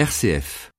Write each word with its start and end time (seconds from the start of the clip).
RCF. 0.00 0.70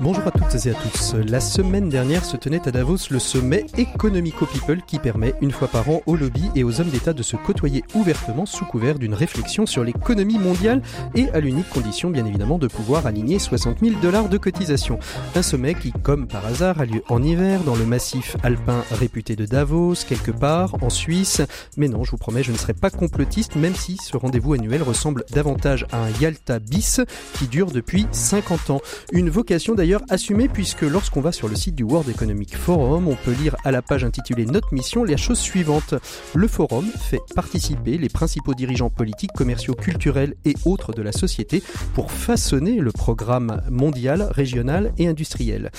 Bonjour 0.00 0.26
à 0.26 0.30
toutes 0.30 0.66
et 0.66 0.70
à 0.70 0.74
tous. 0.74 1.14
La 1.14 1.40
semaine 1.40 1.88
dernière 1.88 2.24
se 2.24 2.36
tenait 2.36 2.66
à 2.68 2.70
Davos 2.70 3.10
le 3.10 3.18
sommet 3.18 3.66
Economico 3.76 4.46
People 4.46 4.80
qui 4.86 4.98
permet 4.98 5.34
une 5.40 5.50
fois 5.50 5.68
par 5.68 5.88
an 5.90 6.02
aux 6.06 6.16
lobbies 6.16 6.50
et 6.54 6.64
aux 6.64 6.80
hommes 6.80 6.90
d'État 6.90 7.12
de 7.12 7.22
se 7.22 7.36
côtoyer 7.36 7.82
ouvertement 7.94 8.46
sous 8.46 8.64
couvert 8.64 8.98
d'une 8.98 9.14
réflexion 9.14 9.66
sur 9.66 9.84
l'économie 9.84 10.38
mondiale 10.38 10.82
et 11.14 11.28
à 11.30 11.40
l'unique 11.40 11.68
condition 11.70 12.10
bien 12.10 12.24
évidemment 12.26 12.58
de 12.58 12.68
pouvoir 12.68 13.06
aligner 13.06 13.38
60 13.38 13.80
000 13.80 14.00
dollars 14.00 14.28
de 14.28 14.38
cotisation. 14.38 14.98
Un 15.34 15.42
sommet 15.42 15.74
qui, 15.74 15.92
comme 15.92 16.28
par 16.28 16.46
hasard, 16.46 16.80
a 16.80 16.84
lieu 16.84 17.02
en 17.08 17.22
hiver 17.22 17.62
dans 17.64 17.76
le 17.76 17.84
massif 17.84 18.36
alpin 18.42 18.84
réputé 18.90 19.36
de 19.36 19.46
Davos, 19.46 19.94
quelque 20.08 20.30
part 20.30 20.82
en 20.82 20.90
Suisse. 20.90 21.42
Mais 21.76 21.88
non, 21.88 22.04
je 22.04 22.12
vous 22.12 22.18
promets, 22.18 22.42
je 22.42 22.52
ne 22.52 22.58
serai 22.58 22.74
pas 22.74 22.90
complotiste 22.90 23.56
même 23.56 23.74
si 23.74 23.96
ce 23.96 24.16
rendez-vous 24.16 24.54
annuel 24.54 24.82
ressemble 24.82 25.24
davantage 25.32 25.86
à 25.92 25.98
un 25.98 26.10
Yalta 26.20 26.58
bis 26.58 27.00
qui 27.34 27.46
dure 27.46 27.70
depuis 27.70 28.06
50 28.12 28.70
ans. 28.70 28.80
Une 29.12 29.30
vocation 29.30 29.74
d'ailleurs 29.78 30.02
assumée 30.08 30.48
puisque 30.48 30.82
lorsqu'on 30.82 31.20
va 31.20 31.30
sur 31.30 31.46
le 31.46 31.54
site 31.54 31.76
du 31.76 31.84
World 31.84 32.08
Economic 32.08 32.56
Forum, 32.56 33.06
on 33.06 33.14
peut 33.14 33.30
lire 33.30 33.54
à 33.62 33.70
la 33.70 33.80
page 33.80 34.02
intitulée 34.02 34.44
Notre 34.44 34.74
mission 34.74 35.04
la 35.04 35.16
chose 35.16 35.38
suivante. 35.38 35.94
Le 36.34 36.48
forum 36.48 36.84
fait 36.84 37.20
participer 37.36 37.96
les 37.96 38.08
principaux 38.08 38.54
dirigeants 38.54 38.90
politiques, 38.90 39.30
commerciaux, 39.32 39.74
culturels 39.74 40.34
et 40.44 40.54
autres 40.64 40.92
de 40.92 41.00
la 41.00 41.12
société 41.12 41.62
pour 41.94 42.10
façonner 42.10 42.80
le 42.80 42.90
programme 42.90 43.62
mondial, 43.70 44.22
régional 44.32 44.92
et 44.98 45.06
industriel. 45.06 45.70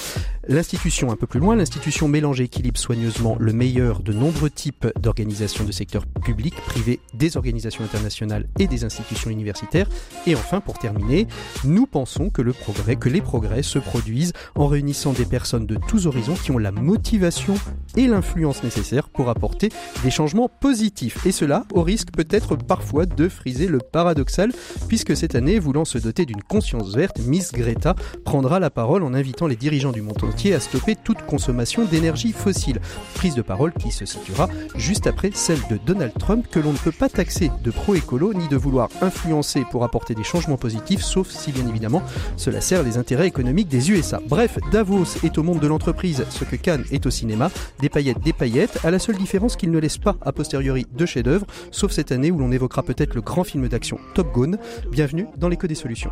L'institution, 0.51 1.11
un 1.11 1.15
peu 1.15 1.27
plus 1.27 1.39
loin, 1.39 1.55
l'institution 1.55 2.07
mélange 2.07 2.41
et 2.41 2.45
équilibre 2.45 2.79
soigneusement 2.79 3.37
le 3.39 3.53
meilleur 3.53 4.01
de 4.01 4.13
nombreux 4.13 4.49
types 4.49 4.87
d'organisations 4.99 5.63
de 5.63 5.71
secteur 5.71 6.07
public, 6.07 6.55
privé, 6.55 6.99
des 7.13 7.37
organisations 7.37 7.83
internationales 7.83 8.47
et 8.57 8.65
des 8.65 8.83
institutions 8.83 9.29
universitaires. 9.29 9.87
Et 10.25 10.33
enfin, 10.33 10.59
pour 10.59 10.79
terminer, 10.79 11.27
nous 11.65 11.85
pensons 11.85 12.31
que 12.31 12.41
le 12.41 12.53
progrès, 12.53 12.95
que 12.95 13.09
les 13.09 13.21
progrès 13.21 13.61
se 13.61 13.77
produisent 13.77 14.33
en 14.55 14.65
réunissant 14.65 15.13
des 15.13 15.25
personnes 15.25 15.67
de 15.67 15.77
tous 15.87 16.07
horizons 16.07 16.33
qui 16.33 16.49
ont 16.49 16.57
la 16.57 16.71
motivation 16.71 17.53
et 17.95 18.07
l'influence 18.07 18.63
nécessaires 18.63 19.09
pour 19.09 19.29
apporter 19.29 19.69
des 20.03 20.09
changements 20.09 20.49
positifs. 20.49 21.27
Et 21.27 21.31
cela 21.31 21.65
au 21.75 21.83
risque 21.83 22.09
peut-être 22.11 22.55
parfois 22.55 23.05
de 23.05 23.29
friser 23.29 23.67
le 23.67 23.77
paradoxal, 23.77 24.51
puisque 24.87 25.15
cette 25.15 25.35
année, 25.35 25.59
voulant 25.59 25.85
se 25.85 25.99
doter 25.99 26.25
d'une 26.25 26.41
conscience 26.41 26.95
verte, 26.95 27.19
Miss 27.19 27.51
Greta 27.51 27.93
prendra 28.25 28.59
la 28.59 28.71
parole 28.71 29.03
en 29.03 29.13
invitant 29.13 29.45
les 29.45 29.55
dirigeants 29.55 29.91
du 29.91 30.01
monde 30.01 30.17
à 30.47 30.59
stopper 30.59 30.95
toute 30.95 31.21
consommation 31.25 31.83
d'énergie 31.83 32.31
fossile. 32.31 32.79
Prise 33.13 33.35
de 33.35 33.41
parole 33.41 33.73
qui 33.73 33.91
se 33.91 34.05
situera 34.05 34.47
juste 34.75 35.05
après 35.05 35.31
celle 35.33 35.59
de 35.69 35.77
Donald 35.85 36.13
Trump, 36.17 36.47
que 36.49 36.59
l'on 36.59 36.71
ne 36.71 36.77
peut 36.77 36.93
pas 36.93 37.09
taxer 37.09 37.51
de 37.61 37.71
pro-écolo 37.71 38.33
ni 38.33 38.47
de 38.47 38.55
vouloir 38.55 38.89
influencer 39.01 39.65
pour 39.69 39.83
apporter 39.83 40.15
des 40.15 40.23
changements 40.23 40.57
positifs, 40.57 41.01
sauf 41.01 41.29
si 41.29 41.51
bien 41.51 41.67
évidemment 41.67 42.01
cela 42.37 42.61
sert 42.61 42.83
les 42.83 42.97
intérêts 42.97 43.27
économiques 43.27 43.67
des 43.67 43.91
USA. 43.91 44.21
Bref, 44.27 44.57
Davos 44.71 45.17
est 45.23 45.37
au 45.37 45.43
monde 45.43 45.59
de 45.59 45.67
l'entreprise 45.67 46.25
ce 46.29 46.45
que 46.45 46.55
Cannes 46.55 46.85
est 46.91 47.05
au 47.05 47.09
cinéma, 47.09 47.51
des 47.81 47.89
paillettes, 47.89 48.21
des 48.21 48.33
paillettes, 48.33 48.79
à 48.85 48.91
la 48.91 48.99
seule 48.99 49.17
différence 49.17 49.57
qu'il 49.57 49.71
ne 49.71 49.79
laisse 49.79 49.97
pas 49.97 50.15
a 50.21 50.31
posteriori 50.31 50.87
de 50.95 51.05
chef-d'œuvre, 51.05 51.45
sauf 51.71 51.91
cette 51.91 52.13
année 52.13 52.31
où 52.31 52.39
l'on 52.39 52.51
évoquera 52.51 52.83
peut-être 52.83 53.13
le 53.13 53.21
grand 53.21 53.43
film 53.43 53.67
d'action 53.67 53.99
Top 54.13 54.33
Gun. 54.33 54.57
Bienvenue 54.89 55.27
dans 55.37 55.49
l'écho 55.49 55.67
des 55.67 55.75
solutions. 55.75 56.11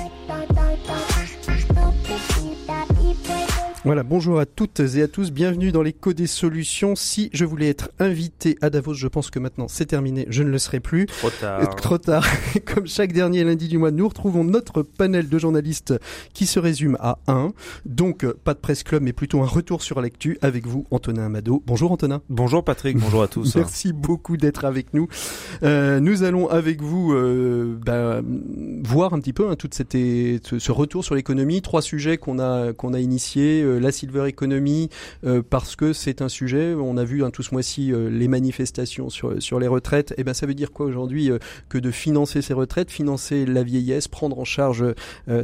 Voilà, 3.83 4.03
bonjour 4.03 4.39
à 4.39 4.45
toutes 4.45 4.79
et 4.79 5.01
à 5.01 5.07
tous, 5.07 5.31
bienvenue 5.31 5.71
dans 5.71 5.81
l'écho 5.81 6.13
des 6.13 6.27
solutions. 6.27 6.95
Si 6.95 7.31
je 7.33 7.45
voulais 7.45 7.67
être 7.67 7.89
invité 7.97 8.55
à 8.61 8.69
Davos, 8.69 8.93
je 8.93 9.07
pense 9.07 9.31
que 9.31 9.39
maintenant 9.39 9.67
c'est 9.67 9.87
terminé, 9.87 10.27
je 10.29 10.43
ne 10.43 10.49
le 10.49 10.59
serai 10.59 10.79
plus. 10.79 11.07
Trop 11.07 11.31
tard. 11.31 11.75
Trop 11.77 11.97
tard. 11.97 12.23
Comme 12.75 12.85
chaque 12.85 13.11
dernier 13.11 13.43
lundi 13.43 13.67
du 13.67 13.79
mois, 13.79 13.89
nous 13.89 14.07
retrouvons 14.07 14.43
notre 14.43 14.83
panel 14.83 15.29
de 15.29 15.39
journalistes 15.39 15.95
qui 16.35 16.45
se 16.45 16.59
résume 16.59 16.95
à 16.99 17.17
un. 17.25 17.53
Donc, 17.83 18.23
pas 18.43 18.53
de 18.53 18.59
presse 18.59 18.83
club, 18.83 19.01
mais 19.01 19.13
plutôt 19.13 19.41
un 19.41 19.47
retour 19.47 19.81
sur 19.81 19.99
l'actu 19.99 20.37
avec 20.43 20.67
vous, 20.67 20.85
Antonin 20.91 21.25
Amado. 21.25 21.63
Bonjour 21.65 21.91
Antonin. 21.91 22.21
Bonjour 22.29 22.63
Patrick, 22.63 22.99
bonjour 22.99 23.23
à 23.23 23.27
tous. 23.27 23.55
Merci 23.55 23.93
beaucoup 23.93 24.37
d'être 24.37 24.63
avec 24.63 24.93
nous. 24.93 25.07
Euh, 25.63 25.99
nous 25.99 26.21
allons 26.21 26.47
avec 26.49 26.83
vous 26.83 27.13
euh, 27.13 27.79
bah, 27.83 28.21
voir 28.83 29.15
un 29.15 29.19
petit 29.19 29.33
peu 29.33 29.49
hein, 29.49 29.55
toute 29.55 29.73
cette, 29.73 29.93
ce 29.93 30.71
retour 30.71 31.03
sur 31.03 31.15
l'économie. 31.15 31.63
Trois 31.63 31.81
sujets 31.81 32.17
qu'on 32.17 32.37
a 32.37 32.73
qu'on 32.73 32.93
a 32.93 32.99
initiés 32.99 33.70
la 33.79 33.91
silver 33.91 34.27
economy 34.27 34.89
euh, 35.25 35.41
parce 35.47 35.75
que 35.75 35.93
c'est 35.93 36.21
un 36.21 36.29
sujet. 36.29 36.73
On 36.73 36.97
a 36.97 37.03
vu 37.03 37.23
hein, 37.23 37.29
tout 37.29 37.43
ce 37.43 37.53
mois-ci 37.53 37.91
euh, 37.91 38.09
les 38.09 38.27
manifestations 38.27 39.09
sur 39.09 39.41
sur 39.41 39.59
les 39.59 39.67
retraites. 39.67 40.11
Et 40.11 40.15
eh 40.19 40.23
ben 40.23 40.33
ça 40.33 40.45
veut 40.45 40.53
dire 40.53 40.71
quoi 40.71 40.85
aujourd'hui 40.85 41.31
euh, 41.31 41.37
que 41.69 41.77
de 41.77 41.91
financer 41.91 42.41
ces 42.41 42.53
retraites, 42.53 42.91
financer 42.91 43.45
la 43.45 43.63
vieillesse, 43.63 44.07
prendre 44.07 44.39
en 44.39 44.45
charge 44.45 44.83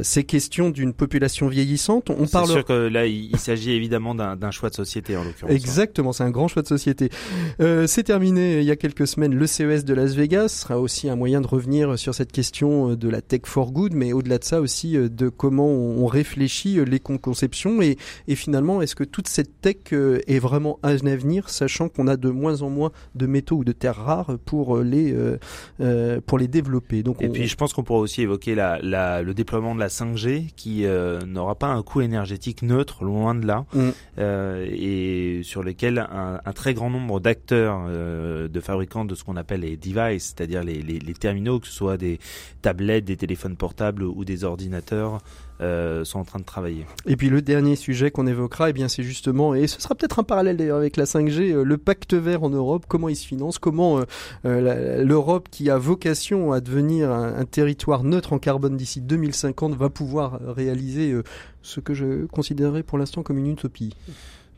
ces 0.02 0.24
questions 0.24 0.70
d'une 0.70 0.92
population 0.92 1.48
vieillissante? 1.48 2.10
On 2.10 2.26
parle. 2.26 2.46
C'est 2.46 2.52
sûr 2.52 2.64
que 2.64 2.72
là 2.72 3.06
il, 3.06 3.36
s'agit 3.38 3.72
évidemment 3.72 4.14
d'un 4.14 4.50
choix 4.50 4.70
de 4.70 4.74
société 4.74 5.16
en 5.16 5.24
l'occurrence. 5.24 5.52
Exactement, 5.52 6.12
c'est 6.12 6.24
un 6.24 6.30
grand 6.30 6.48
choix 6.48 6.62
de 6.62 6.68
société. 6.68 7.10
c'est 7.58 8.02
terminé 8.02 8.60
il 8.60 8.64
y 8.64 8.70
a 8.70 8.76
quelques 8.76 9.06
semaines. 9.06 9.34
Le 9.34 9.46
CES 9.46 9.84
de 9.84 9.94
Las 9.94 10.14
Vegas 10.14 10.48
sera 10.48 10.78
aussi 10.78 11.08
un 11.08 11.16
moyen 11.16 11.40
de 11.40 11.46
revenir 11.46 11.98
sur 11.98 12.14
cette 12.14 12.32
question 12.32 12.94
de 12.94 13.08
la 13.08 13.20
tech 13.20 13.42
for 13.44 13.72
good, 13.72 13.94
mais 13.94 14.12
au-delà 14.12 14.38
de 14.38 14.44
ça 14.44 14.60
aussi 14.60 14.96
de 14.96 15.28
comment 15.28 15.68
on 15.68 16.06
réfléchit 16.06 16.84
les 16.84 17.00
conceptions 17.00 17.80
et, 17.82 17.96
et 18.26 18.34
finalement, 18.34 18.82
est-ce 18.82 18.96
que 18.96 19.04
toute 19.04 19.28
cette 19.28 19.60
tech 19.60 19.76
euh, 19.92 20.20
est 20.26 20.38
vraiment 20.38 20.78
un 20.82 20.96
avenir, 21.06 21.48
sachant 21.48 21.88
qu'on 21.88 22.06
a 22.08 22.16
de 22.16 22.28
moins 22.28 22.62
en 22.62 22.70
moins 22.70 22.90
de 23.14 23.26
métaux 23.26 23.56
ou 23.56 23.64
de 23.64 23.72
terres 23.72 23.96
rares 23.96 24.38
pour 24.44 24.78
euh, 24.78 24.82
les 24.82 25.14
euh, 25.80 26.20
pour 26.26 26.38
les 26.38 26.48
développer? 26.48 27.02
Donc, 27.02 27.22
et 27.22 27.28
puis 27.28 27.46
je 27.46 27.56
pense 27.56 27.72
qu'on 27.72 27.82
pourrait 27.82 28.00
aussi 28.00 28.22
évoquer 28.22 28.54
la, 28.54 28.78
la, 28.82 29.22
le 29.22 29.34
déploiement 29.34 29.74
de 29.74 29.80
la 29.80 29.88
5G, 29.88 30.50
qui 30.56 30.84
n'aura 31.26 31.54
pas 31.54 31.68
un 31.68 31.82
coût 31.82 32.00
énergétique 32.00 32.62
neutre, 32.62 33.04
loin 33.04 33.34
de 33.34 33.46
là, 33.46 33.64
mm. 33.74 33.90
et 34.70 35.40
sur 35.42 35.62
lequel 35.62 35.98
un, 35.98 36.40
un 36.44 36.52
très 36.52 36.74
grand 36.74 36.90
nombre 36.90 37.20
d'acteurs, 37.20 37.88
de 37.88 38.60
fabricants 38.60 39.04
de 39.04 39.14
ce 39.14 39.24
qu'on 39.24 39.36
appelle 39.36 39.60
les 39.60 39.76
devices, 39.76 40.34
c'est-à-dire 40.36 40.62
les, 40.62 40.82
les, 40.82 40.98
les 40.98 41.14
terminaux, 41.14 41.60
que 41.60 41.66
ce 41.66 41.72
soit 41.72 41.96
des 41.96 42.18
tablettes, 42.62 43.04
des 43.04 43.16
téléphones 43.16 43.56
portables 43.56 44.02
ou 44.02 44.24
des 44.24 44.44
ordinateurs, 44.44 45.18
euh, 45.60 46.04
sont 46.04 46.20
en 46.20 46.24
train 46.24 46.38
de 46.38 46.44
travailler. 46.44 46.86
Et 47.06 47.16
puis 47.16 47.30
le 47.30 47.42
dernier 47.42 47.74
sujet 47.74 48.10
qu'on 48.10 48.26
évoquera, 48.26 48.70
eh 48.70 48.72
bien 48.72 48.88
c'est 48.88 49.02
justement, 49.02 49.54
et 49.54 49.66
ce 49.66 49.80
sera 49.80 49.94
peut-être 49.94 50.20
un 50.20 50.22
parallèle 50.22 50.56
d'ailleurs 50.56 50.78
avec 50.78 50.96
la 50.96 51.04
5G, 51.04 51.52
euh, 51.52 51.64
le 51.64 51.78
pacte 51.78 52.14
vert 52.14 52.44
en 52.44 52.50
Europe, 52.50 52.84
comment 52.86 53.08
il 53.08 53.16
se 53.16 53.26
finance, 53.26 53.58
comment 53.58 54.00
euh, 54.44 55.04
l'Europe 55.04 55.48
qui 55.50 55.68
a 55.68 55.76
vocation 55.76 56.52
à 56.52 56.60
devenir 56.60 57.10
un, 57.10 57.44
territoire 57.44 58.04
neutre 58.04 58.32
en 58.32 58.38
carbone 58.38 58.76
d'ici 58.76 59.00
2050 59.00 59.74
va 59.74 59.90
pouvoir 59.90 60.38
réaliser 60.40 61.14
ce 61.62 61.80
que 61.80 61.94
je 61.94 62.26
considérerais 62.26 62.82
pour 62.82 62.98
l'instant 62.98 63.22
comme 63.22 63.38
une 63.38 63.50
utopie. 63.50 63.94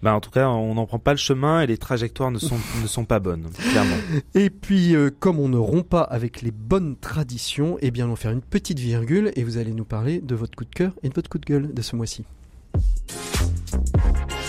Bah 0.02 0.14
en 0.14 0.20
tout 0.20 0.30
cas, 0.30 0.48
on 0.48 0.74
n'en 0.74 0.86
prend 0.86 0.98
pas 0.98 1.12
le 1.12 1.18
chemin 1.18 1.60
et 1.60 1.66
les 1.66 1.76
trajectoires 1.76 2.30
ne 2.30 2.38
sont, 2.38 2.56
ne 2.82 2.86
sont 2.86 3.04
pas 3.04 3.18
bonnes, 3.18 3.48
clairement. 3.70 3.96
Et 4.34 4.48
puis, 4.48 4.96
euh, 4.96 5.10
comme 5.10 5.38
on 5.38 5.48
ne 5.48 5.58
rompt 5.58 5.86
pas 5.86 6.02
avec 6.02 6.40
les 6.40 6.50
bonnes 6.50 6.96
traditions, 6.96 7.76
eh 7.82 7.90
bien, 7.90 8.06
on 8.06 8.10
va 8.10 8.16
faire 8.16 8.30
une 8.30 8.40
petite 8.40 8.78
virgule 8.78 9.30
et 9.36 9.44
vous 9.44 9.58
allez 9.58 9.72
nous 9.72 9.84
parler 9.84 10.20
de 10.20 10.34
votre 10.34 10.56
coup 10.56 10.64
de 10.64 10.74
cœur 10.74 10.92
et 11.02 11.10
de 11.10 11.14
votre 11.14 11.28
coup 11.28 11.38
de 11.38 11.44
gueule 11.44 11.74
de 11.74 11.82
ce 11.82 11.96
mois-ci. 11.96 12.24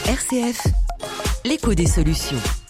RCF, 0.07 0.67
l'écho 1.44 1.73
des 1.73 1.85
solutions. 1.85 2.61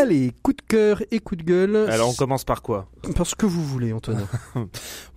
Allez, 0.00 0.32
coup 0.44 0.52
de 0.52 0.62
cœur 0.62 1.02
et 1.10 1.18
coup 1.18 1.34
de 1.34 1.42
gueule. 1.42 1.74
Alors 1.90 2.08
on 2.08 2.14
commence 2.14 2.44
par 2.44 2.62
quoi? 2.62 2.88
Par 3.16 3.26
ce 3.26 3.34
que 3.34 3.46
vous 3.46 3.64
voulez, 3.64 3.92
Antonin. 3.92 4.28
Moi, 4.54 4.68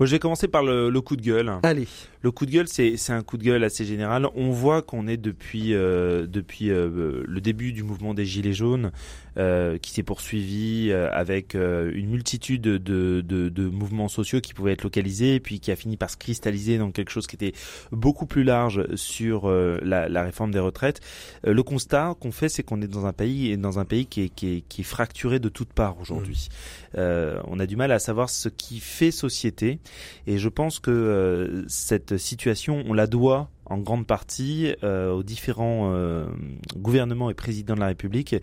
je 0.02 0.06
vais 0.06 0.18
commencer 0.18 0.48
par 0.48 0.64
le, 0.64 0.90
le, 0.90 1.02
coup 1.02 1.16
de 1.16 1.22
gueule. 1.22 1.54
Allez. 1.62 1.88
Le 2.24 2.32
coup 2.32 2.48
de 2.48 2.52
gueule, 2.52 2.68
c'est 2.68 2.98
un 3.10 3.22
coup 3.22 3.38
de 3.38 3.44
gueule 3.44 3.64
assez 3.64 3.86
général. 3.86 4.28
On 4.36 4.50
voit 4.50 4.82
qu'on 4.82 5.08
est 5.08 5.18
depuis 5.18 5.76
euh, 5.76 6.26
depuis 6.26 6.72
euh, 6.72 7.24
le 7.28 7.42
début 7.42 7.74
du 7.74 7.84
mouvement 7.84 8.16
des 8.16 8.26
gilets 8.26 8.54
jaunes, 8.54 8.92
euh, 9.38 9.78
qui 9.78 9.92
s'est 9.92 10.04
poursuivi 10.04 10.90
euh, 10.92 11.10
avec 11.12 11.54
une 11.54 12.10
multitude 12.10 12.62
de, 12.62 12.78
de, 12.78 13.22
de, 13.22 13.70
mouvements 13.70 14.08
sociaux 14.08 14.42
qui 14.42 14.54
pouvaient 14.54 14.74
être 14.74 14.84
localisés, 14.84 15.36
et 15.36 15.40
puis 15.40 15.60
qui 15.60 15.72
a 15.72 15.76
fini 15.76 15.98
par 15.98 16.10
se 16.10 16.18
cristalliser 16.18 16.78
dans 16.78 16.92
quelque 16.92 17.12
chose 17.12 17.28
qui 17.28 17.36
était 17.36 17.54
beaucoup 17.92 18.26
plus 18.26 18.44
large 18.44 18.86
sur 18.96 19.50
la, 19.50 20.10
la, 20.10 20.24
réforme 20.24 20.52
des 20.52 20.60
retraites. 20.60 21.02
le 21.44 21.64
constat 21.64 22.16
qu'on 22.20 22.32
fait, 22.32 22.50
c'est 22.50 22.64
qu'on 22.64 22.82
est 22.82 22.88
dans 22.88 23.06
un 23.06 23.14
pays 23.14 23.52
et 23.52 23.58
dans 23.58 23.80
un 23.80 23.86
pays 23.86 24.06
qui 24.06 24.24
est, 24.24 24.30
qui 24.30 24.48
est 24.48 24.62
qui 24.68 24.82
est 24.82 24.86
fracturé 24.86 25.40
de 25.40 25.50
toutes 25.50 25.74
parts 25.74 26.00
aujourd'hui. 26.00 26.48
Mmh. 26.50 26.98
Euh, 26.98 27.42
on 27.48 27.60
a 27.60 27.66
du 27.66 27.76
mal 27.76 27.92
à 27.92 28.00
savoir 28.00 28.30
ce 28.30 28.50
qui 28.50 28.80
fait 28.80 29.12
société, 29.12 29.80
et 30.28 30.38
je 30.38 30.50
pense 30.50 30.80
que 30.80 30.92
euh, 30.92 31.64
cette 31.68 32.18
situation, 32.18 32.84
on 32.88 32.94
la 32.94 33.08
doit 33.08 33.50
en 33.72 33.78
grande 33.80 34.06
partie 34.06 34.74
aux 34.84 35.24
différents 35.24 35.94
gouvernements 36.76 37.30
et 37.30 37.34
présidents 37.34 37.76
de 37.76 37.80
la 37.80 37.88
République 37.88 38.36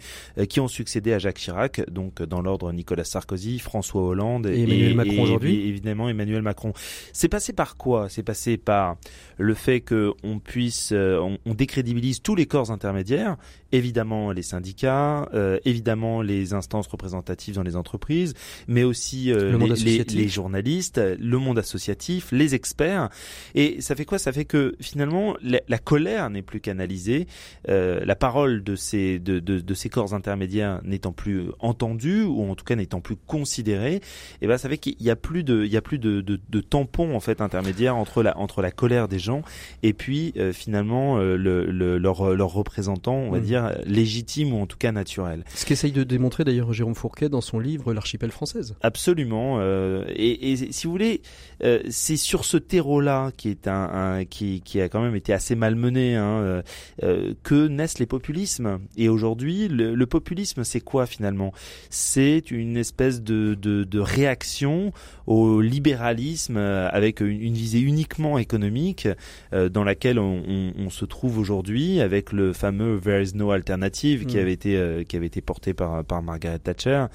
qui 0.48 0.60
ont 0.60 0.68
succédé 0.68 1.12
à 1.12 1.18
Jacques 1.18 1.38
Chirac, 1.38 1.88
donc 1.90 2.22
dans 2.22 2.40
l'ordre 2.40 2.72
Nicolas 2.72 3.04
Sarkozy, 3.04 3.58
François 3.58 4.02
Hollande 4.02 4.46
et, 4.46 4.62
Emmanuel 4.62 4.94
Macron 4.94 5.22
aujourd'hui. 5.22 5.68
Évidemment 5.68 6.08
Emmanuel 6.08 6.42
Macron. 6.42 6.72
C'est 7.12 7.28
passé 7.28 7.52
par 7.52 7.76
quoi? 7.76 8.08
C'est 8.08 8.22
passé 8.22 8.56
par 8.56 8.96
le 9.36 9.54
fait 9.54 9.80
qu'on 9.80 10.38
puisse, 10.38 10.92
on, 10.92 11.38
on 11.44 11.54
décrédibilise 11.54 12.22
tous 12.22 12.34
les 12.34 12.46
corps 12.46 12.70
intermédiaires 12.70 13.36
évidemment 13.72 14.32
les 14.32 14.42
syndicats, 14.42 15.28
euh, 15.34 15.58
évidemment 15.64 16.22
les 16.22 16.54
instances 16.54 16.86
représentatives 16.86 17.54
dans 17.54 17.62
les 17.62 17.76
entreprises, 17.76 18.34
mais 18.66 18.84
aussi 18.84 19.30
euh, 19.30 19.58
les, 19.58 20.04
les, 20.04 20.28
journalistes, 20.28 20.98
le 20.98 21.38
monde 21.38 21.58
associatif, 21.58 22.28
les 22.32 22.54
experts. 22.54 23.10
Et 23.54 23.80
ça 23.80 23.94
fait 23.94 24.04
quoi? 24.04 24.18
Ça 24.18 24.32
fait 24.32 24.44
que 24.44 24.74
finalement 24.80 25.36
la, 25.42 25.78
colère 25.78 26.30
n'est 26.30 26.42
plus 26.42 26.60
canalisée, 26.60 27.26
euh, 27.68 28.04
la 28.04 28.16
parole 28.16 28.62
de 28.62 28.74
ces 28.74 29.18
de, 29.18 29.38
de, 29.38 29.60
de 29.60 29.74
ces 29.74 29.88
corps 29.88 30.14
intermédiaires 30.14 30.80
n'étant 30.84 31.12
plus 31.12 31.48
entendue 31.60 32.22
ou 32.22 32.50
en 32.50 32.54
tout 32.54 32.64
cas 32.64 32.74
n'étant 32.74 33.00
plus 33.00 33.16
considérée. 33.16 34.00
Et 34.40 34.46
ben 34.46 34.58
ça 34.58 34.68
fait 34.68 34.78
qu'il 34.78 35.00
y 35.00 35.10
a 35.10 35.16
plus 35.16 35.44
de 35.44 35.64
il 35.64 35.72
y 35.72 35.76
a 35.76 35.82
plus 35.82 35.98
de, 35.98 36.20
de, 36.20 36.40
de 36.48 36.60
tampons 36.60 37.14
en 37.14 37.20
fait 37.20 37.40
intermédiaires 37.40 37.96
entre 37.96 38.22
la 38.22 38.36
entre 38.38 38.62
la 38.62 38.70
colère 38.70 39.08
des 39.08 39.18
gens 39.18 39.42
et 39.82 39.92
puis 39.92 40.32
finalement 40.52 41.18
le, 41.18 41.64
le, 41.64 41.98
leur 41.98 42.34
leurs 42.34 42.52
représentants, 42.52 43.14
on 43.14 43.30
va 43.30 43.38
mmh. 43.38 43.42
dire 43.42 43.57
légitime 43.84 44.52
ou 44.52 44.62
en 44.62 44.66
tout 44.66 44.78
cas 44.78 44.92
naturel. 44.92 45.44
Ce 45.54 45.64
qu'essaye 45.66 45.92
de 45.92 46.04
démontrer 46.04 46.44
d'ailleurs 46.44 46.72
Jérôme 46.72 46.94
Fourquet 46.94 47.28
dans 47.28 47.40
son 47.40 47.58
livre 47.58 47.92
L'archipel 47.92 48.30
française. 48.30 48.74
Absolument. 48.82 49.56
Euh, 49.58 50.04
et, 50.08 50.52
et, 50.52 50.72
si 50.72 50.86
vous 50.86 50.92
voulez, 50.92 51.22
euh, 51.64 51.80
c'est 51.88 52.16
sur 52.16 52.44
ce 52.44 52.56
terreau-là 52.56 53.30
qui 53.36 53.48
est 53.48 53.68
un, 53.68 54.24
qui, 54.24 54.60
qui, 54.64 54.80
a 54.80 54.88
quand 54.88 55.02
même 55.02 55.16
été 55.16 55.32
assez 55.32 55.54
malmené 55.54 56.16
hein, 56.16 56.62
euh, 57.02 57.34
que 57.42 57.66
naissent 57.68 57.98
les 57.98 58.06
populismes. 58.06 58.78
Et 58.96 59.08
aujourd'hui, 59.08 59.68
le, 59.68 60.06
populisme, 60.06 60.64
c'est 60.64 60.80
quoi 60.80 61.06
finalement? 61.06 61.52
C'est 61.90 62.50
une 62.50 62.76
espèce 62.76 63.22
de, 63.22 63.54
de, 63.54 63.84
de, 63.84 64.00
réaction 64.00 64.92
au 65.26 65.60
libéralisme 65.60 66.56
avec 66.56 67.20
une, 67.20 67.42
une 67.42 67.54
visée 67.54 67.80
uniquement 67.80 68.38
économique 68.38 69.06
dans 69.52 69.84
laquelle 69.84 70.18
on, 70.18 70.42
on, 70.48 70.72
on 70.78 70.90
se 70.90 71.04
trouve 71.04 71.38
aujourd'hui 71.38 72.00
avec 72.00 72.32
le 72.32 72.52
fameux 72.54 72.98
There 73.02 73.22
is 73.22 73.34
no 73.34 73.47
alternative 73.54 74.26
qui 74.26 74.36
mm. 74.36 74.40
avait 74.40 74.52
été 74.52 74.76
euh, 74.76 75.04
qui 75.04 75.16
avait 75.16 75.26
été 75.26 75.40
portée 75.40 75.74
par 75.74 76.04
par 76.04 76.22
Margaret 76.22 76.58
Thatcher 76.58 77.06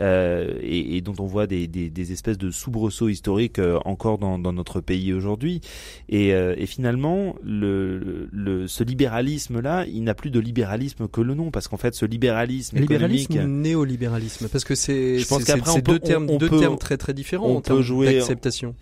euh, 0.00 0.58
et, 0.62 0.96
et, 0.96 1.00
dont 1.00 1.14
on 1.18 1.26
voit 1.26 1.46
des, 1.46 1.66
des, 1.66 1.90
des 1.90 2.12
espèces 2.12 2.38
de 2.38 2.50
soubresauts 2.50 3.08
historiques 3.08 3.58
euh, 3.58 3.78
encore 3.84 4.18
dans, 4.18 4.38
dans 4.38 4.52
notre 4.52 4.80
pays 4.80 5.12
aujourd'hui. 5.12 5.60
Et, 6.08 6.28
et 6.30 6.66
finalement 6.66 7.34
le, 7.42 8.28
le 8.32 8.66
ce 8.66 8.84
libéralisme 8.84 9.60
là 9.60 9.84
il 9.86 10.04
n'a 10.04 10.14
plus 10.14 10.30
de 10.30 10.40
libéralisme 10.40 11.08
que 11.08 11.20
le 11.20 11.34
nom 11.34 11.50
parce 11.50 11.68
qu'en 11.68 11.76
fait 11.76 11.94
ce 11.94 12.04
libéralisme 12.06 12.78
libéralisme 12.78 13.38
ou 13.38 13.46
néolibéralisme 13.46 14.48
parce 14.48 14.64
que 14.64 14.74
c'est 14.74 15.18
je 15.18 15.26
pense 15.26 15.44
qu'après 15.44 15.70
c'est 15.72 15.82
deux 15.82 15.98
termes 15.98 16.26
deux 16.38 16.48
termes 16.48 16.78
très 16.78 16.96
très 16.96 17.14
différents 17.14 17.46
on 17.48 17.56
en 17.56 17.60
peut 17.60 17.82
jouer 17.82 18.14
d'acceptation. 18.14 18.74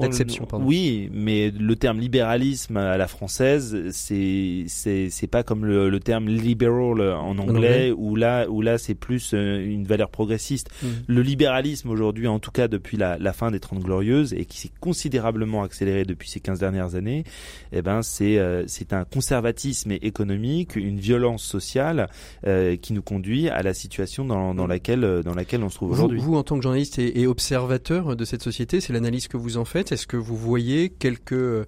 d'acception 0.00 0.44
pardon. 0.46 0.66
Oui 0.66 1.10
mais 1.12 1.50
le 1.50 1.76
terme 1.76 1.98
libéralisme 1.98 2.76
à 2.76 2.96
la 2.96 3.08
française 3.08 3.90
c'est 3.90 4.64
c'est 4.68 5.08
c'est 5.10 5.26
pas 5.26 5.42
comme 5.42 5.64
le, 5.64 5.88
le 5.88 6.00
terme 6.00 6.28
liberal 6.40 7.00
en 7.00 7.38
anglais, 7.38 7.92
où 7.96 8.16
là, 8.16 8.48
où 8.48 8.62
là 8.62 8.78
c'est 8.78 8.94
plus 8.94 9.32
euh, 9.34 9.64
une 9.64 9.84
valeur 9.84 10.10
progressiste. 10.10 10.70
Mm. 10.82 10.86
Le 11.06 11.22
libéralisme 11.22 11.90
aujourd'hui, 11.90 12.26
en 12.26 12.38
tout 12.38 12.50
cas 12.50 12.68
depuis 12.68 12.96
la, 12.96 13.18
la 13.18 13.32
fin 13.32 13.50
des 13.50 13.60
Trente 13.60 13.80
Glorieuses, 13.80 14.34
et 14.34 14.44
qui 14.44 14.58
s'est 14.58 14.70
considérablement 14.80 15.62
accéléré 15.62 16.04
depuis 16.04 16.28
ces 16.28 16.40
15 16.40 16.58
dernières 16.58 16.94
années, 16.94 17.24
eh 17.72 17.82
ben 17.82 18.02
c'est 18.02 18.38
euh, 18.38 18.64
c'est 18.66 18.92
un 18.92 19.04
conservatisme 19.04 19.92
économique, 19.92 20.76
une 20.76 20.98
violence 20.98 21.42
sociale 21.42 22.08
euh, 22.46 22.76
qui 22.76 22.92
nous 22.92 23.02
conduit 23.02 23.48
à 23.48 23.62
la 23.62 23.74
situation 23.74 24.24
dans, 24.24 24.54
dans 24.54 24.66
mm. 24.66 24.68
laquelle 24.68 25.22
dans 25.24 25.34
laquelle 25.34 25.62
on 25.62 25.68
se 25.68 25.76
trouve 25.76 25.92
aujourd'hui. 25.92 26.20
Vous, 26.20 26.36
en 26.36 26.42
tant 26.42 26.56
que 26.56 26.62
journaliste 26.62 26.98
et, 26.98 27.26
observateur 27.26 28.16
de 28.16 28.24
cette 28.24 28.42
société, 28.42 28.80
c'est 28.80 28.92
l'analyse 28.92 29.28
que 29.28 29.36
vous 29.36 29.56
en 29.56 29.64
faites. 29.64 29.92
Est-ce 29.92 30.06
que 30.06 30.16
vous 30.16 30.36
voyez 30.36 30.88
quelques 30.88 31.66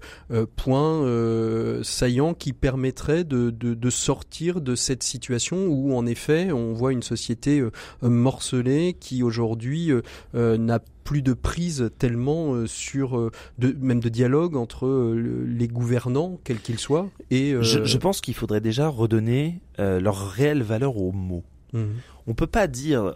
points 0.55 1.83
saillants 1.83 2.33
qui 2.33 2.53
permettraient 2.53 3.23
de, 3.23 3.49
de, 3.49 3.73
de 3.73 3.89
sortir 3.89 4.61
de 4.63 4.75
cette 4.75 5.03
situation 5.03 5.67
où 5.67 5.95
en 5.95 6.05
effet 6.05 6.51
on 6.51 6.73
voit 6.73 6.91
une 6.91 7.03
société 7.03 7.59
euh, 7.59 7.71
morcelée 8.01 8.95
qui 8.99 9.23
aujourd'hui 9.23 9.91
euh, 9.91 10.01
euh, 10.35 10.57
n'a 10.57 10.79
plus 11.03 11.21
de 11.21 11.33
prise 11.33 11.91
tellement 11.99 12.65
sur 12.65 13.29
de, 13.57 13.75
même 13.81 13.99
de 13.99 14.07
dialogue 14.07 14.55
entre 14.55 15.13
les 15.13 15.67
gouvernants 15.67 16.39
quels 16.45 16.61
qu'ils 16.61 16.79
soient 16.79 17.09
et 17.29 17.55
je, 17.59 17.97
pense 17.97 18.21
qu'il 18.21 18.33
faudrait 18.33 18.61
déjà 18.61 18.87
redonner 18.87 19.59
leur 19.77 20.29
réelle 20.29 20.63
valeur 20.63 20.95
aux 20.95 21.11
mots. 21.11 21.43
On 21.73 21.79
mmh. 21.79 21.87
On 22.25 22.33
peut 22.35 22.47
pas 22.47 22.67
dire, 22.67 23.15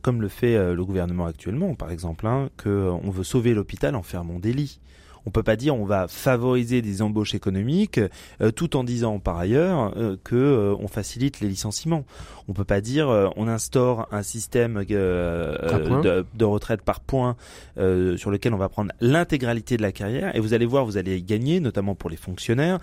comme 0.00 0.22
le 0.22 0.28
fait 0.28 0.74
le 0.74 0.82
gouvernement 0.82 1.26
actuellement, 1.26 1.74
par 1.74 1.90
exemple, 1.90 2.26
hein, 2.26 2.48
qu'on 2.56 3.10
veut 3.10 3.22
sauver 3.22 3.52
l'hôpital 3.52 3.94
en 3.94 4.02
fermant 4.02 4.38
des 4.38 4.54
lits 4.54 4.80
on 5.26 5.30
peut 5.30 5.42
pas 5.42 5.56
dire 5.56 5.74
on 5.74 5.84
va 5.84 6.08
favoriser 6.08 6.82
des 6.82 7.02
embauches 7.02 7.34
économiques 7.34 8.00
euh, 8.40 8.50
tout 8.50 8.76
en 8.76 8.84
disant 8.84 9.18
par 9.18 9.38
ailleurs 9.38 9.92
euh, 9.96 10.16
que 10.22 10.36
euh, 10.36 10.74
on 10.78 10.88
facilite 10.88 11.40
les 11.40 11.48
licenciements. 11.48 12.04
On 12.48 12.52
peut 12.52 12.64
pas 12.64 12.80
dire 12.80 13.08
on 13.36 13.46
instaure 13.46 14.08
un 14.10 14.24
système 14.24 14.84
de, 14.84 16.24
de, 16.34 16.44
retraite 16.44 16.82
par 16.82 16.98
points 16.98 17.36
sur 17.76 18.30
lequel 18.30 18.54
on 18.54 18.56
va 18.56 18.68
prendre 18.68 18.90
l'intégralité 19.00 19.76
de 19.76 19.82
la 19.82 19.92
carrière 19.92 20.34
et 20.34 20.40
vous 20.40 20.52
allez 20.52 20.66
voir 20.66 20.84
vous 20.84 20.96
allez 20.96 21.22
gagner 21.22 21.60
notamment 21.60 21.94
pour 21.94 22.10
les 22.10 22.16
fonctionnaires 22.16 22.80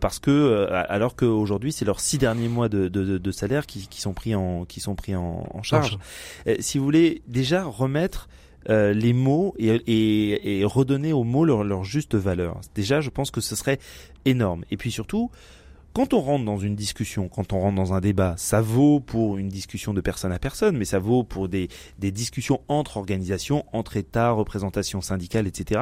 parce 0.00 0.20
que 0.20 0.68
alors 0.70 1.16
qu'aujourd'hui 1.16 1.72
c'est 1.72 1.84
leurs 1.84 1.98
six 1.98 2.18
derniers 2.18 2.46
mois 2.46 2.68
de, 2.68 2.86
de 2.86 3.30
salaire 3.32 3.66
qui, 3.66 3.88
qui, 3.88 4.00
sont 4.00 4.12
pris 4.12 4.36
en 4.36 4.64
qui 4.64 4.78
sont 4.78 4.94
pris 4.94 5.16
en, 5.16 5.48
en 5.52 5.62
charge. 5.64 5.98
si 6.60 6.78
vous 6.78 6.84
voulez 6.84 7.22
déjà 7.26 7.64
remettre 7.64 8.28
euh, 8.68 8.92
les 8.92 9.12
mots 9.12 9.54
et, 9.58 10.62
redonner 10.64 11.12
aux 11.12 11.24
mots 11.24 11.44
leur, 11.44 11.64
leur 11.64 11.84
juste 11.84 12.14
valeur. 12.14 12.60
Déjà, 12.74 13.00
je 13.00 13.10
pense 13.10 13.30
que 13.30 13.40
ce 13.40 13.56
serait 13.56 13.78
énorme. 14.24 14.64
Et 14.70 14.76
puis 14.76 14.90
surtout, 14.90 15.30
quand 15.94 16.14
on 16.14 16.20
rentre 16.20 16.44
dans 16.44 16.58
une 16.58 16.76
discussion, 16.76 17.28
quand 17.28 17.52
on 17.52 17.60
rentre 17.60 17.76
dans 17.76 17.92
un 17.92 18.00
débat, 18.00 18.34
ça 18.36 18.60
vaut 18.60 19.00
pour 19.00 19.38
une 19.38 19.48
discussion 19.48 19.94
de 19.94 20.00
personne 20.00 20.32
à 20.32 20.38
personne, 20.38 20.76
mais 20.76 20.84
ça 20.84 20.98
vaut 20.98 21.24
pour 21.24 21.48
des, 21.48 21.68
des 21.98 22.12
discussions 22.12 22.60
entre 22.68 22.98
organisations, 22.98 23.64
entre 23.72 23.96
États, 23.96 24.30
représentations 24.30 25.00
syndicales, 25.00 25.46
etc. 25.46 25.80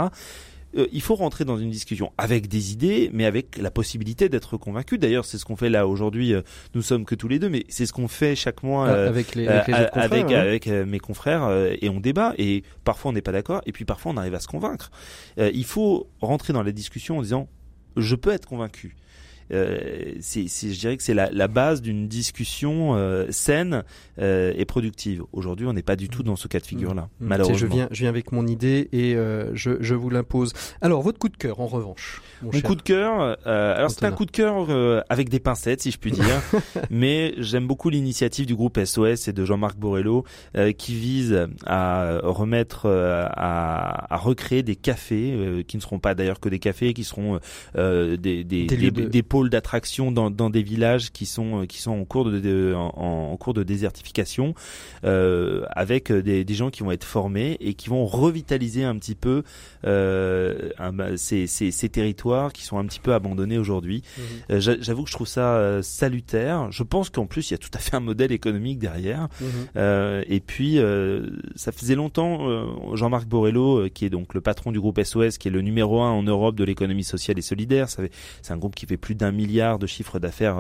Euh, 0.77 0.87
il 0.93 1.01
faut 1.01 1.15
rentrer 1.15 1.45
dans 1.45 1.59
une 1.59 1.71
discussion 1.71 2.13
avec 2.19 2.49
des 2.49 2.73
idées, 2.73 3.11
mais 3.13 3.25
avec 3.25 3.57
la 3.59 3.71
possibilité 3.71 4.29
d'être 4.29 4.57
convaincu. 4.57 4.99
D'ailleurs, 4.99 5.25
c'est 5.25 5.39
ce 5.39 5.45
qu'on 5.45 5.57
fait 5.57 5.71
là 5.71 5.87
aujourd'hui. 5.87 6.35
Euh, 6.35 6.43
nous 6.75 6.83
sommes 6.83 7.05
que 7.05 7.15
tous 7.15 7.29
les 7.29 7.39
deux, 7.39 7.49
mais 7.49 7.65
c'est 7.69 7.87
ce 7.87 7.93
qu'on 7.93 8.09
fait 8.09 8.35
chaque 8.35 8.63
mois 8.63 8.89
avec, 8.89 9.35
les, 9.35 9.49
avec, 9.49 9.75
avec, 9.93 10.33
avec, 10.33 10.67
mes 10.67 10.99
confrères 10.99 11.51
et 11.81 11.89
on 11.89 12.01
débat. 12.01 12.35
Et 12.39 12.63
parfois 12.85 13.11
on 13.11 13.15
n'est 13.15 13.23
pas 13.23 13.33
d'accord, 13.33 13.63
et 13.67 13.73
puis 13.73 13.85
parfois 13.85 14.13
on 14.13 14.17
arrive 14.17 14.35
à 14.35 14.41
se 14.41 14.49
convaincre. 14.49 14.91
il 15.39 15.65
faut 15.65 16.09
rentrer 16.21 16.53
dans 16.53 16.63
la 16.63 16.73
discussion 16.73 17.19
en 17.19 17.23
disant 17.23 17.49
je 17.97 18.15
peux 18.15 18.31
être 18.31 18.47
convaincu. 18.47 18.97
Euh, 19.53 20.15
c'est, 20.21 20.47
je 20.49 20.79
dirais 20.79 20.97
que 20.97 21.03
c'est 21.03 21.15
la, 21.15 21.31
la 21.31 21.49
base 21.49 21.83
d'une 21.83 22.09
discussion 22.09 22.95
euh, 22.95 23.27
saine 23.31 23.85
euh, 24.19 24.53
et 24.57 24.65
productive. 24.65 25.23
Aujourd'hui, 25.33 25.67
on 25.67 25.73
n'est 25.73 25.83
pas 25.83 25.97
du 25.97 26.09
tout 26.09 26.23
dans 26.23 26.37
ce 26.37 26.49
cas 26.49 26.59
de 26.59 26.67
figure-là, 26.67 27.03
mmh. 27.03 27.27
malheureusement. 27.27 27.59
Je 27.59 27.67
viens, 27.67 27.89
je 27.91 28.01
viens 28.01 28.09
avec 28.09 28.33
mon 28.33 28.47
idée 28.47 28.89
et 28.93 29.15
je, 29.55 29.77
je 29.81 29.95
vous 29.95 30.11
l'impose. 30.11 30.53
Alors, 30.81 31.03
votre 31.03 31.19
coup 31.19 31.29
de 31.29 31.37
cœur, 31.37 31.61
en 31.61 31.67
revanche. 31.67 32.23
Mon, 32.43 32.51
coup 32.61 32.75
de 32.75 32.83
cœur, 32.83 33.39
alors 33.47 33.91
c'est 33.91 34.05
un 34.05 34.13
coup 34.13 34.25
de 34.27 34.31
cœur 34.31 34.69
avec 35.09 35.29
des 35.29 35.41
pincettes, 35.41 35.83
si 35.83 35.91
je 35.91 35.99
puis 35.99 36.13
dire, 36.13 36.25
mais 36.91 37.35
j'aime 37.39 37.67
beaucoup 37.67 37.91
l'initiative 37.91 38.47
du 38.47 38.55
groupe 38.55 38.79
SOS 38.83 39.29
et 39.29 39.33
de 39.33 39.45
Jean-Marc 39.45 39.79
Borello 39.79 40.25
qui 40.77 40.95
vise 40.95 41.49
à 41.65 42.19
remettre, 42.23 42.87
à, 42.87 44.15
à, 44.15 44.17
recréer 44.17 44.63
des 44.63 44.77
cafés 44.77 45.65
qui 45.67 45.77
ne 45.77 45.83
seront 45.83 45.99
pas 45.99 46.15
d'ailleurs 46.15 46.41
que 46.41 46.49
des 46.49 46.59
cafés, 46.59 46.95
qui 46.95 47.05
seront 47.05 47.39
des, 47.75 48.17
des, 48.17 48.45
des, 48.45 48.67
des, 48.67 48.91
des 48.91 49.23
d'attraction 49.45 50.13
dans, 50.13 50.31
dans, 50.31 50.51
des 50.51 50.63
villages 50.63 51.13
qui 51.13 51.27
sont 51.27 51.63
euh, 51.63 51.67
qui 51.67 51.81
sont 51.81 51.93
en 51.93 52.05
cours 52.05 52.25
de, 52.25 52.75
en, 52.75 53.37
cours 53.37 53.55
de 53.55 53.63
désertification, 53.63 54.55
euh, 55.05 55.65
avec 55.71 56.13
des, 56.13 56.45
des, 56.45 56.55
gens 56.55 56.71
qui 56.71 56.83
vont 56.83 56.91
être 56.91 57.05
formés 57.05 57.57
et 57.61 57.75
qui 57.75 57.89
vont 57.89 58.07
revitaliser 58.07 58.85
un 58.85 58.97
petit 58.97 59.15
peu 59.15 59.43
euh, 59.85 60.71
bah, 60.93 61.17
ces, 61.17 61.47
ces, 61.47 61.71
ces, 61.71 61.89
territoires 61.89 62.53
qui 62.53 62.65
sont 62.65 62.79
un 62.79 62.85
petit 62.87 63.01
peu 63.01 63.15
abandonnés 63.15 63.59
aujourd'hui. 63.59 64.03
Mhm. 64.17 64.25
Euh, 64.51 64.77
j'avoue 64.81 65.05
que 65.05 65.11
je 65.11 65.15
trouve 65.15 65.29
ça 65.29 65.57
euh, 65.57 65.83
salutaire. 65.83 66.71
Je 66.73 66.83
pense 66.83 67.11
qu'en 67.11 67.27
plus 67.27 67.51
il 67.51 67.55
y 67.55 67.57
a 67.57 67.59
tout 67.59 67.71
à 67.75 67.79
fait 67.79 67.95
un 67.95 68.01
modèle 68.01 68.33
économique 68.33 68.79
derrière. 68.79 69.29
Mhm. 69.41 70.25
et 70.29 70.41
puis 70.41 70.79
ça 71.55 71.73
faisait 71.73 71.95
longtemps 71.95 72.95
Jean-Marc 72.95 73.27
Borello, 73.27 73.89
qui 73.93 74.05
est 74.05 74.11
donc 74.11 74.35
le 74.35 74.41
patron 74.41 74.73
du 74.73 74.81
groupe 74.81 75.03
SOS, 75.03 75.39
qui 75.39 75.49
est 75.49 75.51
le 75.51 75.63
numéro 75.63 76.01
un 76.03 76.11
en 76.11 76.23
Europe 76.23 76.57
de 76.57 76.65
l'économie 76.65 77.05
sociale 77.05 77.39
et 77.39 77.43
solidaire. 77.43 77.89
C'est 77.89 78.53
un 78.53 78.57
groupe 78.57 78.75
qui 78.75 78.87
fait 78.87 78.97
plus 78.97 79.15
d'un 79.15 79.26
d'un 79.27 79.33
milliard 79.33 79.79
de 79.79 79.87
chiffre 79.87 80.19
d'affaires 80.19 80.59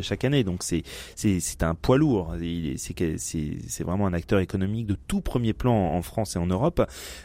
chaque 0.00 0.24
année. 0.24 0.44
Donc 0.44 0.62
c'est 0.62 0.82
c'est 1.16 1.40
c'est 1.40 1.62
un 1.62 1.74
poids 1.74 1.98
lourd. 1.98 2.34
C'est 2.76 2.94
c'est 3.18 3.56
c'est 3.66 3.84
vraiment 3.84 4.06
un 4.06 4.12
acteur 4.12 4.40
économique 4.40 4.86
de 4.86 4.96
tout 5.08 5.20
premier 5.20 5.52
plan 5.52 5.74
en 5.74 6.02
France 6.02 6.36
et 6.36 6.38
en 6.38 6.46
Europe. 6.46 6.82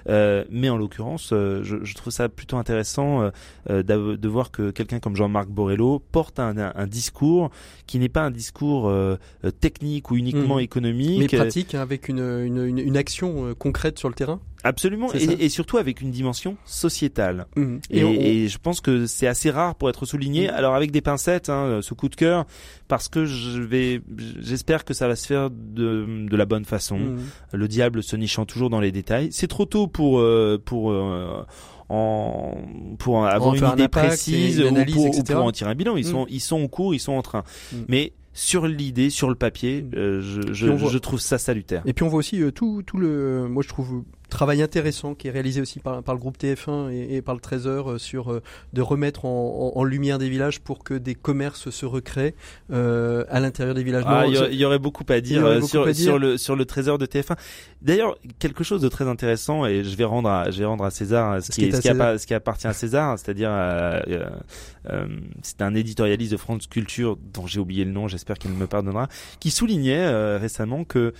mais 0.07 0.69
en 0.69 0.77
l'occurrence, 0.77 1.29
je, 1.29 1.79
je, 1.83 1.95
trouve 1.95 2.13
ça 2.13 2.29
plutôt 2.29 2.57
intéressant 2.57 3.31
de 3.67 4.27
voir 4.27 4.51
que 4.51 4.71
quelqu'un 4.71 4.99
comme 4.99 5.15
Jean-Marc 5.15 5.49
Borrello 5.49 5.99
porte 6.11 6.39
un, 6.39 6.57
un, 6.57 6.87
discours 6.87 7.51
qui 7.85 7.99
n'est 7.99 8.09
pas 8.09 8.23
un 8.23 8.31
discours 8.31 8.91
technique 9.59 10.11
ou 10.11 10.15
uniquement 10.15 10.57
mmh. 10.57 10.61
économique, 10.61 11.19
mais 11.19 11.37
pratique 11.37 11.75
hein, 11.75 11.81
avec 11.81 12.09
une, 12.09 12.19
une, 12.19 12.77
une 12.77 12.97
action 12.97 13.53
concrète 13.55 13.99
sur 13.99 14.09
le 14.09 14.15
terrain? 14.15 14.39
Absolument, 14.63 15.13
et, 15.13 15.45
et, 15.45 15.49
surtout 15.49 15.77
avec 15.77 16.01
une 16.01 16.11
dimension 16.11 16.57
sociétale. 16.65 17.47
Mhm. 17.55 17.79
Et, 17.91 18.43
et, 18.43 18.47
je 18.47 18.57
pense 18.57 18.81
que 18.81 19.05
c'est 19.05 19.27
assez 19.27 19.51
rare 19.51 19.75
pour 19.75 19.89
être 19.89 20.05
souligné. 20.05 20.47
Mhm. 20.47 20.53
Alors 20.53 20.75
avec 20.75 20.91
des 20.91 21.01
pincettes, 21.01 21.49
hein, 21.49 21.79
ce 21.81 21.93
coup 21.93 22.09
de 22.09 22.15
cœur, 22.15 22.45
parce 22.87 23.07
que 23.07 23.25
je 23.25 23.61
vais, 23.61 24.01
j'espère 24.39 24.83
que 24.83 24.93
ça 24.93 25.07
va 25.07 25.15
se 25.15 25.25
faire 25.25 25.49
de, 25.49 26.27
de 26.27 26.37
la 26.37 26.45
bonne 26.45 26.65
façon. 26.65 26.97
Mhm. 26.97 27.19
Le 27.53 27.67
diable 27.67 28.03
se 28.03 28.15
nichant 28.15 28.45
toujours 28.45 28.69
dans 28.69 28.81
les 28.81 28.91
détails. 28.91 29.29
C'est 29.31 29.47
trop 29.47 29.65
tôt 29.65 29.87
pour 29.87 30.19
euh, 30.19 30.61
pour 30.63 30.91
euh, 30.91 31.43
en 31.87 32.57
pour 32.97 33.25
avoir 33.25 33.55
une 33.55 33.67
idée 33.73 33.87
précise 33.87 34.61
ou, 34.61 34.73
pour, 34.91 35.23
pour, 35.23 35.43
en 35.43 35.51
tirer 35.51 35.71
un 35.71 35.75
bilan. 35.75 35.95
Ils 35.95 36.05
sont 36.05 36.25
ils 36.29 36.41
sont 36.41 36.61
en 36.61 36.67
cours, 36.67 36.93
ils 36.93 36.99
sont 36.99 37.13
en 37.13 37.21
train. 37.21 37.43
Mais 37.87 38.13
sur 38.33 38.67
l'idée, 38.67 39.09
sur 39.09 39.27
le 39.27 39.35
papier, 39.35 39.85
euh, 39.95 40.21
je, 40.21 40.53
je, 40.53 40.77
je, 40.77 40.97
trouve 40.97 41.19
ça 41.19 41.37
salutaire. 41.37 41.81
Et 41.85 41.93
puis 41.93 42.03
on 42.03 42.07
voit 42.07 42.19
aussi 42.19 42.41
tout, 42.53 42.83
tout 42.85 42.97
le, 42.97 43.47
moi 43.49 43.63
je 43.63 43.67
trouve 43.67 44.03
travail 44.29 44.61
intéressant 44.61 45.15
qui 45.15 45.27
est 45.27 45.31
réalisé 45.31 45.61
aussi 45.61 45.79
par, 45.79 46.01
par 46.03 46.15
le 46.15 46.19
groupe 46.19 46.37
TF1 46.37 46.91
et, 46.91 47.17
et 47.17 47.21
par 47.21 47.35
le 47.35 47.41
Trésor 47.41 47.91
euh, 47.91 47.97
sur 47.97 48.31
euh, 48.31 48.41
de 48.73 48.81
remettre 48.81 49.25
en, 49.25 49.73
en, 49.75 49.83
lumière 49.83 50.17
des 50.17 50.29
villages 50.29 50.59
pour 50.59 50.83
que 50.83 50.93
des 50.93 51.15
commerces 51.15 51.69
se 51.69 51.85
recréent 51.85 52.33
euh, 52.71 53.25
à 53.29 53.39
l'intérieur 53.39 53.75
des 53.75 53.83
villages. 53.83 54.03
Ah, 54.07 54.25
il 54.27 54.55
y, 54.55 54.65
aurait 54.65 54.79
beaucoup 54.79 55.03
à 55.09 55.19
dire, 55.21 55.45
euh, 55.45 55.61
sur, 55.61 55.93
sur, 55.95 56.19
le 56.19 56.37
sur 56.37 56.55
le 56.55 56.65
Trésor 56.65 56.97
de 56.97 57.05
TF1. 57.05 57.37
D'ailleurs, 57.81 58.17
quelque 58.39 58.63
chose 58.63 58.81
de 58.81 58.89
très 58.89 59.07
intéressant 59.07 59.65
et 59.65 59.83
je 59.83 59.95
vais 59.95 60.03
rendre 60.03 60.29
à, 60.29 60.51
je 60.51 60.59
vais 60.59 60.65
rendre 60.65 60.83
à 60.85 60.91
César 60.91 61.41
ce, 61.41 61.51
qui, 61.51 61.71
ce, 61.71 61.81
qui, 61.81 61.87
ce 61.87 62.25
qui, 62.25 62.33
appartient 62.33 62.67
à 62.67 62.73
César, 62.73 63.17
c'est-à-dire 63.17 63.51
c'est 65.41 65.61
un 65.61 65.75
éditorialiste 65.75 66.31
de 66.31 66.37
France 66.37 66.67
Culture 66.67 67.17
dont 67.33 67.47
j'ai 67.47 67.59
oublié 67.59 67.85
le 67.85 67.91
nom, 67.91 68.07
j'espère 68.07 68.37
qu'il 68.37 68.51
me 68.51 68.67
pardonnera, 68.67 69.07
qui 69.39 69.51
soulignait 69.51 70.37
récemment 70.37 70.83
que 70.83 71.13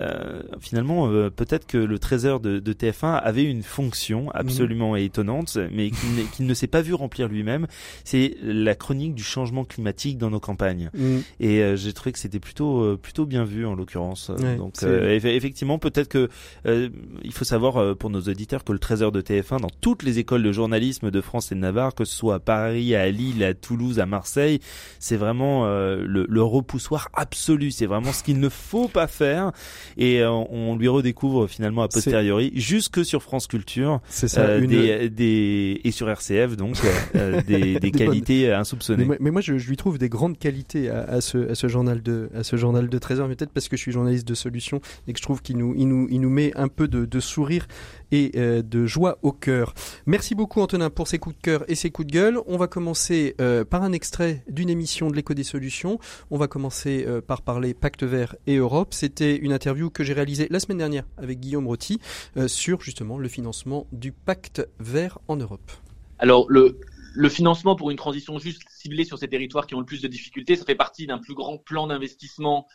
euh, 0.00 0.42
finalement, 0.60 1.08
euh, 1.08 1.30
peut-être 1.30 1.66
que 1.66 1.76
le 1.76 1.98
trésor 1.98 2.40
de, 2.40 2.58
de, 2.58 2.72
TF1 2.72 3.14
avait 3.14 3.44
une 3.44 3.62
fonction 3.62 4.30
absolument 4.30 4.96
étonnante, 4.96 5.58
mais 5.70 5.90
qu'il 6.34 6.46
ne 6.46 6.54
s'est 6.54 6.66
pas 6.66 6.80
vu 6.80 6.94
remplir 6.94 7.28
lui-même. 7.28 7.66
C'est 8.04 8.36
la 8.42 8.74
chronique 8.74 9.14
du 9.14 9.22
changement 9.22 9.64
climatique 9.64 10.18
dans 10.18 10.30
nos 10.30 10.40
campagnes. 10.40 10.90
Mm. 10.94 11.18
Et 11.40 11.62
euh, 11.62 11.76
j'ai 11.76 11.92
trouvé 11.92 12.12
que 12.12 12.18
c'était 12.18 12.40
plutôt 12.40 12.96
plutôt 12.96 13.26
bien 13.26 13.44
vu 13.44 13.66
en 13.66 13.74
l'occurrence. 13.74 14.30
Donc 14.30 14.82
effectivement, 14.82 15.78
peut-être 15.78 16.08
que 16.08 16.28
il 16.64 17.32
faut 17.32 17.44
savoir 17.44 17.96
pour 17.96 18.10
nos 18.10 18.20
auditeurs 18.20 18.64
que 18.64 18.72
le 18.72 18.78
trésor 18.78 19.12
de 19.12 19.20
TF1 19.20 19.60
dans 19.60 19.70
toutes 19.80 20.02
les 20.02 20.18
écoles 20.18 20.42
de 20.42 20.52
journalisme 20.52 21.10
de 21.10 21.20
France 21.20 21.52
et 21.52 21.54
de 21.54 21.60
Navarre, 21.60 21.94
que 21.94 22.04
ce 22.04 22.14
soit 22.14 22.36
à 22.36 22.40
Paris, 22.40 22.94
à 22.94 23.10
Lille, 23.10 23.44
à 23.44 23.54
Toulouse, 23.54 24.00
à 24.00 24.06
Marseille, 24.06 24.60
c'est 24.98 25.16
vraiment 25.16 25.66
le, 25.66 26.26
le 26.28 26.42
repoussoir 26.42 27.08
absolu. 27.12 27.70
C'est 27.70 27.86
vraiment 27.86 28.12
ce 28.12 28.22
qu'il 28.22 28.40
ne 28.40 28.48
faut 28.48 28.88
pas 28.88 29.06
faire 29.06 29.52
et 29.96 30.20
euh, 30.20 30.30
on 30.30 30.76
lui 30.76 30.88
redécouvre 30.88 31.48
finalement 31.48 31.82
a 31.82 31.88
posteriori 31.88 32.52
jusque 32.54 33.04
sur 33.04 33.22
France 33.22 33.46
Culture 33.46 34.00
ça, 34.08 34.40
euh, 34.40 34.66
des, 34.66 35.08
des, 35.08 35.80
et 35.84 35.90
sur 35.90 36.08
RCF 36.08 36.56
donc 36.56 36.76
euh, 37.14 37.40
des, 37.42 37.78
des, 37.78 37.90
qualités 37.90 38.52
insoupçonnées. 38.52 39.06
Mais, 39.20 39.30
moi 39.30 39.40
je, 39.40 39.58
je, 39.58 39.68
lui 39.68 39.76
trouve 39.76 39.98
des 39.98 40.08
grandes 40.08 40.38
qualités 40.38 40.90
à, 40.90 41.02
à, 41.02 41.20
ce, 41.20 41.50
à 41.50 41.54
ce 41.54 41.68
journal 41.68 42.02
de 42.02 42.30
à 42.34 42.42
ce 42.42 42.56
journal 42.56 42.88
de 42.88 42.98
13 42.98 43.20
heures 43.20 43.28
peut-être 43.28 43.52
parce 43.52 43.68
que 43.68 43.76
je 43.76 43.82
suis 43.82 43.92
journaliste 43.92 44.26
de 44.26 44.34
solutions 44.34 44.80
et 45.06 45.12
que 45.12 45.18
je 45.18 45.22
trouve 45.22 45.42
qu'il 45.42 45.58
nous 45.58 45.74
il 45.76 45.88
nous 45.88 46.08
il 46.10 46.20
nous 46.20 46.30
met 46.30 46.52
un 46.56 46.68
peu 46.68 46.88
de, 46.88 47.04
de 47.04 47.20
sourire 47.20 47.66
et 48.12 48.30
euh, 48.36 48.62
de 48.62 48.86
joie 48.86 49.18
au 49.22 49.32
cœur. 49.32 49.74
Merci 50.06 50.34
beaucoup 50.36 50.60
Antonin 50.60 50.90
pour 50.90 51.08
ces 51.08 51.18
coups 51.18 51.36
de 51.36 51.40
cœur 51.42 51.64
et 51.68 51.74
ces 51.74 51.90
coups 51.90 52.06
de 52.06 52.12
gueule. 52.12 52.38
On 52.46 52.58
va 52.58 52.68
commencer 52.68 53.34
euh, 53.40 53.64
par 53.64 53.82
un 53.82 53.92
extrait 53.92 54.44
d'une 54.48 54.70
émission 54.70 55.10
de 55.10 55.16
l'écho 55.16 55.34
des 55.34 55.42
solutions. 55.42 55.98
On 56.30 56.36
va 56.38 56.46
commencer 56.46 57.04
euh, 57.08 57.20
par 57.20 57.42
parler 57.42 57.74
Pacte 57.74 58.04
vert 58.04 58.36
et 58.46 58.56
Europe. 58.56 58.94
C'était 58.94 59.36
une 59.36 59.52
interview 59.52 59.90
que 59.90 60.04
j'ai 60.04 60.12
réalisée 60.12 60.46
la 60.50 60.60
semaine 60.60 60.78
dernière 60.78 61.04
avec 61.16 61.40
Guillaume 61.40 61.66
Rotti 61.66 61.98
sur 62.46 62.82
justement 62.82 63.16
le 63.18 63.28
financement 63.28 63.86
du 63.92 64.12
Pacte 64.12 64.68
vert 64.78 65.18
en 65.28 65.36
Europe. 65.36 65.72
Alors 66.18 66.46
le, 66.50 66.78
le 67.14 67.28
financement 67.30 67.74
pour 67.74 67.90
une 67.90 67.96
transition 67.96 68.38
juste 68.38 68.62
ciblée 68.68 69.04
sur 69.04 69.18
ces 69.18 69.28
territoires 69.28 69.66
qui 69.66 69.74
ont 69.74 69.80
le 69.80 69.86
plus 69.86 70.02
de 70.02 70.08
difficultés, 70.08 70.56
ça 70.56 70.66
fait 70.66 70.74
partie 70.74 71.06
d'un 71.06 71.18
plus 71.18 71.34
grand 71.34 71.56
plan 71.56 71.86
d'investissement 71.86 72.66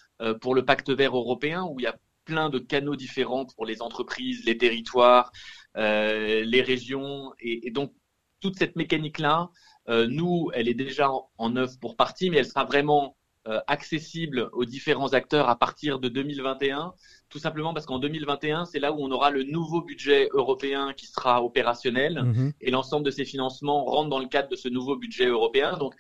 pour 0.41 0.56
le 0.56 0.65
pacte 0.65 0.89
vert 0.89 1.15
européen 1.15 1.65
où 1.70 1.79
il 1.79 1.84
y 1.84 1.88
a 1.88 1.96
plein 2.27 2.50
de 2.50 2.60
canaux 2.60 2.96
différents 2.96 3.46
pour 3.46 3.65
les 3.65 3.81
entreprises, 3.81 4.46
les 4.46 4.57
territoires, 4.57 5.31
euh, 5.77 6.43
les 6.43 6.62
régions. 6.62 7.31
Et, 7.39 7.72
donc, 7.72 7.93
toute 8.41 8.57
cette 8.57 8.75
mécanique-là, 8.75 9.50
euh, 9.89 10.05
nous, 10.07 10.51
elle 10.53 10.67
est 10.67 10.75
déjà 10.75 11.10
en, 11.38 11.55
œuvre 11.55 11.79
pour 11.79 11.96
partie, 11.96 12.29
mais 12.29 12.38
elle 12.38 12.46
sera 12.46 12.65
vraiment 12.65 13.15
euh, 13.48 13.62
accessible 13.67 14.50
aux 14.51 14.65
différents 14.65 15.13
acteurs 15.13 15.48
à 15.48 15.57
partir 15.57 16.00
de 16.00 16.10
2021, 16.10 16.93
tout 17.29 17.39
simplement 17.39 17.74
parce 17.74 17.86
qu'en 17.86 17.98
2021, 17.98 18.65
c'est 18.65 18.79
là 18.79 18.91
où 18.91 18.98
on 19.00 19.10
aura 19.10 19.31
le 19.31 19.43
nouveau 19.43 19.81
budget 19.81 20.27
européen 20.34 20.93
qui 20.93 21.07
sera 21.07 21.41
opérationnel 21.41 22.22
mhm. 22.24 22.53
et 22.60 22.72
l'ensemble 22.72 23.05
de 23.05 23.12
ces 23.12 23.24
financements 23.24 23.86
rentrent 23.86 24.10
dans 24.10 24.19
le 24.19 24.27
cadre 24.27 24.50
de 24.50 24.57
ce 24.57 24.67
nouveau 24.67 24.98
budget 24.98 25.27
européen. 25.27 25.77
Donc, 25.77 25.96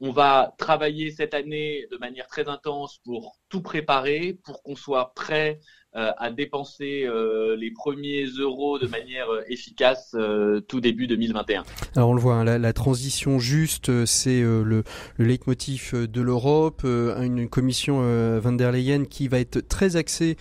on 0.00 0.12
va 0.12 0.54
travailler 0.58 1.10
cette 1.10 1.34
année 1.34 1.86
de 1.90 1.96
manière 1.96 2.26
très 2.26 2.48
intense 2.48 2.98
pour 3.04 3.38
tout 3.48 3.62
préparer, 3.62 4.38
pour 4.44 4.62
qu'on 4.62 4.76
soit 4.76 5.12
prêt 5.14 5.60
à 5.96 6.30
dépenser 6.30 7.04
euh, 7.06 7.56
les 7.56 7.70
premiers 7.70 8.26
euros 8.38 8.78
de 8.78 8.86
manière 8.86 9.30
euh, 9.30 9.42
efficace 9.48 10.14
tout 10.68 10.80
début 10.80 11.06
2021. 11.06 11.64
Alors 11.94 12.10
on 12.10 12.14
le 12.14 12.20
voit, 12.20 12.34
hein, 12.34 12.58
la, 12.58 12.72
transition 12.72 13.38
juste, 13.38 14.04
c'est 14.04 14.40
le, 14.40 14.84
le 15.16 15.24
leitmotiv 15.24 15.94
de 15.94 16.20
l'Europe, 16.20 16.84
une 16.84 17.48
commission 17.48 18.00
van 18.38 18.52
der 18.52 18.72
Leyen 18.72 19.04
qui 19.04 19.28
va 19.28 19.38
être 19.38 19.60
très 19.60 19.96
axée 19.96 20.36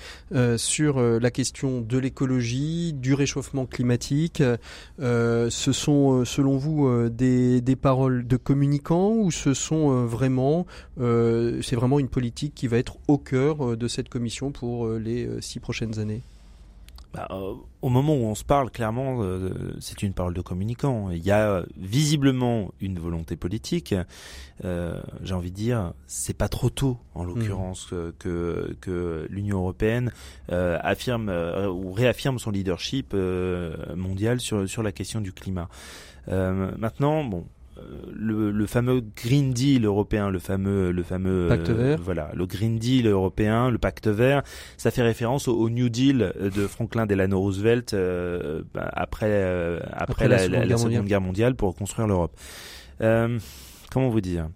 sur 0.58 1.00
la 1.00 1.32
question 1.32 1.82
de 1.82 1.98
l'écologie, 1.98 2.94
du 2.94 3.14
réchauffement 3.14 3.66
climatique. 3.66 4.42
ce 5.00 5.50
sont, 5.50 6.26
selon 6.26 6.58
vous, 6.58 7.10
des, 7.10 7.62
des 7.62 7.76
paroles 7.76 8.28
de 8.28 8.38
communicants 8.38 9.14
ou 9.14 9.32
ce 9.32 9.54
sont 9.54 10.06
vraiment, 10.06 10.66
c'est 10.98 11.76
vraiment 11.76 12.00
une 12.00 12.10
politique 12.10 12.54
qui 12.56 12.68
va 12.68 12.78
être 12.78 12.98
au 13.08 13.18
cœur 13.18 13.78
de 13.78 13.88
cette 13.88 14.10
commission 14.10 14.52
pour 14.52 14.90
les 14.90 15.30
six 15.46 15.60
prochaines 15.60 16.00
années 16.00 16.22
bah, 17.16 17.28
euh, 17.32 17.54
au 17.82 17.88
moment 17.88 18.14
où 18.14 18.26
on 18.26 18.36
se 18.36 18.44
parle, 18.44 18.70
clairement, 18.70 19.20
euh, 19.22 19.74
c'est 19.80 20.04
une 20.04 20.14
parole 20.14 20.34
de 20.34 20.42
communicant. 20.42 21.12
Il 21.12 21.26
y 21.26 21.32
a 21.32 21.64
visiblement 21.78 22.74
une 22.82 23.00
volonté 23.00 23.38
politique. 23.38 23.96
Euh, 24.66 25.02
J'ai 25.24 25.34
envie 25.34 25.52
de 25.52 25.56
dire, 25.56 25.94
c'est 26.08 26.36
pas 26.36 26.50
trop 26.50 26.70
tôt, 26.70 26.98
en 27.14 27.24
mmh. 27.24 27.28
l'occurrence, 27.28 27.94
que, 28.20 28.76
que 28.82 29.28
l'Union 29.30 29.60
européenne 29.60 30.12
euh, 30.52 30.78
affirme 30.82 31.30
ou 31.30 31.94
réaffirme 31.94 32.38
son 32.38 32.52
leadership 32.52 33.16
mondial 33.96 34.42
sur 34.42 34.68
sur 34.68 34.84
la 34.84 34.92
question 34.92 35.22
du 35.22 35.32
climat. 35.32 35.70
maintenant, 36.28 37.24
bon, 37.24 37.46
le, 38.14 38.52
le, 38.52 38.66
fameux 38.66 39.04
Green 39.16 39.52
Deal 39.52 39.86
européen, 39.86 40.30
le 40.30 40.40
fameux, 40.40 40.92
le 40.92 41.04
fameux 41.04 41.48
pacte 41.50 41.70
vert. 41.70 42.00
voilà, 42.02 42.32
le 42.34 42.46
Green 42.46 42.78
Deal 42.78 43.08
européen, 43.08 43.70
le 43.70 43.78
pacte 43.78 44.08
vert, 44.08 44.44
ça 44.78 44.92
fait 44.92 45.02
référence 45.02 45.48
au, 45.48 45.70
New 45.70 45.90
Deal 45.90 46.34
de 46.40 46.68
Franklin 46.68 47.06
Delano 47.06 47.40
Roosevelt 47.40 47.94
euh, 47.94 48.64
bah, 48.74 48.90
après, 48.94 49.28
euh, 49.30 49.80
après, 49.92 50.28
la, 50.28 50.48
la, 50.48 50.78
Seconde, 50.78 51.06
Guerre, 51.06 51.22
mondiale 51.22 51.56
pour 51.56 51.76
construire 51.76 52.08
l'Europe. 52.08 52.38
Euh, 53.02 53.40
comment 53.92 54.10
vous 54.10 54.22
dire? 54.22 54.50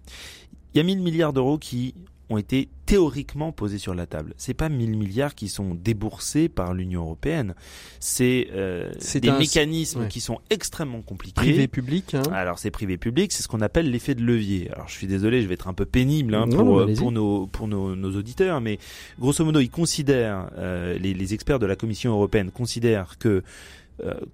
Il 0.74 0.78
y 0.78 0.80
a 0.80 0.84
1000 0.84 1.00
milliards 1.02 1.32
d'euros 1.32 1.58
qui 1.58 1.94
ont 2.30 2.38
été 2.38 2.68
théoriquement 2.86 3.52
posés 3.52 3.78
sur 3.78 3.94
la 3.94 4.06
table. 4.06 4.34
C'est 4.36 4.54
pas 4.54 4.68
1000 4.68 4.96
milliards 4.96 5.34
qui 5.34 5.48
sont 5.48 5.74
déboursés 5.74 6.48
par 6.48 6.74
l'Union 6.74 7.02
européenne. 7.02 7.54
C'est 7.98 8.48
euh, 8.52 8.90
des 9.14 9.30
mécanismes 9.30 10.08
qui 10.08 10.20
sont 10.20 10.40
extrêmement 10.48 11.02
compliqués. 11.02 11.40
Privé 11.40 11.68
public. 11.68 12.14
Hein. 12.14 12.22
Alors 12.32 12.58
c'est 12.58 12.70
privé 12.70 12.96
public, 12.96 13.32
c'est 13.32 13.42
ce 13.42 13.48
qu'on 13.48 13.60
appelle 13.60 13.90
l'effet 13.90 14.14
de 14.14 14.22
levier. 14.22 14.70
Alors 14.72 14.88
je 14.88 14.94
suis 14.94 15.06
désolé, 15.06 15.42
je 15.42 15.48
vais 15.48 15.54
être 15.54 15.68
un 15.68 15.74
peu 15.74 15.84
pénible 15.84 16.34
hein, 16.34 16.48
pour, 16.48 16.80
euh, 16.80 16.94
pour 16.94 17.12
nos 17.12 17.46
pour 17.46 17.68
nos, 17.68 17.94
nos, 17.94 18.16
auditeurs, 18.16 18.60
mais 18.60 18.78
grosso 19.18 19.44
modo, 19.44 19.60
ils 19.60 19.70
considèrent 19.70 20.50
euh, 20.56 20.98
les, 20.98 21.14
les 21.14 21.34
experts 21.34 21.58
de 21.58 21.66
la 21.66 21.76
Commission 21.76 22.12
européenne 22.12 22.50
considèrent 22.50 23.18
que 23.18 23.42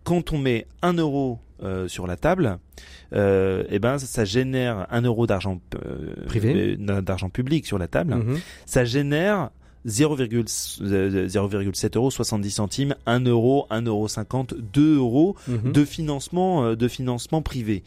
quand 0.05 0.33
on 0.33 0.39
met 0.39 0.67
un 0.83 0.95
euro 0.95 1.39
euh, 1.63 1.89
sur 1.89 2.07
la 2.07 2.19
table, 2.19 2.59
euh, 3.15 3.65
eh 3.71 3.79
ben 3.79 3.99
ça, 3.99 4.27
génère 4.27 4.87
un 4.91 5.01
euro 5.01 5.27
d'argent 5.27 5.59
privé, 6.27 6.77
d'argent 6.77 7.31
public 7.31 7.65
sur 7.65 7.79
la 7.79 7.89
table. 7.89 8.15
Mhm. 8.15 8.39
Ça 8.67 8.85
génère 8.85 9.49
0,7 9.87 11.97
euros 11.97 12.11
70 12.11 12.51
centimes, 12.51 12.95
1 13.07 13.21
euro, 13.21 13.67
1 13.71 13.87
euro 13.87 14.07
50, 14.07 14.53
2 14.53 14.99
euros 14.99 15.35
mhm. 15.49 15.73
de 15.73 15.85
financement 15.87 16.75
de 16.75 16.89
financement 16.89 17.41
privé. 17.41 17.83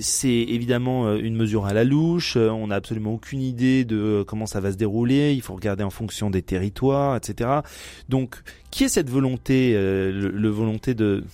C'est 0.00 0.28
évidemment 0.28 1.14
une 1.14 1.36
mesure 1.36 1.66
à 1.66 1.72
la 1.72 1.84
louche. 1.84 2.36
On 2.36 2.68
n'a 2.68 2.76
absolument 2.76 3.14
aucune 3.14 3.40
idée 3.40 3.84
de 3.84 4.24
comment 4.26 4.46
ça 4.46 4.60
va 4.60 4.72
se 4.72 4.76
dérouler. 4.76 5.34
Il 5.34 5.42
faut 5.42 5.54
regarder 5.54 5.84
en 5.84 5.90
fonction 5.90 6.30
des 6.30 6.42
territoires, 6.42 7.16
etc. 7.16 7.60
Donc, 8.08 8.36
qui 8.70 8.84
est 8.84 8.88
cette 8.88 9.10
volonté, 9.10 9.72
le 9.74 10.48
volonté 10.48 10.94
de 10.94 11.24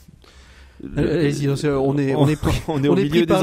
Allez-y, 0.96 1.48
on 1.48 1.98
est, 1.98 2.14
on 2.14 2.28
est, 2.28 2.38
on 2.68 2.82
est 2.82 2.88
au 2.88 2.94
milieu 2.94 3.26
des 3.26 3.34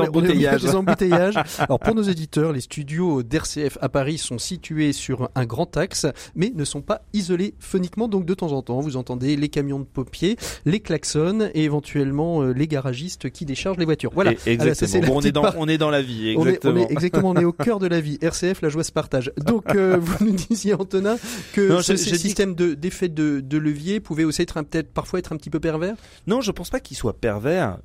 embouteillages. 0.75 1.37
Alors 1.59 1.79
pour 1.79 1.95
nos 1.95 2.03
éditeurs, 2.03 2.53
les 2.53 2.61
studios 2.61 3.23
d'RCF 3.23 3.77
à 3.81 3.89
Paris 3.89 4.17
sont 4.17 4.37
situés 4.37 4.93
sur 4.93 5.29
un 5.35 5.45
grand 5.45 5.77
axe, 5.77 6.05
mais 6.35 6.51
ne 6.55 6.65
sont 6.65 6.81
pas 6.81 7.01
isolés 7.13 7.55
phoniquement. 7.59 8.07
Donc 8.07 8.25
de 8.25 8.33
temps 8.33 8.51
en 8.51 8.61
temps, 8.61 8.79
vous 8.79 8.97
entendez 8.97 9.35
les 9.35 9.49
camions 9.49 9.79
de 9.79 9.85
pompiers, 9.85 10.37
les 10.65 10.79
klaxons 10.79 11.49
et 11.53 11.63
éventuellement 11.63 12.41
euh, 12.41 12.53
les 12.53 12.67
garagistes 12.67 13.29
qui 13.29 13.45
déchargent 13.45 13.77
les 13.77 13.85
voitures. 13.85 14.11
Voilà. 14.13 14.33
exactement. 14.45 15.15
on 15.15 15.21
est 15.21 15.31
dans, 15.31 15.45
on 15.57 15.67
est 15.67 15.77
dans 15.77 15.89
la 15.89 16.01
vie. 16.01 16.29
Exactement. 16.29 16.73
On 16.73 16.77
est, 16.77 16.91
exactement. 16.91 17.29
On 17.31 17.35
est 17.35 17.45
au 17.45 17.53
cœur 17.53 17.79
de 17.79 17.87
la 17.87 18.01
vie. 18.01 18.17
RCF, 18.21 18.61
la 18.61 18.69
joie 18.69 18.83
se 18.83 18.91
partage. 18.91 19.31
Donc 19.37 19.75
euh, 19.75 19.97
vous 19.99 20.25
nous 20.25 20.31
disiez 20.33 20.73
Antonin 20.73 21.17
que 21.53 21.81
ce, 21.81 21.95
système 21.95 22.55
d'effet 22.55 23.09
de, 23.09 23.39
de, 23.39 23.57
levier 23.57 23.99
pouvait 23.99 24.23
aussi 24.23 24.41
être 24.41 24.61
peut-être 24.63 24.91
parfois 24.91 25.19
être 25.19 25.33
un 25.33 25.37
petit 25.37 25.49
peu 25.49 25.59
pervers? 25.59 25.95
Non, 26.27 26.41
je 26.41 26.51
pense 26.51 26.69
pas 26.69 26.79
qu'il 26.79 26.97
soit 26.97 27.13
pervers, 27.13 27.30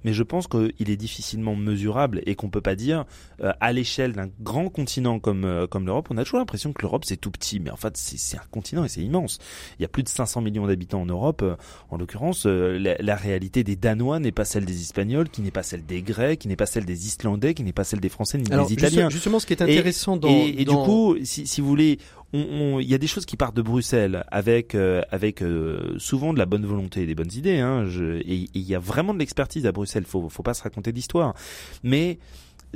mais 0.04 0.12
je 0.12 0.22
pense 0.22 0.46
qu'il 0.46 0.90
est 0.90 0.96
difficilement 0.96 1.54
mesurable 1.54 2.22
et 2.26 2.34
qu'on 2.34 2.48
peut 2.48 2.60
pas 2.60 2.74
dire 2.74 3.04
euh, 3.42 3.52
à 3.60 3.72
l'échelle 3.72 4.12
d'un 4.12 4.28
grand 4.40 4.68
continent 4.68 5.18
comme 5.18 5.44
euh, 5.44 5.66
comme 5.66 5.86
l'Europe. 5.86 6.08
On 6.10 6.18
a 6.18 6.24
toujours 6.24 6.38
l'impression 6.38 6.72
que 6.72 6.82
l'Europe 6.82 7.04
c'est 7.04 7.16
tout 7.16 7.30
petit, 7.30 7.60
mais 7.60 7.70
en 7.70 7.76
fait 7.76 7.96
c'est 7.96 8.36
un 8.36 8.42
continent 8.50 8.84
et 8.84 8.88
c'est 8.88 9.02
immense. 9.02 9.38
Il 9.78 9.82
y 9.82 9.84
a 9.84 9.88
plus 9.88 10.02
de 10.02 10.08
500 10.08 10.40
millions 10.40 10.66
d'habitants 10.66 11.02
en 11.02 11.06
Europe. 11.06 11.42
Euh, 11.42 11.56
en 11.90 11.98
l'occurrence, 11.98 12.46
la, 12.46 13.16
réalité 13.16 13.64
des 13.64 13.76
Danois 13.76 14.18
n'est 14.18 14.32
pas 14.32 14.44
celle 14.44 14.64
des 14.64 14.80
Espagnols, 14.80 15.28
qui 15.28 15.40
n'est 15.40 15.50
pas 15.50 15.62
celle 15.62 15.84
des 15.84 16.02
Grecs, 16.02 16.40
qui 16.40 16.48
n'est 16.48 16.56
pas 16.56 16.66
celle 16.66 16.84
des 16.84 17.06
Islandais, 17.06 17.54
qui 17.54 17.62
n'est 17.62 17.72
pas 17.72 17.84
celle 17.84 18.00
des 18.00 18.08
Français 18.08 18.38
ni 18.38 18.44
des 18.44 18.72
Italiens. 18.72 19.08
Justement, 19.08 19.38
ce 19.38 19.46
qui 19.46 19.52
est 19.52 19.62
intéressant 19.62 20.16
dans 20.16 20.28
et, 20.28 20.64
du 20.64 20.74
coup, 20.74 21.16
si, 21.22 21.46
si 21.46 21.60
vous 21.60 21.68
voulez, 21.68 21.98
il 22.32 22.82
y 22.82 22.94
a 22.94 22.98
des 22.98 23.06
choses 23.06 23.26
qui 23.26 23.36
partent 23.36 23.56
de 23.56 23.62
Bruxelles 23.62 24.24
avec 24.28 24.74
euh, 24.74 25.02
avec 25.10 25.42
euh, 25.42 25.94
souvent 25.98 26.32
de 26.32 26.38
la 26.38 26.46
bonne 26.46 26.66
volonté 26.66 27.02
et 27.02 27.06
des 27.06 27.14
bonnes 27.14 27.32
idées. 27.34 27.58
Hein, 27.58 27.86
et 28.24 28.48
il 28.52 28.62
y 28.62 28.74
a 28.74 28.78
vraiment 28.78 29.14
de 29.14 29.18
l'expertise 29.18 29.66
à 29.66 29.72
Bruxelles. 29.72 30.04
Faut 30.06 30.28
faut 30.28 30.42
pas 30.42 30.54
se 30.54 30.62
raconter 30.62 30.92
d'histoire. 30.92 31.34
Mais 31.82 32.18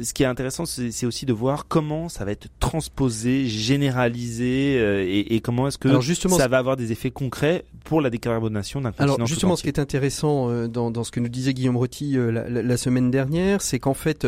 ce 0.01 0.15
qui 0.15 0.23
est 0.23 0.27
intéressant, 0.27 0.65
c'est 0.67 1.05
aussi 1.05 1.27
de 1.27 1.33
voir 1.33 1.67
comment 1.67 2.09
ça 2.09 2.25
va 2.25 2.31
être 2.31 2.47
transposé, 2.59 3.47
généralisé, 3.47 4.79
euh, 4.79 5.05
et, 5.07 5.41
comment 5.41 5.67
est-ce 5.69 5.79
que 5.79 6.01
ça 6.29 6.49
va 6.49 6.59
avoir 6.59 6.77
des 6.77 6.93
effets 6.93 7.11
concrets 7.11 7.65
pour 7.85 8.01
la 8.01 8.09
décarbonation 8.09 8.81
d'un 8.81 8.93
continent. 8.93 9.15
Alors 9.15 9.27
justement, 9.27 9.57
ce 9.57 9.63
qui 9.63 9.69
est 9.69 9.81
intéressant 9.81 10.69
dans, 10.69 10.91
dans, 10.91 11.05
ce 11.05 11.11
que 11.11 11.21
nous 11.21 11.29
disait 11.29 11.53
Guillaume 11.53 11.77
Rotti 11.77 12.13
la, 12.13 12.49
la, 12.49 12.77
semaine 12.77 13.11
dernière, 13.11 13.61
c'est 13.61 13.81
qu'en 13.81 13.95
fait 13.95 14.27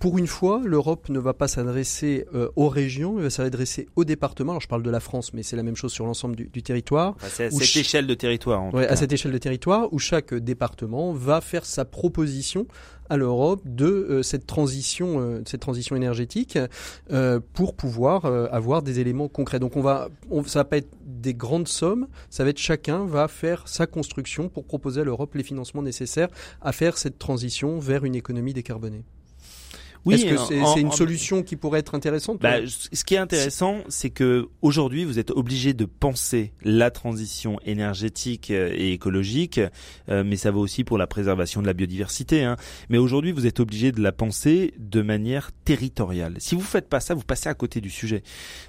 pour 0.00 0.16
une 0.16 0.26
fois, 0.26 0.62
l'Europe 0.64 1.10
ne 1.10 1.18
va 1.18 1.34
pas 1.34 1.46
s'adresser 1.46 2.24
euh, 2.34 2.48
aux 2.56 2.70
régions, 2.70 3.18
elle 3.18 3.24
va 3.24 3.30
s'adresser 3.30 3.86
aux 3.96 4.06
départements. 4.06 4.52
Alors 4.52 4.62
je 4.62 4.66
parle 4.66 4.82
de 4.82 4.90
la 4.90 4.98
France, 4.98 5.34
mais 5.34 5.42
c'est 5.42 5.56
la 5.56 5.62
même 5.62 5.76
chose 5.76 5.92
sur 5.92 6.06
l'ensemble 6.06 6.36
du, 6.36 6.62
territoire. 6.62 7.16
c'est 7.28 7.44
à 7.44 7.50
cette 7.50 7.76
échelle 7.76 8.06
de 8.06 8.14
territoire. 8.14 8.62
En 8.62 8.74
à 8.74 8.96
cette 8.96 9.12
échelle 9.12 9.30
de 9.30 9.38
territoire, 9.38 9.92
où 9.92 9.98
chaque 9.98 10.32
département 10.32 11.12
va 11.12 11.42
faire 11.42 11.66
sa 11.66 11.84
proposition 11.84 12.66
à 13.10 13.18
l'Europe 13.18 13.60
de 13.66 13.84
euh, 13.84 14.22
cette 14.22 14.46
transition, 14.46 15.20
euh, 15.20 15.42
cette 15.44 15.60
transition 15.60 15.94
énergétique, 15.96 16.58
pour 17.52 17.74
pouvoir 17.74 18.24
avoir 18.24 18.82
des 18.82 19.00
éléments 19.00 19.28
concrets. 19.28 19.58
Donc 19.58 19.76
on 19.76 19.82
va, 19.82 20.08
on, 20.30 20.42
ça 20.44 20.60
va 20.60 20.64
pas 20.64 20.78
être 20.78 20.96
des 21.04 21.34
grandes 21.34 21.68
sommes, 21.68 22.08
ça 22.30 22.42
va 22.42 22.50
être 22.50 22.58
chacun 22.58 23.04
va 23.04 23.28
faire 23.28 23.68
sa 23.68 23.86
construction 23.86 24.48
pour 24.48 24.64
proposer 24.64 25.02
à 25.02 25.04
l'Europe 25.04 25.34
les 25.34 25.42
financements 25.42 25.82
nécessaires 25.82 26.28
à 26.62 26.72
faire 26.72 26.96
cette 26.96 27.18
transition 27.18 27.78
vers 27.78 28.06
une 28.06 28.14
économie 28.14 28.54
décarbonée. 28.54 29.04
Oui, 30.04 30.14
Est-ce 30.14 30.26
que 30.26 30.36
c'est 30.74 30.80
une 30.80 30.92
solution 30.92 31.42
qui 31.42 31.56
pourrait 31.56 31.80
être 31.80 31.94
intéressante 31.94 32.40
bah, 32.40 32.58
Ce 32.66 33.04
qui 33.04 33.14
est 33.14 33.18
intéressant, 33.18 33.78
c'est 33.88 34.10
que 34.10 34.48
aujourd'hui, 34.62 35.04
vous 35.04 35.18
êtes 35.18 35.30
obligé 35.30 35.74
de 35.74 35.84
penser 35.84 36.52
la 36.62 36.90
transition 36.90 37.58
énergétique 37.64 38.50
euh, 38.50 38.72
et 38.74 38.92
écologique, 38.92 39.60
euh, 40.08 40.24
mais 40.24 40.36
ça 40.36 40.50
vaut 40.50 40.60
aussi 40.60 40.84
pour 40.84 40.98
la 40.98 41.06
préservation 41.06 41.60
de 41.60 41.66
la 41.66 41.72
biodiversité. 41.72 42.44
Hein. 42.44 42.56
Mais 42.88 42.98
aujourd'hui, 42.98 43.32
vous 43.32 43.46
êtes 43.46 43.60
obligé 43.60 43.92
de 43.92 44.00
la 44.00 44.12
penser 44.12 44.74
de 44.78 45.02
manière 45.02 45.50
territoriale. 45.64 46.34
Si 46.38 46.54
vous 46.54 46.60
faites 46.60 46.88
pas 46.88 47.00
ça, 47.00 47.14
vous 47.14 47.24
passez 47.24 47.48
à 47.48 47.54
côté 47.54 47.80
du 47.80 47.90
sujet. 47.90 48.22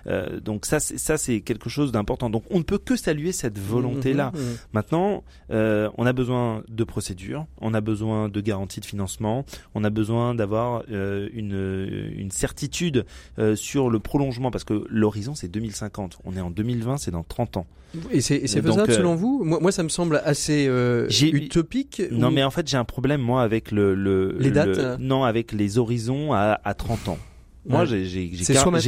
Euh, 0.07 0.39
donc 0.39 0.65
ça, 0.65 0.79
ça 0.79 1.17
c'est 1.17 1.41
quelque 1.41 1.69
chose 1.69 1.91
d'important. 1.91 2.29
Donc 2.29 2.43
on 2.49 2.59
ne 2.59 2.63
peut 2.63 2.77
que 2.77 2.95
saluer 2.95 3.31
cette 3.31 3.57
volonté-là. 3.57 4.31
Mmh, 4.33 4.37
mmh, 4.37 4.41
mmh. 4.41 4.57
Maintenant, 4.73 5.23
euh, 5.51 5.89
on 5.97 6.05
a 6.05 6.13
besoin 6.13 6.63
de 6.67 6.83
procédures, 6.83 7.45
on 7.59 7.73
a 7.73 7.81
besoin 7.81 8.29
de 8.29 8.41
garanties 8.41 8.79
de 8.79 8.85
financement, 8.85 9.45
on 9.75 9.83
a 9.83 9.89
besoin 9.89 10.35
d'avoir 10.35 10.83
euh, 10.91 11.20
une, 11.33 12.09
une 12.17 12.31
certitude 12.31 13.05
euh, 13.39 13.55
sur 13.55 13.89
le 13.89 13.99
prolongement 13.99 14.51
parce 14.51 14.63
que 14.63 14.85
l'horizon 14.89 15.35
c'est 15.35 15.47
2050. 15.47 16.19
On 16.25 16.35
est 16.35 16.41
en 16.41 16.51
2020, 16.51 16.97
c'est 16.97 17.11
dans 17.11 17.23
30 17.23 17.57
ans. 17.57 17.65
Et 18.11 18.21
c'est 18.21 18.39
faisable 18.47 18.89
euh, 18.91 18.95
selon 18.95 19.15
vous? 19.15 19.43
Moi, 19.43 19.59
moi, 19.59 19.71
ça 19.71 19.83
me 19.83 19.89
semble 19.89 20.21
assez 20.23 20.65
euh, 20.67 21.09
utopique. 21.21 22.01
Non, 22.11 22.31
mais 22.31 22.43
en 22.43 22.51
fait, 22.51 22.67
j'ai 22.67 22.77
un 22.77 22.85
problème 22.85 23.21
moi 23.21 23.43
avec 23.43 23.71
le, 23.71 23.95
le 23.95 24.37
les 24.39 24.51
dates. 24.51 24.99
non, 24.99 25.23
avec 25.23 25.51
les 25.51 25.77
horizons 25.77 26.33
à, 26.33 26.59
à 26.63 26.73
30 26.73 27.09
ans. 27.09 27.17
Moi, 27.65 27.85
j'ai 27.85 28.05
j'ai 28.05 28.29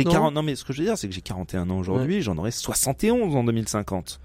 40. 0.04 0.34
Non, 0.34 0.42
mais 0.42 0.56
ce 0.56 0.64
que 0.64 0.74
je 0.74 0.80
veux 0.80 0.86
dire, 0.86 0.98
c'est 0.98 1.08
que 1.08 1.14
j'ai 1.14 1.22
41 1.22 1.70
ans 1.70 1.80
aujourd'hui. 1.80 2.22
J'en 2.22 2.38
aurai 2.38 2.52
71 2.52 3.36
en 3.36 3.44
2050 3.44 4.20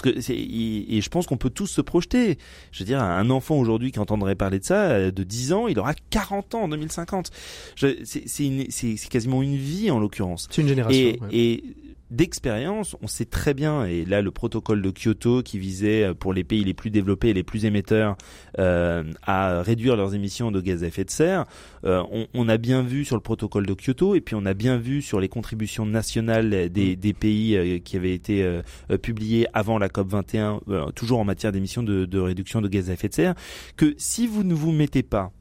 que 0.00 0.08
et, 0.08 1.00
je 1.00 1.08
pense 1.08 1.26
qu'on 1.26 1.36
peut 1.36 1.50
tous 1.50 1.66
se 1.66 1.80
projeter. 1.80 2.38
Je 2.72 2.80
veux 2.80 2.84
dire, 2.84 3.02
un 3.02 3.30
enfant 3.30 3.56
aujourd'hui 3.56 3.92
qui 3.92 3.98
entendrait 3.98 4.34
parler 4.34 4.58
de 4.58 4.64
ça, 4.64 4.90
euh, 4.90 5.10
de 5.10 5.22
10 5.22 5.52
ans, 5.52 5.68
il 5.68 5.78
aura 5.78 5.94
40 6.10 6.54
ans 6.54 6.62
en 6.62 6.68
2050. 6.68 7.30
C'est 7.76 9.08
quasiment 9.10 9.42
une 9.42 9.56
vie 9.56 9.90
en 9.90 9.98
l'occurrence. 9.98 10.48
C'est 10.50 10.62
une 10.62 10.68
génération. 10.68 11.16
et 11.30 11.64
d'expérience, 12.10 12.96
on 13.02 13.06
sait 13.06 13.24
très 13.24 13.52
bien, 13.54 13.84
et 13.84 14.04
là 14.04 14.22
le 14.22 14.30
protocole 14.30 14.80
de 14.80 14.90
Kyoto 14.90 15.42
qui 15.42 15.58
visait 15.58 16.04
euh, 16.04 16.14
pour 16.14 16.32
les 16.32 16.44
pays 16.44 16.62
les 16.62 16.74
plus 16.74 16.90
développés 16.90 17.30
et 17.30 17.34
les 17.34 17.42
plus 17.42 17.64
émetteurs 17.64 18.16
euh, 18.58 19.02
à 19.22 19.62
réduire 19.62 19.96
leurs 19.96 20.14
émissions 20.14 20.52
de 20.52 20.60
gaz 20.60 20.84
à 20.84 20.86
effet 20.86 21.04
de 21.04 21.10
serre, 21.10 21.46
euh, 21.84 22.02
on, 22.12 22.26
on, 22.34 22.48
a 22.48 22.56
bien 22.58 22.82
vu 22.82 23.04
sur 23.04 23.16
le 23.16 23.22
protocole 23.22 23.66
de 23.66 23.74
Kyoto 23.74 24.14
et 24.14 24.20
puis 24.20 24.34
on 24.34 24.46
a 24.46 24.54
bien 24.54 24.76
vu 24.76 25.02
sur 25.02 25.20
les 25.20 25.28
contributions 25.28 25.86
nationales 25.86 26.70
des, 26.70 26.96
mm. 26.96 26.96
des 26.96 27.12
pays 27.12 27.56
euh, 27.56 27.78
qui 27.78 27.96
avaient 27.96 28.14
été 28.14 28.42
euh, 28.42 28.62
publiées 29.02 29.46
avant 29.52 29.78
la 29.78 29.88
COP 29.88 30.08
21, 30.08 30.60
toujours 30.94 31.18
en 31.18 31.24
matière 31.24 31.52
d'émissions 31.52 31.82
de, 31.82 32.04
de, 32.04 32.18
réduction 32.18 32.60
de 32.60 32.68
gaz 32.68 32.90
à 32.90 32.94
effet 32.94 33.08
de 33.08 33.14
serre, 33.14 33.34
que 33.76 33.94
si 33.98 34.26
vous 34.26 34.44
ne 34.44 34.54
vous 34.54 34.72
mettez 34.72 35.02
pas 35.02 35.32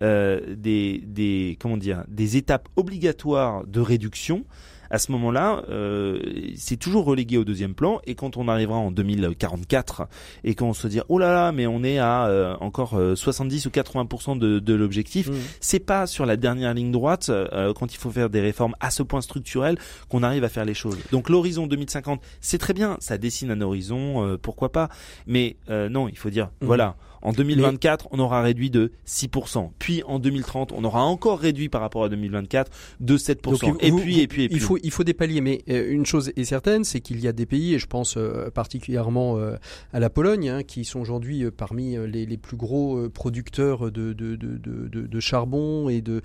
des, 0.00 1.00
des 1.06 1.56
comment 1.60 1.76
dire 1.76 2.04
des 2.08 2.36
étapes 2.36 2.68
obligatoires 2.74 3.64
de 3.66 3.78
réduction, 3.78 4.44
à 4.92 4.98
ce 4.98 5.10
moment-là, 5.12 5.64
euh, 5.70 6.20
c'est 6.54 6.76
toujours 6.76 7.06
relégué 7.06 7.38
au 7.38 7.44
deuxième 7.44 7.74
plan. 7.74 8.00
Et 8.06 8.14
quand 8.14 8.36
on 8.36 8.46
arrivera 8.46 8.76
en 8.76 8.90
2044 8.90 10.06
et 10.44 10.54
qu'on 10.54 10.74
se 10.74 10.86
dit 10.86 11.00
oh 11.08 11.18
là 11.18 11.32
là, 11.32 11.50
mais 11.50 11.66
on 11.66 11.82
est 11.82 11.98
à 11.98 12.26
euh, 12.26 12.54
encore 12.60 13.00
70 13.14 13.66
euh, 13.66 13.68
ou 13.70 13.72
80% 13.72 14.38
de, 14.38 14.58
de 14.58 14.74
l'objectif, 14.74 15.28
mmh. 15.28 15.34
c'est 15.60 15.80
pas 15.80 16.06
sur 16.06 16.26
la 16.26 16.36
dernière 16.36 16.74
ligne 16.74 16.92
droite 16.92 17.30
euh, 17.30 17.72
quand 17.72 17.94
il 17.94 17.96
faut 17.96 18.10
faire 18.10 18.28
des 18.28 18.42
réformes 18.42 18.74
à 18.80 18.90
ce 18.90 19.02
point 19.02 19.22
structurel 19.22 19.78
qu'on 20.10 20.22
arrive 20.22 20.44
à 20.44 20.50
faire 20.50 20.66
les 20.66 20.74
choses. 20.74 20.98
Donc 21.10 21.30
l'horizon 21.30 21.66
2050, 21.66 22.20
c'est 22.42 22.58
très 22.58 22.74
bien, 22.74 22.98
ça 23.00 23.16
dessine 23.16 23.50
un 23.50 23.62
horizon, 23.62 24.38
pourquoi 24.42 24.72
pas. 24.72 24.90
Mais 25.26 25.56
non, 25.68 26.08
il 26.08 26.18
faut 26.18 26.30
dire 26.30 26.50
mmh. 26.60 26.66
voilà 26.66 26.96
en 27.22 27.32
2024, 27.32 28.08
on 28.10 28.18
aura 28.18 28.42
réduit 28.42 28.70
de 28.70 28.92
6%. 29.06 29.70
Puis 29.78 30.02
en 30.04 30.18
2030, 30.18 30.72
on 30.72 30.82
aura 30.84 31.04
encore 31.04 31.38
réduit 31.38 31.68
par 31.68 31.80
rapport 31.80 32.04
à 32.04 32.08
2024 32.08 32.70
de 33.00 33.16
7%. 33.16 33.76
et, 33.80 33.92
puis, 33.92 34.20
et 34.20 34.26
puis, 34.26 34.42
et 34.44 34.48
puis, 34.48 34.56
Il 34.56 34.60
faut, 34.60 34.78
il 34.82 34.90
faut 34.90 35.04
des 35.04 35.14
paliers. 35.14 35.40
Mais 35.40 35.62
euh, 35.70 35.90
une 35.90 36.04
chose 36.04 36.32
est 36.36 36.44
certaine, 36.44 36.84
c'est 36.84 37.00
qu'il 37.00 37.20
y 37.20 37.28
a 37.28 37.32
des 37.32 37.46
pays, 37.46 37.74
et 37.74 37.78
je 37.78 37.86
pense 37.86 38.16
euh, 38.16 38.50
particulièrement 38.50 39.38
euh, 39.38 39.56
à 39.92 40.00
la 40.00 40.10
Pologne, 40.10 40.48
hein, 40.48 40.62
qui 40.64 40.84
sont 40.84 41.00
aujourd'hui 41.00 41.48
parmi 41.50 41.96
les, 42.08 42.26
les, 42.26 42.36
plus 42.36 42.56
gros 42.56 43.08
producteurs 43.08 43.92
de, 43.92 44.12
de, 44.12 44.34
de, 44.34 44.58
de, 44.58 44.88
de 44.88 45.20
charbon 45.20 45.88
et 45.88 46.00
de, 46.00 46.22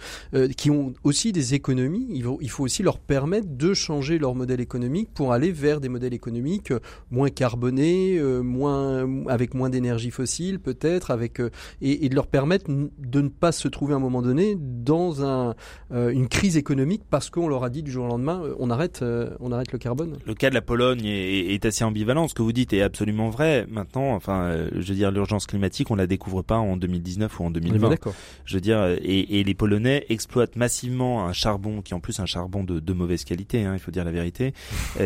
qui 0.57 0.71
ont 0.71 0.93
aussi 1.03 1.31
des 1.31 1.53
économies. 1.53 2.07
Il 2.09 2.23
faut, 2.23 2.39
il 2.41 2.49
faut 2.49 2.63
aussi 2.63 2.81
leur 2.81 2.97
permettre 2.97 3.47
de 3.49 3.73
changer 3.73 4.17
leur 4.17 4.33
modèle 4.33 4.61
économique 4.61 5.09
pour 5.13 5.31
aller 5.31 5.51
vers 5.51 5.79
des 5.79 5.89
modèles 5.89 6.13
économiques 6.13 6.73
moins 7.11 7.29
carbonés, 7.29 8.19
moins, 8.41 9.07
avec 9.27 9.53
moins 9.53 9.69
d'énergie 9.69 10.11
fossile, 10.11 10.59
peut-être 10.59 10.86
avec 11.09 11.39
euh, 11.39 11.49
et, 11.81 12.09
de 12.09 12.15
leur 12.15 12.27
permettre 12.27 12.65
de 12.69 13.21
ne 13.21 13.29
pas 13.29 13.51
se 13.51 13.67
trouver 13.67 13.93
à 13.93 13.97
un 13.97 13.99
moment 13.99 14.21
donné 14.21 14.55
dans 14.57 15.23
un, 15.23 15.55
euh, 15.91 16.09
une 16.09 16.27
crise 16.27 16.57
économique 16.57 17.03
parce 17.09 17.29
qu'on 17.29 17.47
leur 17.47 17.63
a 17.63 17.69
dit 17.69 17.83
du 17.83 17.91
jour 17.91 18.05
au 18.05 18.07
lendemain 18.07 18.41
euh, 18.43 18.55
on 18.59 18.69
arrête 18.69 19.03
on 19.39 19.51
arrête 19.51 19.71
le 19.71 19.77
carbone. 19.77 20.17
Le 20.25 20.33
cas 20.33 20.49
de 20.49 20.55
la 20.55 20.61
Pologne 20.61 21.05
est, 21.05 21.53
est, 21.53 21.65
assez 21.65 21.83
ambivalent. 21.83 22.27
Ce 22.27 22.33
que 22.33 22.41
vous 22.41 22.51
dites 22.51 22.73
est 22.73 22.81
absolument 22.81 23.29
vrai. 23.29 23.65
Maintenant, 23.69 24.13
enfin, 24.13 24.67
je 24.71 24.87
veux 24.87 24.95
dire, 24.95 25.11
l'urgence 25.11 25.45
climatique, 25.45 25.91
on 25.91 25.95
la 25.95 26.07
découvre 26.07 26.41
pas 26.41 26.57
en 26.57 26.77
2019 26.77 27.39
ou 27.39 27.43
en 27.45 27.51
2020. 27.51 27.89
D'accord. 27.89 28.13
Je 28.45 28.55
veux 28.55 28.61
dire, 28.61 28.83
et, 29.01 29.39
et, 29.39 29.43
les 29.43 29.53
Polonais 29.53 30.05
exploitent 30.09 30.55
massivement 30.55 31.25
un 31.25 31.33
charbon 31.33 31.81
qui, 31.81 31.93
en 31.93 31.99
plus, 31.99 32.19
un 32.19 32.25
charbon 32.25 32.63
de, 32.63 32.79
de 32.79 32.93
mauvaise 32.93 33.23
qualité. 33.23 33.65
Hein, 33.65 33.73
il 33.73 33.79
faut 33.79 33.91
dire 33.91 34.05
la 34.05 34.11
vérité, 34.11 34.53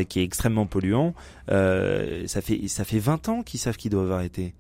qui 0.08 0.20
est 0.20 0.24
extrêmement 0.24 0.65
polluant. 0.65 1.13
ça 1.48 2.41
fait 2.41 2.67
ça 2.67 2.84
fait 2.84 3.00
20 3.00 3.30
ans 3.30 3.44
qu'ils 3.44 3.60
savent 3.60 3.78
qu'ils 3.78 3.91
doivent 3.91 4.12
arrêter. 4.12 4.54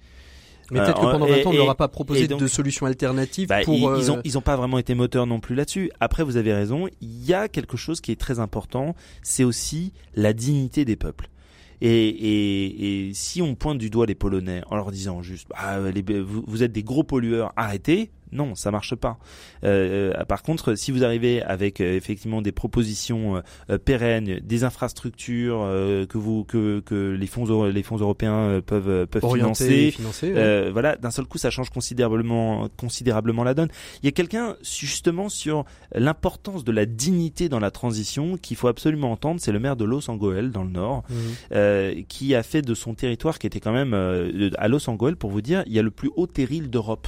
Mais 0.69 0.79
peut-être 0.79 1.01
que 1.01 1.11
pendant 1.11 1.25
20 1.25 1.45
ans, 1.45 1.49
on 1.49 1.53
n'aura 1.53 1.75
pas 1.75 1.87
proposé 1.87 2.27
de 2.27 2.47
solutions 2.47 2.85
alternatives 2.85 3.47
bah, 3.47 3.61
pour. 3.63 3.95
Ils, 3.95 4.03
ils, 4.03 4.11
ont, 4.11 4.21
ils 4.23 4.37
ont 4.37 4.41
pas 4.41 4.55
vraiment 4.55 4.77
été 4.77 4.93
moteurs 4.95 5.27
non 5.27 5.39
plus 5.39 5.55
là-dessus. 5.55 5.91
Après, 5.99 6.23
vous 6.23 6.37
avez 6.37 6.53
raison. 6.53 6.87
Il 7.01 7.25
y 7.25 7.33
a 7.33 7.47
quelque 7.47 7.77
chose 7.77 8.01
qui 8.01 8.11
est 8.11 8.19
très 8.19 8.39
important. 8.39 8.95
C'est 9.23 9.43
aussi 9.43 9.93
la 10.15 10.33
dignité 10.33 10.85
des 10.85 10.95
peuples. 10.95 11.29
Et, 11.81 12.09
et, 12.09 13.07
et, 13.07 13.13
si 13.15 13.41
on 13.41 13.55
pointe 13.55 13.79
du 13.79 13.89
doigt 13.89 14.05
les 14.05 14.13
Polonais 14.13 14.61
en 14.69 14.75
leur 14.75 14.91
disant 14.91 15.23
juste 15.23 15.47
bah, 15.49 15.79
vous, 15.79 16.43
vous, 16.45 16.63
êtes 16.63 16.71
des 16.71 16.83
gros 16.83 17.03
pollueurs, 17.03 17.53
arrêtez, 17.55 18.11
non, 18.31 18.55
ça 18.55 18.71
marche 18.71 18.95
pas. 18.95 19.17
Euh, 19.63 20.13
euh, 20.15 20.25
par 20.25 20.41
contre, 20.41 20.75
si 20.75 20.91
vous 20.91 21.03
arrivez 21.03 21.41
avec 21.41 21.81
euh, 21.81 21.95
effectivement 21.95 22.41
des 22.41 22.51
propositions 22.51 23.41
pérennes, 23.85 24.39
des 24.41 24.63
infrastructures 24.63 25.59
que 25.61 26.17
vous 26.17 26.43
que, 26.43 26.79
que 26.79 27.11
les 27.11 27.27
fonds 27.27 27.65
les 27.65 27.83
fonds 27.83 27.97
européens 27.97 28.61
peuvent 28.65 29.07
peuvent 29.07 29.33
financer, 29.33 29.95
voilà, 30.71 30.95
d'un 30.95 31.11
seul 31.11 31.25
coup, 31.25 31.37
ça 31.37 31.49
change 31.49 31.69
considérablement 31.69 32.69
considérablement 32.77 33.43
la 33.43 33.53
donne. 33.53 33.69
Il 34.01 34.05
y 34.05 34.09
a 34.09 34.11
quelqu'un 34.11 34.55
justement 34.63 35.29
sur 35.29 35.65
l'importance 35.93 36.63
de 36.63 36.71
la 36.71 36.85
dignité 36.85 37.49
dans 37.49 37.59
la 37.59 37.71
transition 37.71 38.37
qu'il 38.37 38.57
faut 38.57 38.67
absolument 38.67 39.11
entendre. 39.11 39.41
C'est 39.41 39.51
le 39.51 39.59
maire 39.59 39.75
de 39.75 39.85
Los 39.85 40.09
Angeles 40.09 40.49
dans 40.53 40.63
le 40.63 40.71
Nord, 40.71 41.03
mmh. 41.09 42.03
qui 42.07 42.35
a 42.35 42.43
fait 42.43 42.61
de 42.61 42.73
son 42.73 42.93
territoire, 42.93 43.39
qui 43.39 43.47
était 43.47 43.59
quand 43.59 43.73
même 43.73 43.93
à 44.57 44.67
Los 44.67 44.89
Angeles, 44.89 45.15
pour 45.17 45.31
vous 45.31 45.41
dire, 45.41 45.63
il 45.65 45.73
y 45.73 45.79
a 45.79 45.83
le 45.83 45.91
plus 45.91 46.09
haut 46.15 46.27
terril 46.27 46.69
d'Europe 46.69 47.07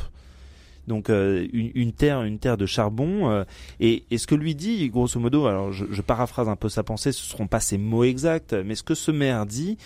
donc 0.87 1.09
euh, 1.09 1.47
une, 1.53 1.71
une, 1.75 1.93
terre, 1.93 2.23
une 2.23 2.39
terre 2.39 2.57
de 2.57 2.65
charbon. 2.65 3.29
Euh, 3.29 3.43
et, 3.79 4.03
et, 4.11 4.17
ce 4.17 4.27
que 4.27 4.35
lui 4.35 4.55
dit, 4.55 4.89
grosso 4.89 5.19
modo, 5.19 5.45
alors 5.45 5.71
je, 5.71 5.85
je, 5.89 6.01
paraphrase 6.01 6.49
un 6.49 6.55
peu 6.55 6.69
sa 6.69 6.83
pensée, 6.83 7.11
ce 7.11 7.23
seront 7.23 7.47
pas 7.47 7.59
ses 7.59 7.77
mots 7.77 8.03
exacts, 8.03 8.53
mais 8.53 8.75
ce 8.75 8.83
que 8.83 8.95
ce 8.95 9.11
maire 9.11 9.45
dit, 9.45 9.77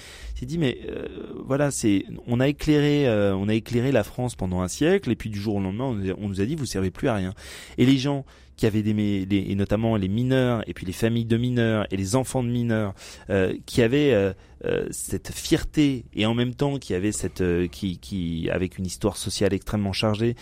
il 0.41 0.47
dit 0.47 0.57
mais 0.57 0.79
euh, 0.89 1.07
voilà, 1.45 1.71
c'est 1.71 2.05
on 2.27 2.39
a 2.39 2.47
éclairé, 2.47 3.07
on 3.33 3.47
a 3.47 3.53
éclairé 3.53 3.91
la 3.91 4.03
France 4.03 4.36
pendant 4.36 4.62
un 4.62 4.67
siècle, 4.67 5.12
et 5.12 5.15
puis 5.15 5.29
du 5.29 5.39
jour 5.39 5.55
au 5.55 5.62
lendemain, 5.62 5.86
on, 5.86 6.25
on 6.25 6.29
nous 6.29 6.41
a 6.41 6.45
dit 6.45 6.55
vous 6.55 6.65
servez 6.65 6.91
plus 6.91 7.07
à 7.07 7.15
rien. 7.15 7.33
Et 7.77 7.86
les 7.86 7.97
gens 7.97 8.25
qui 8.57 8.65
avaient 8.65 8.81
des, 8.81 9.27
et 9.29 9.55
notamment 9.55 9.95
les 9.95 10.07
mineurs 10.07 10.63
et 10.67 10.73
puis 10.73 10.85
les 10.85 10.91
familles 10.91 11.25
de 11.25 11.37
mineurs 11.37 11.85
et 11.91 11.97
les 11.97 12.15
enfants 12.15 12.43
de 12.43 12.49
mineurs 12.49 12.93
euh, 13.29 13.55
qui 13.67 13.83
avaient 13.83 14.11
euh, 14.13 14.33
euh, 14.65 14.87
cette 14.89 15.31
fierté 15.31 16.05
et 16.15 16.25
en 16.25 16.33
même 16.33 16.55
temps 16.55 16.79
qui 16.79 16.95
avaient 16.95 17.11
cette 17.11 17.43
qui, 17.71 17.99
qui 17.99 18.49
avec 18.49 18.79
une 18.79 18.85
histoire 18.87 19.15
sociale 19.15 19.53
extrêmement 19.53 19.93
chargée 19.93 20.35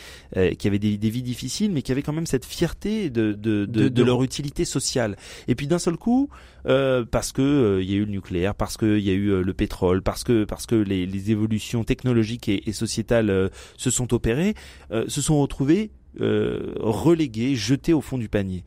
qui 0.58 0.68
avaient 0.68 0.80
des, 0.80 0.98
des, 0.98 1.10
vies 1.10 1.22
difficiles 1.22 1.72
mais 1.72 1.82
qui 1.82 1.92
avaient 1.92 2.02
quand 2.02 2.14
même 2.14 2.26
cette 2.26 2.46
fierté 2.46 3.10
de 3.10 3.34
de, 3.34 3.66
de, 3.66 3.90
de, 3.90 4.04
leur 4.04 4.24
utilité 4.24 4.64
sociale. 4.64 5.18
Et 5.50 5.56
puis 5.56 5.68
d'un 5.68 5.80
seul 5.80 5.98
coup 5.98 6.30
parce 6.64 7.34
que 7.34 7.80
il 7.82 7.92
y 7.92 7.94
a 7.94 7.98
eu 7.98 8.06
le 8.06 8.12
nucléaire 8.12 8.56
parce 8.56 8.78
que 8.78 8.98
il 8.98 9.04
y 9.04 9.10
a 9.10 9.14
eu 9.14 9.44
le 9.44 9.54
pétrole 9.54 10.02
parce 10.02 10.24
que 10.24 10.46
parce 10.46 10.66
que 10.66 10.76
les, 10.76 11.06
les 11.06 11.32
évolutions 11.32 11.84
technologiques 11.84 12.48
et, 12.48 12.70
et 12.70 12.74
sociétales 12.74 13.52
se 13.76 13.90
sont 13.90 14.14
opérées 14.14 14.56
se 14.90 15.22
sont 15.22 15.42
retrouvés 15.42 15.66
euh, 15.66 16.05
relégué, 16.20 17.56
jeté 17.56 17.94
au 17.94 18.02
fond 18.02 18.18
du 18.18 18.30
panier. 18.30 18.64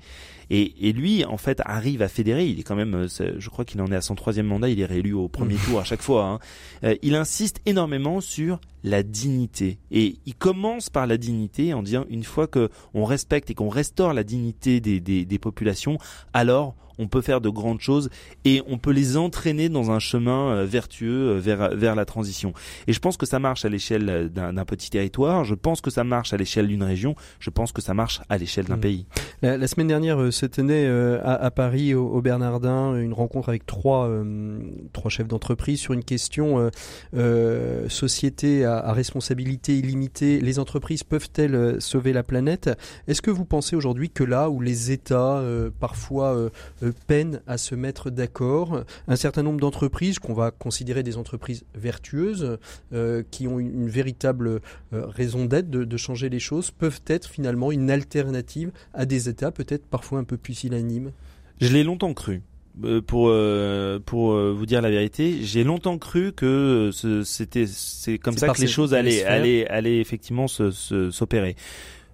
Et, 0.51 0.89
et, 0.89 0.93
lui, 0.93 1.25
en 1.25 1.37
fait, 1.37 1.61
arrive 1.65 2.03
à 2.03 2.09
fédérer. 2.09 2.47
Il 2.47 2.61
est 2.61 2.63
quand 2.63 2.77
même, 2.77 2.95
euh, 2.95 3.37
je 3.39 3.49
crois 3.51 3.65
qu'il 3.65 3.81
en 3.81 3.87
est 3.87 3.97
à 3.97 4.01
son 4.01 4.15
troisième 4.15 4.47
mandat. 4.47 4.69
Il 4.69 4.81
est 4.81 4.87
réélu 4.87 5.13
au 5.13 5.29
premier 5.29 5.57
tour 5.57 5.81
à 5.81 5.85
chaque 5.85 6.03
fois. 6.03 6.25
Hein. 6.25 6.39
Euh, 6.85 6.95
il 7.03 7.15
insiste 7.15 7.61
énormément 7.67 8.21
sur 8.21 8.61
la 8.85 9.03
dignité. 9.03 9.79
Et 9.91 10.17
il 10.27 10.35
commence 10.35 10.91
par 10.91 11.07
la 11.07 11.17
dignité 11.17 11.75
en 11.75 11.83
disant 11.83 12.05
une 12.09 12.25
fois 12.25 12.47
que 12.47 12.71
on 12.95 13.05
respecte 13.05 13.51
et 13.51 13.55
qu'on 13.55 13.69
restaure 13.69 14.15
la 14.15 14.25
dignité 14.25 14.81
des, 14.81 15.01
des, 15.01 15.25
des 15.25 15.39
populations, 15.39 15.99
alors 16.33 16.77
on 16.99 17.07
peut 17.07 17.21
faire 17.21 17.41
de 17.41 17.49
grandes 17.49 17.81
choses 17.81 18.11
et 18.45 18.63
on 18.67 18.79
peut 18.79 18.91
les 18.91 19.17
entraîner 19.17 19.69
dans 19.69 19.91
un 19.91 19.99
chemin 19.99 20.51
euh, 20.51 20.65
vertueux 20.65 21.37
euh, 21.37 21.39
vers, 21.39 21.75
vers 21.75 21.95
la 21.95 22.05
transition. 22.05 22.53
Et 22.87 22.93
je 22.93 22.99
pense 22.99 23.17
que 23.17 23.27
ça 23.27 23.39
marche 23.39 23.65
à 23.65 23.69
l'échelle 23.69 24.31
d'un 24.33 24.65
petit 24.65 24.91
territoire, 24.91 25.45
je 25.45 25.55
pense 25.55 25.81
que 25.81 25.91
ça 25.91 26.05
marche 26.05 26.33
à 26.33 26.37
l'échelle 26.37 26.67
d'une 26.67 26.83
région, 26.83 27.15
je 27.39 27.51
pense 27.51 27.73
que 27.73 27.81
ça 27.81 27.95
marche 27.95 28.21
à 28.29 28.37
l'échelle 28.37 28.67
d'un 28.67 28.77
mmh. 28.77 28.81
pays. 28.81 29.07
La, 29.43 29.67
semaine 29.69 29.87
dernière 29.87 30.33
se 30.39 30.47
tenait 30.47 30.87
à, 30.89 31.51
Paris, 31.51 31.95
au, 31.95 32.21
Bernardin, 32.21 32.97
une 32.97 33.13
rencontre 33.13 33.49
avec 33.49 33.67
trois, 33.67 34.11
trois 34.93 35.11
chefs 35.11 35.29
d'entreprise 35.29 35.81
sur 35.81 35.95
une 35.95 36.05
question 36.05 36.71
société 37.89 38.65
à, 38.65 38.93
responsabilité 38.93 39.77
illimitée. 39.79 40.41
Les 40.41 40.59
entreprises 40.59 41.03
peuvent-elles 41.03 41.81
sauver 41.81 42.13
la 42.13 42.23
planète? 42.23 42.71
Est-ce 43.07 43.23
que 43.23 43.31
vous 43.31 43.45
pensez 43.45 43.77
aujourd'hui 43.77 44.11
que 44.11 44.25
là 44.25 44.51
où 44.51 44.61
les 44.61 44.93
États 44.93 45.43
parfois 45.81 46.51
peine 47.07 47.41
à 47.47 47.59
se 47.59 47.75
mettre 47.75 48.11
d'accord. 48.11 48.85
Un 49.07 49.17
certain 49.17 49.43
nombre 49.43 49.61
d'entreprises 49.61 50.19
qu'on 50.19 50.35
va 50.35 50.51
considérer 50.51 51.03
des 51.03 51.17
entreprises 51.17 51.65
vertueuses, 51.75 52.59
euh, 52.93 53.23
qui 53.31 53.49
ont 53.49 53.59
une, 53.59 53.89
véritable 53.89 54.61
euh, 54.93 55.07
raison 55.07 55.45
d'être, 55.45 55.71
de, 55.71 55.97
changer 55.97 56.29
les 56.29 56.39
choses, 56.39 56.71
peuvent 56.71 57.01
être 57.07 57.27
finalement 57.29 57.73
une 57.73 57.91
alternative 57.91 58.71
à 58.95 59.07
des 59.07 59.29
États 59.29 59.51
peut-être 59.51 59.87
parfois 59.87 60.19
un 60.19 60.25
peu 60.29 60.37
pusillanimes. 60.37 61.13
Je 61.61 61.73
l'ai 61.73 61.83
longtemps 61.83 62.15
cru 62.15 62.43
euh, 62.85 63.01
pour 63.01 63.33
pour 64.07 64.33
vous 64.33 64.67
dire 64.67 64.81
la 64.81 64.91
vérité, 64.91 65.39
j'ai 65.43 65.65
longtemps 65.65 65.99
cru 65.99 66.33
que 66.33 66.91
c'était 67.25 67.67
c'est 67.67 68.19
comme 68.19 68.37
ça 68.37 68.51
que 68.51 68.61
les 68.61 68.69
choses 68.69 68.95
allaient 68.95 69.25
allaient 69.25 69.67
allaient 69.67 69.99
effectivement 69.99 70.47
s'opérer. 70.47 71.57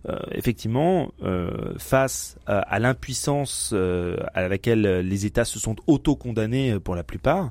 Euh, 0.06 0.18
effectivement, 0.32 1.12
euh, 1.22 1.72
face 1.78 2.36
à, 2.46 2.78
l'impuissance 2.78 3.70
euh, 3.72 4.18
à 4.34 4.48
laquelle 4.48 4.82
les 4.82 5.24
États 5.24 5.46
se 5.46 5.58
sont 5.58 5.76
auto-condamnés 5.86 6.78
pour 6.78 6.94
la 6.94 7.04
plupart, 7.04 7.48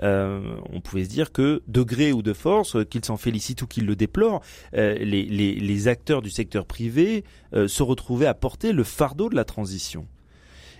on 0.00 0.80
pouvait 0.82 1.04
se 1.04 1.10
dire 1.10 1.30
que, 1.30 1.62
de 1.68 1.82
gré 1.82 2.12
ou 2.12 2.22
de 2.22 2.32
force, 2.32 2.76
qu'ils 2.86 3.04
s'en 3.04 3.16
félicitent 3.16 3.62
ou 3.62 3.68
qu'ils 3.68 3.86
le 3.86 3.94
déplorent, 3.94 4.42
les, 4.72 5.04
les, 5.04 5.54
les, 5.54 5.88
acteurs 5.88 6.22
du 6.22 6.30
secteur 6.30 6.66
privé 6.66 7.22
se 7.52 7.82
retrouvaient 7.84 8.26
à 8.26 8.34
porter 8.34 8.72
le 8.72 8.82
fardeau 8.82 9.28
de 9.28 9.36
la 9.36 9.44
transition. 9.44 10.08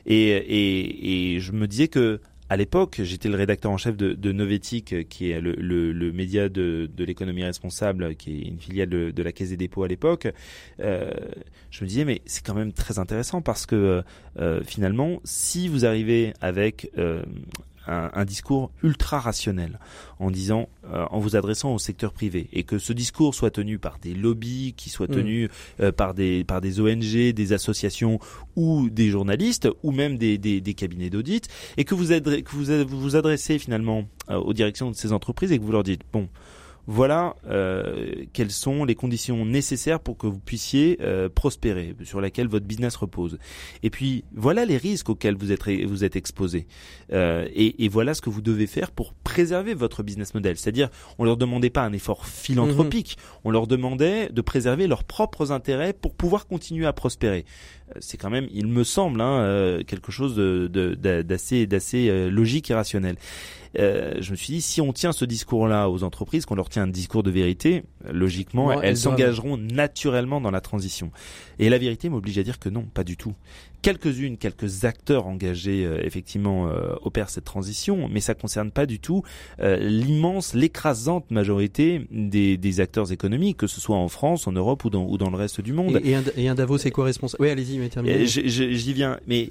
Et, 0.07 0.31
et, 0.31 1.35
et 1.35 1.41
je 1.41 1.53
me 1.53 1.69
disais 1.69 1.87
que 1.87 2.21
à 2.49 2.57
l'époque, 2.57 3.01
j'étais 3.03 3.29
le 3.29 3.37
rédacteur 3.37 3.71
en 3.71 3.77
chef 3.79 3.97
de, 3.97 4.13
de 4.13 4.33
Novetic, 4.33 5.09
qui 5.09 5.31
est 5.31 5.41
le, 5.41 5.53
le, 5.53 5.93
le 5.93 6.13
média 6.13 6.49
de, 6.49 6.91
de 6.95 7.05
l'économie 7.05 7.45
responsable, 7.45 8.15
qui 8.17 8.43
est 8.43 8.49
une 8.49 8.59
filiale 8.59 8.89
de, 8.89 9.11
de 9.11 9.23
la 9.23 9.33
Caisse 9.33 9.51
des 9.51 9.57
dépôts 9.57 9.85
à 9.85 9.89
l'époque. 9.89 10.29
Euh, 10.81 11.11
je 11.71 11.83
me 11.83 11.89
disais, 11.89 12.05
mais 12.05 12.21
c'est 12.27 12.45
quand 12.45 12.55
même 12.55 12.73
très 12.73 12.99
intéressant 12.99 13.41
parce 13.41 13.65
que 13.65 14.03
euh, 14.39 14.63
finalement, 14.65 15.21
si 15.25 15.69
vous 15.69 15.87
arrivez 15.87 16.35
avec 16.41 16.91
euh, 16.99 17.23
un, 17.87 18.25
discours 18.25 18.71
ultra 18.83 19.19
rationnel 19.19 19.79
en 20.19 20.31
disant, 20.31 20.69
euh, 20.87 21.05
en 21.11 21.19
vous 21.19 21.37
adressant 21.37 21.75
au 21.75 21.79
secteur 21.79 22.13
privé, 22.13 22.49
et 22.53 22.63
que 22.63 22.79
ce 22.79 22.93
discours 22.93 23.35
soit 23.35 23.51
tenu 23.51 23.79
par 23.79 23.99
des 23.99 24.15
lobbies, 24.15 24.75
qui 24.77 24.91
soit 24.91 25.09
mm. 25.11 25.15
tenu 25.15 25.49
euh, 25.81 25.93
par 25.93 26.15
des 26.15 26.45
par 26.45 26.61
des 26.61 26.81
ONG, 26.81 27.33
des 27.33 27.53
associations 27.53 28.19
ou 28.57 28.89
des 28.91 29.09
journalistes 29.09 29.69
ou 29.83 29.91
même 29.91 30.17
des, 30.19 30.39
des, 30.39 30.61
des 30.61 30.75
cabinets 30.75 31.11
d'audit, 31.11 31.49
et 31.77 31.85
que 31.85 31.95
vous, 31.95 32.07
que 32.09 32.83
vous 32.85 33.01
vous 33.01 33.17
adressez 33.17 33.59
finalement 33.59 34.05
euh, 34.31 34.37
aux 34.37 34.53
directions 34.53 34.91
de 34.91 34.97
ces 34.97 35.13
entreprises 35.13 35.53
et 35.53 35.59
que 35.59 35.65
vous 35.65 35.73
leur 35.73 35.83
dites 35.83 36.03
bon 36.13 36.29
voilà 36.87 37.37
euh, 37.49 38.25
quelles 38.33 38.51
sont 38.51 38.85
les 38.85 38.95
conditions 38.95 39.45
nécessaires 39.45 40.01
pour 40.01 40.17
que 40.17 40.27
vous 40.27 40.39
puissiez 40.39 40.99
euh, 41.01 41.29
prospérer, 41.29 41.95
sur 42.05 42.21
laquelle 42.21 42.49
votre 42.49 42.67
business 42.67 42.97
repose. 42.97 43.39
Et 43.83 43.91
puis 43.91 44.25
voilà 44.35 44.65
les 44.65 44.77
risques 44.77 45.09
auxquels 45.09 45.37
vous 45.37 45.53
êtes 45.53 45.69
vous 45.87 46.05
êtes 46.05 46.17
exposé. 46.17 46.67
Euh, 47.13 47.47
et, 47.55 47.85
et, 47.85 47.89
voilà 47.89 48.15
ce 48.15 48.21
que 48.21 48.31
vous 48.31 48.41
devez 48.41 48.67
faire 48.67 48.91
pour 48.91 49.13
préserver 49.13 49.75
votre 49.75 50.03
business 50.03 50.35
model. 50.35 50.57
C'est-à-dire, 50.57 50.89
on 51.19 51.25
leur 51.25 51.37
demandait 51.37 51.71
pas 51.71 51.83
un 51.83 51.93
effort 51.93 52.27
philanthropique, 52.27 53.17
mhm. 53.19 53.41
on 53.45 53.51
leur 53.51 53.67
demandait 53.67 54.29
de 54.31 54.41
préserver 54.41 54.87
leurs 54.87 55.05
propres 55.05 55.53
intérêts 55.53 55.93
pour 55.93 56.15
pouvoir 56.15 56.47
continuer 56.47 56.87
à 56.87 56.93
prospérer. 56.93 57.45
C'est 58.01 58.17
quand 58.17 58.31
même, 58.31 58.49
il 58.53 58.67
me 58.67 58.85
semble, 58.85 59.21
hein, 59.21 59.41
euh, 59.41 59.83
quelque 59.85 60.13
chose 60.13 60.37
d'assez 60.37 61.67
d'assez 61.67 62.09
euh, 62.09 62.31
logique 62.31 62.71
et 62.71 62.75
rationnel. 62.75 63.17
Euh, 63.79 64.15
je 64.21 64.31
me 64.33 64.37
suis 64.37 64.55
dit, 64.55 64.63
si 64.63 64.81
on 64.81 64.93
tient 64.93 65.13
ce 65.13 65.25
discours-là 65.25 65.89
aux 65.89 66.03
entreprises, 66.03 66.45
qu'on 66.45 66.55
leur 66.55 66.69
tient 66.69 66.83
un 66.83 66.89
discours 66.89 67.23
de 67.23 67.31
vérité, 67.31 67.85
logiquement, 68.11 68.81
elles 68.83 68.97
s'engageront 68.97 69.57
naturellement 69.57 70.41
dans 70.41 70.51
la 70.51 70.61
transition. 70.61 71.11
Et 71.59 71.71
la 71.71 71.79
vérité 71.79 72.09
m'oblige 72.09 72.39
à 72.39 72.43
dire 72.43 72.59
que 72.59 72.69
non, 72.69 72.83
pas 72.83 73.05
du 73.05 73.17
tout. 73.17 73.35
Quelques-unes, 73.83 74.37
quelques 74.37 74.85
acteurs 74.85 75.27
engagés, 75.27 75.85
euh, 75.85 76.05
effectivement, 76.05 76.69
euh, 76.69 76.95
opèrent 77.03 77.31
cette 77.31 77.45
transition, 77.45 78.09
mais 78.09 78.21
ça 78.21 78.35
concerne 78.35 78.71
pas 78.71 78.87
du 78.87 79.01
tout 79.01 79.23
l'immense, 79.59 80.55
l'écrasante 80.55 81.31
majorité 81.31 82.07
des, 82.11 82.57
des, 82.57 82.81
acteurs 82.81 83.13
économiques, 83.13 83.59
que 83.59 83.67
ce 83.67 83.81
soit 83.81 83.97
en 83.97 84.09
France, 84.09 84.47
en 84.47 84.53
Europe 84.53 84.85
ou 84.85 84.91
dans, 84.91 85.07
ou 85.07 85.19
dans 85.19 85.31
le 85.31 85.37
reste 85.37 85.61
du 85.61 85.73
monde. 85.73 86.01
Et, 86.05 86.15
un, 86.15 86.23
et 86.37 86.49
un, 86.49 86.55
Davos 86.55 86.79
éco-responsable. 86.79 87.43
Oui, 87.43 87.51
allez-y, 87.51 87.79
mais 87.79 87.89
terminez. 87.89 88.27
J'y 88.27 88.93
viens. 88.93 89.19
Mais 89.27 89.51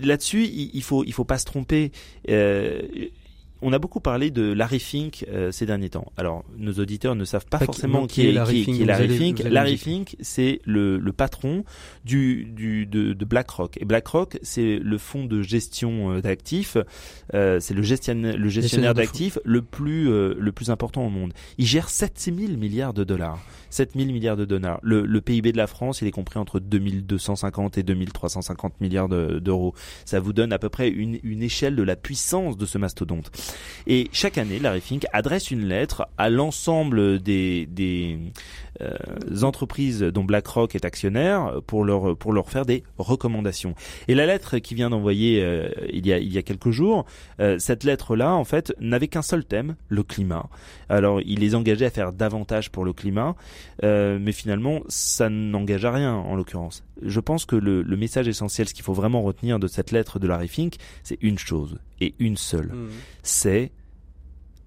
là-dessus, 0.00 0.44
il, 0.44 0.70
il 0.74 0.82
faut, 0.82 1.04
il 1.04 1.12
faut 1.12 1.24
pas 1.24 1.38
se 1.38 1.44
tromper. 1.44 1.92
Euh, 3.62 3.68
on 3.68 3.72
a 3.72 3.78
beaucoup 3.78 4.00
parlé 4.00 4.30
de 4.30 4.52
Larry 4.52 4.80
Fink 4.80 5.26
ces 5.50 5.66
derniers 5.66 5.90
temps. 5.90 6.12
Alors, 6.16 6.44
nos 6.56 6.72
auditeurs 6.74 7.14
ne 7.14 7.24
savent 7.24 7.46
pas, 7.46 7.58
forcément 7.58 8.06
qui, 8.06 8.28
est, 8.28 8.32
Larry 8.32 8.64
Fink. 8.64 8.86
Larry 8.86 9.08
Fink, 9.08 9.38
Larry 9.44 9.76
Fink 9.76 10.16
c'est 10.20 10.60
le, 10.64 10.98
le, 10.98 11.12
patron 11.12 11.64
du, 12.04 12.44
du 12.44 12.86
de, 12.86 13.12
de, 13.12 13.24
BlackRock. 13.24 13.78
Et 13.80 13.84
BlackRock, 13.84 14.38
c'est 14.42 14.78
le 14.78 14.98
fonds 14.98 15.24
de 15.24 15.42
gestion 15.42 16.18
d'actifs. 16.20 16.76
c'est 17.32 17.74
le 17.74 17.82
gestionnaire, 17.82 18.36
le 18.36 18.48
gestionnaire 18.48 18.94
d'actifs 18.94 19.38
le 19.44 19.62
plus 19.62 20.04
le 20.04 20.52
plus 20.52 20.70
important 20.70 21.06
au 21.06 21.10
monde. 21.10 21.32
Il 21.58 21.66
gère 21.66 21.88
7000 21.88 22.58
milliards 22.58 22.94
de 22.94 23.04
dollars. 23.04 23.38
7000 23.70 24.12
milliards 24.12 24.36
de 24.36 24.44
dollars. 24.44 24.78
Le, 24.82 25.04
le, 25.04 25.20
PIB 25.20 25.52
de 25.52 25.56
la 25.56 25.66
France, 25.66 26.02
il 26.02 26.08
est 26.08 26.12
compris 26.12 26.38
entre 26.38 26.60
2250 26.60 27.78
et 27.78 27.82
2350 27.82 28.80
milliards 28.80 29.08
d'euros. 29.08 29.74
Ça 30.04 30.20
vous 30.20 30.32
donne 30.32 30.52
à 30.52 30.58
peu 30.58 30.68
près 30.68 30.88
une, 30.88 31.18
une 31.22 31.42
échelle 31.42 31.74
de 31.74 31.82
la 31.82 31.96
puissance 31.96 32.56
de 32.56 32.66
ce 32.66 32.78
mastodonte. 32.78 33.30
Et 33.86 34.08
chaque 34.12 34.38
année, 34.38 34.58
Larry 34.58 34.80
Fink 34.80 35.06
adresse 35.12 35.50
une 35.50 35.66
lettre 35.66 36.06
à 36.18 36.30
l'ensemble 36.30 37.20
des, 37.20 37.66
des 37.66 38.18
euh, 38.80 39.42
entreprises 39.42 40.00
dont 40.00 40.24
BlackRock 40.24 40.74
est 40.74 40.84
actionnaire 40.84 41.60
pour 41.66 41.84
leur 41.84 42.16
pour 42.16 42.32
leur 42.32 42.48
faire 42.48 42.64
des 42.64 42.84
recommandations. 42.98 43.74
Et 44.08 44.14
la 44.14 44.26
lettre 44.26 44.58
qui 44.58 44.74
vient 44.74 44.90
d'envoyer 44.90 45.42
euh, 45.42 45.68
il 45.92 46.06
y 46.06 46.12
a 46.12 46.18
il 46.18 46.32
y 46.32 46.38
a 46.38 46.42
quelques 46.42 46.70
jours, 46.70 47.04
euh, 47.40 47.58
cette 47.58 47.84
lettre 47.84 48.16
là 48.16 48.34
en 48.34 48.44
fait 48.44 48.72
n'avait 48.80 49.08
qu'un 49.08 49.22
seul 49.22 49.44
thème, 49.44 49.76
le 49.88 50.02
climat. 50.02 50.48
Alors 50.88 51.20
il 51.20 51.40
les 51.40 51.54
engageait 51.54 51.86
à 51.86 51.90
faire 51.90 52.12
davantage 52.12 52.70
pour 52.70 52.84
le 52.84 52.92
climat, 52.92 53.34
mais 53.82 54.32
finalement 54.32 54.80
ça 54.88 55.28
n'engage 55.28 55.84
à 55.84 55.92
rien 55.92 56.14
en 56.14 56.34
l'occurrence. 56.34 56.82
Je 57.04 57.20
pense 57.20 57.44
que 57.46 57.56
le, 57.56 57.82
le 57.82 57.96
message 57.96 58.28
essentiel, 58.28 58.68
ce 58.68 58.74
qu'il 58.74 58.84
faut 58.84 58.92
vraiment 58.92 59.22
retenir 59.22 59.58
de 59.58 59.66
cette 59.66 59.90
lettre 59.90 60.18
de 60.18 60.28
Larry 60.28 60.48
Fink, 60.48 60.76
c'est 61.02 61.18
une 61.20 61.38
chose 61.38 61.78
et 62.00 62.14
une 62.18 62.36
seule, 62.36 62.66
mmh. 62.66 62.88
C'est 63.42 63.72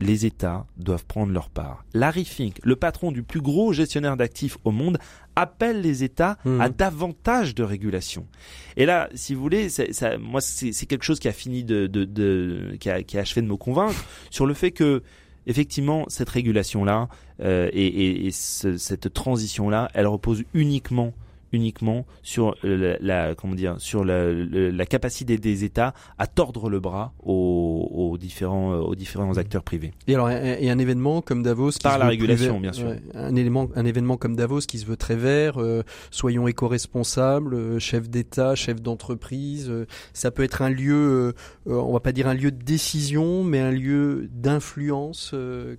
les 0.02 0.26
États 0.26 0.66
doivent 0.76 1.06
prendre 1.06 1.32
leur 1.32 1.50
part. 1.50 1.86
Larry 1.94 2.26
Fink, 2.26 2.60
le 2.64 2.76
patron 2.76 3.14
du 3.14 3.24
plus 3.24 3.40
gros 3.40 3.72
gestionnaire 3.72 4.18
d'actifs 4.18 4.58
au 4.66 4.72
monde, 4.72 4.98
appelle 5.38 5.80
les 5.80 6.04
États 6.04 6.38
mmh. 6.44 6.60
à 6.60 6.68
davantage 6.68 7.56
de 7.56 7.64
régulation. 7.64 8.28
Et 8.76 8.86
là, 8.86 9.08
si 9.14 9.34
vous 9.34 9.42
voulez, 9.42 9.70
ça, 9.70 10.18
moi, 10.18 10.42
c'est 10.42 10.86
quelque 10.86 11.06
chose 11.06 11.20
qui 11.20 11.30
a 11.30 11.32
fini 11.32 11.64
de, 11.64 11.88
de, 11.88 12.04
de 12.04 12.76
qui, 12.80 12.90
a, 12.90 13.04
qui 13.04 13.18
a 13.18 13.22
achevé 13.22 13.42
de 13.42 13.48
me 13.48 13.56
convaincre 13.56 14.04
sur 14.30 14.46
le 14.46 14.54
fait 14.54 14.72
que 14.72 15.02
effectivement, 15.48 16.04
cette 16.10 16.30
régulation-là 16.30 17.08
euh, 17.40 17.70
et, 17.72 17.86
et, 17.86 18.28
et 18.28 18.32
cette 18.32 19.14
transition-là, 19.14 19.90
elle 19.94 20.08
repose 20.08 20.44
uniquement 20.54 21.14
uniquement 21.52 22.06
sur 22.22 22.56
la, 22.64 23.36
comment 23.36 23.56
dire 23.56 23.76
sur 23.80 24.04
la, 24.04 24.86
capacité 24.86 25.38
des 25.38 25.64
États 25.64 25.94
à 26.18 26.28
tordre 26.28 26.70
le 26.70 26.80
bras 26.80 27.14
aux, 27.24 28.18
différents 28.20 28.74
euh, 28.74 28.80
aux 28.80 28.96
différents 28.96 29.34
mmh. 29.34 29.40
acteurs 29.40 29.64
privés. 29.64 29.94
Et 30.08 30.16
alors 30.16 30.30
et 30.30 30.70
un 30.70 30.78
événement 30.78 31.22
comme 31.22 31.44
Davos 31.44 31.72
qui 31.72 31.80
par 31.80 31.98
la 31.98 32.08
régulation 32.08 32.60
bien 32.60 32.74
sûr. 32.74 32.96
un 33.14 33.36
élément 33.36 33.70
un 33.76 33.86
événement 33.86 34.18
comme 34.18 34.36
Davos 34.36 34.62
qui 34.62 34.80
se 34.80 34.86
veut 34.86 34.98
très 34.98 35.16
vert, 35.16 35.60
euh, 35.60 35.84
soyons 36.12 36.48
éco-responsables, 36.48 37.56
euh, 37.56 37.80
chef 37.80 38.10
d'État, 38.10 38.56
chef 38.56 38.82
d'entreprise, 38.82 39.72
ça 40.14 40.32
peut 40.32 40.44
être 40.44 40.62
un 40.62 40.70
lieu 40.70 41.34
on 41.66 41.94
va 41.94 42.00
pas 42.00 42.12
dire 42.12 42.28
un 42.28 42.34
lieu 42.34 42.52
de 42.52 42.64
décision 42.64 43.44
mais 43.44 43.60
un 43.60 43.72
lieu 43.72 44.30
d'influence 44.32 45.34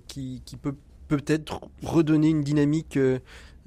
qui, 0.07 0.41
qui 0.45 0.57
peut 0.57 0.75
peut-être 1.07 1.61
redonner 1.83 2.29
une 2.29 2.43
dynamique 2.43 2.99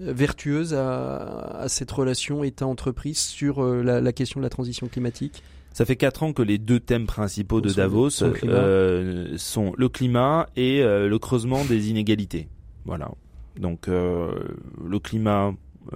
vertueuse 0.00 0.74
à, 0.74 1.64
cette 1.68 1.90
relation 1.90 2.42
État-entreprise 2.44 3.18
sur 3.18 3.62
euh, 3.62 3.82
la, 3.82 4.12
question 4.12 4.40
de 4.40 4.44
la 4.44 4.50
transition 4.50 4.88
climatique? 4.88 5.42
Ça 5.72 5.84
fait 5.84 5.96
quatre 5.96 6.22
ans 6.22 6.32
que 6.32 6.42
les 6.42 6.58
deux 6.58 6.80
thèmes 6.80 7.06
principaux 7.06 7.60
de 7.60 7.72
Davos 7.72 8.22
euh, 8.22 9.34
sont 9.36 9.72
le 9.76 9.88
climat 9.88 10.48
et 10.56 10.82
euh, 10.82 11.08
le 11.08 11.18
creusement 11.18 11.64
des 11.64 11.90
inégalités. 11.90 12.48
Voilà. 12.84 13.10
Donc 13.58 13.88
le 13.88 14.98
climat, 14.98 15.52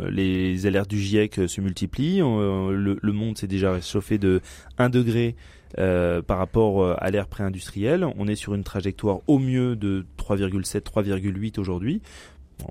les 0.06 0.66
alertes 0.66 0.90
du 0.90 0.98
GIEC 0.98 1.48
se 1.48 1.60
multiplient. 1.60 2.18
Le, 2.18 2.98
le, 3.00 3.12
monde 3.12 3.38
s'est 3.38 3.46
déjà 3.46 3.72
réchauffé 3.72 4.18
de 4.18 4.42
1 4.76 4.90
degré 4.90 5.34
par 5.76 6.38
rapport 6.38 6.94
à 7.00 7.10
l'ère 7.10 7.26
pré-industrielle. 7.26 8.06
On 8.18 8.28
est 8.28 8.34
sur 8.34 8.54
une 8.54 8.64
trajectoire 8.64 9.20
au 9.28 9.38
mieux 9.38 9.76
de 9.76 10.04
3,7, 10.18 10.80
3,8 10.80 11.58
aujourd'hui. 11.58 12.02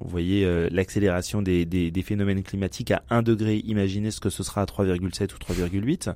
Vous 0.02 0.10
voyez 0.10 0.46
euh, 0.46 0.70
l'accélération 0.72 1.42
des, 1.42 1.66
des, 1.66 1.92
des, 1.92 2.02
phénomènes 2.02 2.42
climatiques 2.44 2.92
à 2.92 3.04
1 3.10 3.22
degré, 3.22 3.58
imaginez 3.66 4.12
ce 4.12 4.20
que 4.20 4.30
ce 4.30 4.44
sera 4.44 4.62
à 4.62 4.66
3,7 4.66 5.34
ou 5.34 5.38
3,8. 5.38 6.14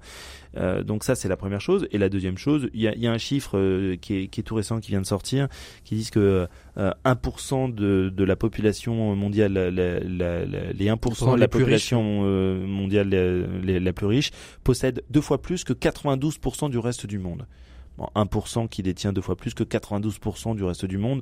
Euh, 0.56 0.84
donc 0.84 1.04
ça 1.04 1.16
c'est 1.16 1.28
la 1.28 1.38
première 1.38 1.62
chose. 1.62 1.88
Et 1.92 1.98
la 1.98 2.10
deuxième 2.10 2.38
chose, 2.38 2.70
il 2.74 2.82
y 2.82 2.88
a, 2.88 2.96
y 2.96 3.08
a, 3.08 3.12
un 3.12 3.18
chiffre 3.18 3.58
euh, 3.58 3.96
qui, 3.98 4.16
est, 4.16 4.28
qui, 4.28 4.40
est, 4.40 4.44
tout 4.44 4.56
récent 4.56 4.80
qui 4.80 4.92
vient 4.92 5.02
de 5.02 5.06
sortir, 5.06 5.48
qui 5.84 5.96
dit 5.96 6.10
que 6.10 6.48
1% 6.78 7.74
de, 7.74 8.12
de, 8.16 8.24
la 8.24 8.36
population 8.36 9.16
mondiale, 9.16 9.54
la, 9.54 9.70
la, 9.72 10.46
les 10.46 10.86
1% 10.86 11.36
de 11.36 11.40
la 11.40 11.48
population 11.48 12.22
mondiale 12.68 13.10
la 13.64 13.94
plus 13.94 14.06
riche 14.06 14.32
possèdent 14.64 15.04
deux 15.10 15.22
fois 15.22 15.42
plus 15.42 15.64
que 15.64 15.74
92% 15.74 16.70
du 16.70 16.78
reste 16.78 17.06
du 17.06 17.20
monde. 17.20 17.46
1% 18.16 18.68
qui 18.68 18.84
détient 18.84 19.14
deux 19.14 19.22
fois 19.22 19.36
plus 19.36 19.54
que 19.54 19.64
92% 19.64 20.56
du 20.56 20.64
reste 20.64 20.86
du 20.86 20.98
monde. 20.98 21.22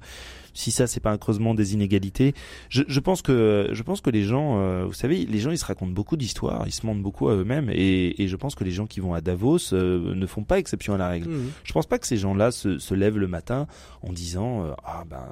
Si 0.56 0.72
ça, 0.72 0.88
c'est 0.88 1.02
pas 1.02 1.12
un 1.12 1.18
creusement 1.18 1.54
des 1.54 1.74
inégalités, 1.74 2.34
je, 2.70 2.82
je, 2.88 3.00
pense 3.02 3.22
que 3.22 3.70
je 3.72 3.84
pense 3.84 4.02
que 4.02 4.10
les 4.10 4.24
gens, 4.24 4.60
euh, 4.60 4.86
vous 4.86 4.94
savez, 4.94 5.26
les 5.26 5.40
gens 5.40 5.52
ils 5.52 5.58
se 5.58 5.66
racontent 5.66 5.92
beaucoup 5.92 6.16
d'histoires, 6.16 6.64
ils 6.66 6.72
se 6.72 6.86
mentent 6.86 7.02
beaucoup 7.02 7.28
à 7.28 7.36
eux-mêmes, 7.36 7.70
et, 7.70 8.24
et, 8.24 8.28
je 8.28 8.36
pense 8.38 8.56
que 8.56 8.64
les 8.64 8.72
gens 8.72 8.88
qui 8.88 9.02
vont 9.02 9.14
à 9.14 9.22
Davos 9.22 9.74
euh, 9.74 10.16
ne 10.16 10.26
font 10.26 10.44
pas 10.44 10.58
exception 10.58 10.94
à 10.94 10.98
la 10.98 11.10
règle. 11.10 11.30
Mmh. 11.30 11.52
Je 11.64 11.74
pense 11.74 11.86
pas 11.86 12.00
que 12.00 12.08
ces 12.08 12.18
gens-là 12.18 12.52
se, 12.52 12.80
se 12.80 12.94
lèvent 12.94 13.18
le 13.18 13.28
matin 13.28 13.68
en 14.02 14.14
disant 14.14 14.64
euh, 14.64 14.72
ah 14.84 15.04
ben 15.10 15.28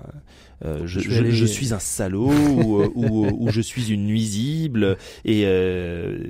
je, 0.85 0.99
je, 1.01 1.29
je, 1.29 1.45
suis 1.45 1.73
un 1.73 1.79
salaud 1.79 2.31
ou, 2.31 2.83
ou, 2.95 3.27
ou, 3.37 3.49
je 3.49 3.59
suis 3.59 3.91
une 3.91 4.05
nuisible 4.05 4.97
et 5.25 5.43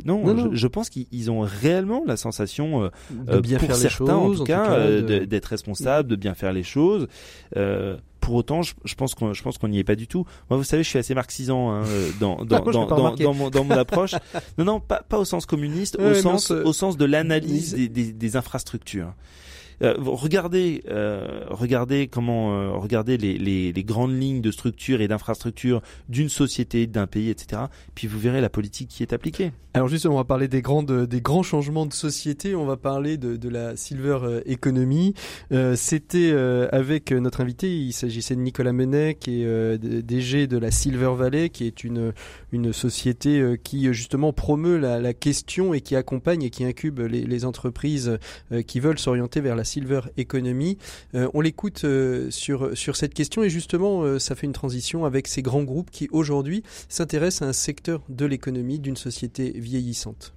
non, 0.06 0.54
Je, 0.54 0.68
pense 0.68 0.90
qu'ils 0.90 1.30
ont 1.30 1.42
réellement 1.42 2.04
la 2.06 2.18
sensation 2.18 2.90
de 3.12 3.40
bien 3.40 3.60
pour 3.60 3.68
faire 3.68 3.76
certains 3.76 4.06
les 4.06 4.10
choses, 4.10 4.42
en 4.42 4.44
tout 4.44 4.44
cas, 4.44 5.02
d'être 5.02 5.46
responsable, 5.46 6.10
de 6.10 6.16
bien 6.16 6.34
faire 6.34 6.54
les 6.54 6.64
choses. 6.64 7.08
Euh, 7.58 7.98
pour 8.24 8.36
autant, 8.36 8.62
je, 8.62 8.96
pense 8.96 9.16
qu'on, 9.16 9.34
je 9.34 9.44
pense 9.44 9.58
qu'on 9.58 9.68
n'y 9.68 9.80
est 9.80 9.84
pas 9.84 9.96
du 9.96 10.08
tout. 10.08 10.26
Moi, 10.50 10.56
vous 10.56 10.64
savez, 10.64 10.82
je 10.82 10.88
suis 10.88 10.98
assez 10.98 11.14
marxisant 11.14 11.72
hein, 11.72 11.84
euh, 11.86 12.10
dans 12.22 12.38
dans, 12.46 12.62
dans, 12.62 12.86
dans, 12.86 13.16
dans, 13.16 13.34
mon, 13.34 13.50
dans 13.50 13.66
mon 13.66 13.76
approche. 13.78 14.16
Non, 14.58 14.66
non, 14.66 14.80
pas, 14.80 15.02
pas 15.08 15.18
au 15.18 15.26
sens 15.26 15.46
communiste, 15.46 15.98
au 16.00 16.14
sens 16.14 16.52
au 16.52 16.74
sens 16.74 16.96
de 16.96 17.06
l'analyse 17.06 17.74
des, 17.74 17.90
des, 17.90 18.14
des 18.14 18.36
infrastructures. 18.36 19.14
Euh, 19.82 19.96
regardez, 19.98 20.84
euh, 20.90 21.46
regardez 21.50 22.08
comment, 22.08 22.54
euh, 22.54 22.72
regardez 22.72 23.18
les, 23.18 23.38
les, 23.38 23.72
les, 23.72 23.84
grandes 23.84 24.20
lignes 24.20 24.42
de 24.42 24.52
structure 24.52 25.02
et 25.02 25.08
d'infrastructure 25.08 25.82
d'une 26.10 26.30
société, 26.30 26.88
d'un 26.88 27.08
pays, 27.08 27.30
etc. 27.30 27.64
Puis 27.96 28.08
vous 28.08 28.20
verrez 28.20 28.42
la 28.42 28.50
politique 28.50 28.90
qui 28.90 29.04
est 29.04 29.14
appliquée. 29.14 29.52
Alors 29.76 29.88
justement, 29.88 30.14
on 30.14 30.18
va 30.18 30.24
parler 30.24 30.48
des 30.48 30.62
grandes, 30.62 31.08
des 31.08 31.22
grands 31.22 31.42
changements 31.42 31.88
de 31.88 31.94
société. 31.94 32.54
On 32.54 32.66
va 32.66 32.78
parler 32.78 33.18
de, 33.18 33.36
de 33.38 33.50
la 33.50 33.76
silver 33.76 34.42
economy. 34.46 35.16
C'était 35.76 36.32
avec 36.72 37.12
notre 37.12 37.42
invité. 37.42 37.76
Il 37.76 37.92
s'agissait 37.92 38.36
de 38.36 38.42
Nicolas 38.42 38.72
Menet, 38.72 39.16
qui 39.16 39.42
est 39.42 39.78
DG 39.80 40.46
de 40.46 40.58
la 40.60 40.70
Silver 40.70 41.14
Valley, 41.18 41.50
qui 41.50 41.66
est 41.66 41.84
une 41.84 42.14
une 42.52 42.72
société 42.72 43.56
qui 43.64 43.92
justement 43.94 44.32
promeut 44.32 44.78
la, 44.78 45.00
la 45.00 45.14
question 45.16 45.74
et 45.74 45.82
qui 45.82 45.96
accompagne 45.96 46.44
et 46.44 46.52
qui 46.52 46.64
incube 46.66 47.00
les, 47.00 47.24
les 47.24 47.46
entreprises 47.46 48.20
qui 48.68 48.80
veulent 48.80 49.00
s'orienter 49.00 49.42
vers 49.42 49.56
la 49.56 49.64
Silver 49.74 50.02
Economy. 50.18 50.78
Euh, 51.16 51.28
on 51.34 51.42
l'écoute 51.42 51.84
euh, 51.84 52.30
sur, 52.30 52.78
sur 52.78 52.96
cette 52.96 53.16
question 53.16 53.42
et 53.42 53.50
justement, 53.50 54.04
euh, 54.04 54.20
ça 54.20 54.36
fait 54.36 54.46
une 54.46 54.54
transition 54.54 55.04
avec 55.04 55.28
ces 55.28 55.42
grands 55.42 55.64
groupes 55.64 55.90
qui 55.90 56.08
aujourd'hui 56.12 56.64
s'intéressent 56.90 57.42
à 57.42 57.50
un 57.50 57.54
secteur 57.54 58.02
de 58.08 58.26
l'économie 58.26 58.80
d'une 58.80 58.98
société 58.98 59.52
vieillissante. 59.56 60.34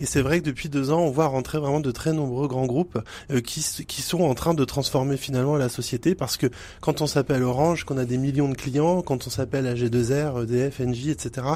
Et 0.00 0.06
c'est 0.06 0.22
vrai 0.22 0.40
que 0.40 0.46
depuis 0.46 0.68
deux 0.68 0.90
ans, 0.90 1.00
on 1.00 1.10
voit 1.10 1.26
rentrer 1.26 1.58
vraiment 1.58 1.80
de 1.80 1.90
très 1.90 2.12
nombreux 2.12 2.48
grands 2.48 2.66
groupes 2.66 2.98
euh, 3.30 3.40
qui, 3.40 3.64
qui 3.86 4.02
sont 4.02 4.22
en 4.22 4.34
train 4.34 4.54
de 4.54 4.64
transformer 4.64 5.16
finalement 5.16 5.56
la 5.56 5.68
société 5.68 6.14
parce 6.14 6.36
que 6.36 6.46
quand 6.80 7.00
on 7.00 7.06
s'appelle 7.06 7.42
Orange, 7.42 7.84
qu'on 7.84 7.98
a 7.98 8.04
des 8.04 8.18
millions 8.18 8.48
de 8.48 8.54
clients, 8.54 9.02
quand 9.02 9.26
on 9.26 9.30
s'appelle 9.30 9.66
AG2R, 9.66 10.44
EDF, 10.44 10.80
Engie, 10.80 11.10
etc., 11.10 11.46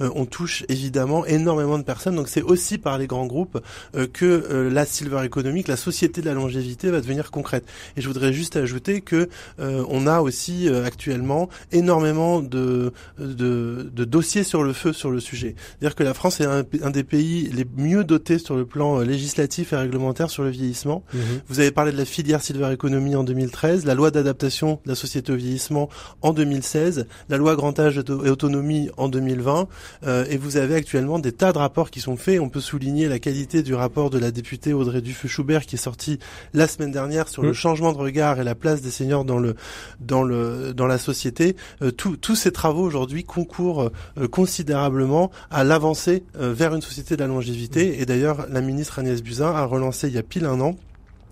euh, 0.00 0.10
on 0.14 0.26
touche 0.26 0.64
évidemment 0.68 1.24
énormément 1.26 1.78
de 1.78 1.84
personnes. 1.84 2.16
Donc 2.16 2.28
c'est 2.28 2.42
aussi 2.42 2.78
par 2.78 2.98
les 2.98 3.06
grands 3.06 3.26
groupes 3.26 3.60
euh, 3.94 4.06
que 4.12 4.68
la 4.72 4.84
silver 4.84 5.24
economic, 5.24 5.68
la 5.68 5.76
société 5.76 6.20
de 6.20 6.26
la 6.26 6.34
longévité 6.34 6.90
va 6.90 7.00
devenir 7.00 7.30
concrète. 7.30 7.64
Et 7.96 8.00
je 8.00 8.08
voudrais 8.08 8.32
juste 8.32 8.56
ajouter 8.56 9.00
que 9.00 9.28
on 9.58 10.06
a 10.06 10.20
aussi 10.20 10.68
actuellement 10.68 11.48
énormément 11.70 12.40
de, 12.40 12.92
de, 13.18 13.90
de, 13.92 14.04
dossiers 14.04 14.44
sur 14.44 14.62
le 14.62 14.72
feu 14.72 14.92
sur 14.92 15.10
le 15.10 15.20
sujet. 15.20 15.54
C'est-à-dire 15.56 15.94
que 15.94 16.02
la 16.02 16.14
France 16.14 16.40
est 16.40 16.44
un, 16.44 16.64
un 16.82 16.90
des 16.90 17.04
pays 17.04 17.48
les 17.52 17.64
mieux 17.76 18.04
doté 18.04 18.38
sur 18.38 18.56
le 18.56 18.64
plan 18.64 19.00
législatif 19.00 19.72
et 19.72 19.76
réglementaire 19.76 20.30
sur 20.30 20.42
le 20.42 20.50
vieillissement. 20.50 21.02
Mhm. 21.14 21.20
Vous 21.48 21.60
avez 21.60 21.70
parlé 21.70 21.92
de 21.92 21.96
la 21.96 22.04
filière 22.04 22.42
Silver 22.42 22.72
Economy 22.72 23.16
en 23.16 23.24
2013, 23.24 23.84
la 23.84 23.94
loi 23.94 24.10
d'adaptation 24.10 24.80
de 24.84 24.90
la 24.90 24.94
société 24.94 25.32
au 25.32 25.36
vieillissement 25.36 25.88
en 26.22 26.32
2016, 26.32 27.06
la 27.28 27.36
loi 27.36 27.56
grand 27.56 27.78
âge 27.78 27.98
et 27.98 28.30
autonomie 28.30 28.90
en 28.96 29.08
2020, 29.08 29.68
euh, 30.06 30.24
et 30.28 30.36
vous 30.36 30.56
avez 30.56 30.74
actuellement 30.74 31.18
des 31.18 31.32
tas 31.32 31.52
de 31.52 31.58
rapports 31.58 31.90
qui 31.90 32.00
sont 32.00 32.16
faits. 32.16 32.40
On 32.40 32.48
peut 32.48 32.60
souligner 32.60 33.08
la 33.08 33.18
qualité 33.18 33.62
du 33.62 33.74
rapport 33.74 34.10
de 34.10 34.18
la 34.18 34.30
députée 34.30 34.72
Audrey 34.72 35.00
Dufeu-Schubert 35.00 35.66
qui 35.66 35.76
est 35.76 35.78
sorti 35.78 36.18
la 36.54 36.66
semaine 36.66 36.92
dernière 36.92 37.28
sur 37.28 37.42
Mhm. 37.42 37.48
le 37.48 37.54
changement 37.54 37.92
de 37.92 37.98
regard 37.98 38.40
et 38.40 38.44
la 38.44 38.54
place 38.54 38.82
des 38.82 38.90
seniors 38.90 39.24
dans 39.24 39.38
le 39.38 39.54
dans 40.00 40.22
le 40.22 40.72
dans 40.74 40.86
la 40.86 40.98
société. 40.98 41.56
Euh, 41.82 41.90
tous 41.90 42.16
tous 42.16 42.36
ces 42.36 42.52
travaux 42.52 42.82
aujourd'hui 42.82 43.24
concourent 43.24 43.90
euh, 44.18 44.28
considérablement 44.28 45.30
à 45.50 45.64
l'avancée 45.64 46.24
euh, 46.40 46.52
vers 46.52 46.74
une 46.74 46.82
société 46.82 47.16
de 47.16 47.20
la 47.20 47.26
longévité. 47.28 47.61
Et 47.76 48.06
d'ailleurs, 48.06 48.46
la 48.50 48.60
ministre 48.60 48.98
Agnès 48.98 49.22
Buzyn 49.22 49.54
a 49.54 49.64
relancé 49.64 50.08
il 50.08 50.14
y 50.14 50.18
a 50.18 50.22
pile 50.22 50.46
un 50.46 50.60
an 50.60 50.76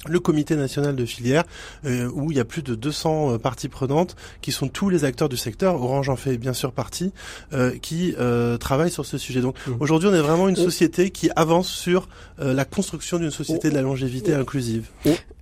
le 0.08 0.18
comité 0.18 0.56
national 0.56 0.96
de 0.96 1.04
filière 1.04 1.44
euh, 1.84 2.08
où 2.14 2.30
il 2.30 2.36
y 2.38 2.40
a 2.40 2.44
plus 2.46 2.62
de 2.62 2.74
200 2.74 3.34
euh, 3.34 3.38
parties 3.38 3.68
prenantes 3.68 4.16
qui 4.40 4.50
sont 4.50 4.68
tous 4.68 4.88
les 4.88 5.04
acteurs 5.04 5.28
du 5.28 5.36
secteur 5.36 5.74
Orange 5.82 6.08
en 6.08 6.16
fait 6.16 6.38
bien 6.38 6.54
sûr 6.54 6.72
partie 6.72 7.12
euh, 7.52 7.72
qui 7.82 8.14
euh, 8.18 8.56
travaillent 8.56 8.90
sur 8.90 9.04
ce 9.04 9.18
sujet 9.18 9.40
donc 9.42 9.56
Mhm. 9.66 9.76
aujourd'hui 9.80 10.08
on 10.08 10.14
est 10.14 10.20
vraiment 10.22 10.48
une 10.48 10.56
société 10.56 11.10
qui 11.10 11.28
avance 11.36 11.68
sur 11.68 12.08
euh, 12.40 12.54
la 12.54 12.64
construction 12.64 13.18
d'une 13.18 13.30
société 13.30 13.68
de 13.68 13.74
la 13.74 13.82
longévité 13.82 14.32
inclusive 14.32 14.86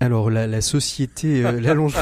Alors 0.01 0.29
la, 0.31 0.47
la 0.49 0.61
société, 0.61 1.45
euh, 1.45 1.61
la 1.61 1.75
longe... 1.75 1.95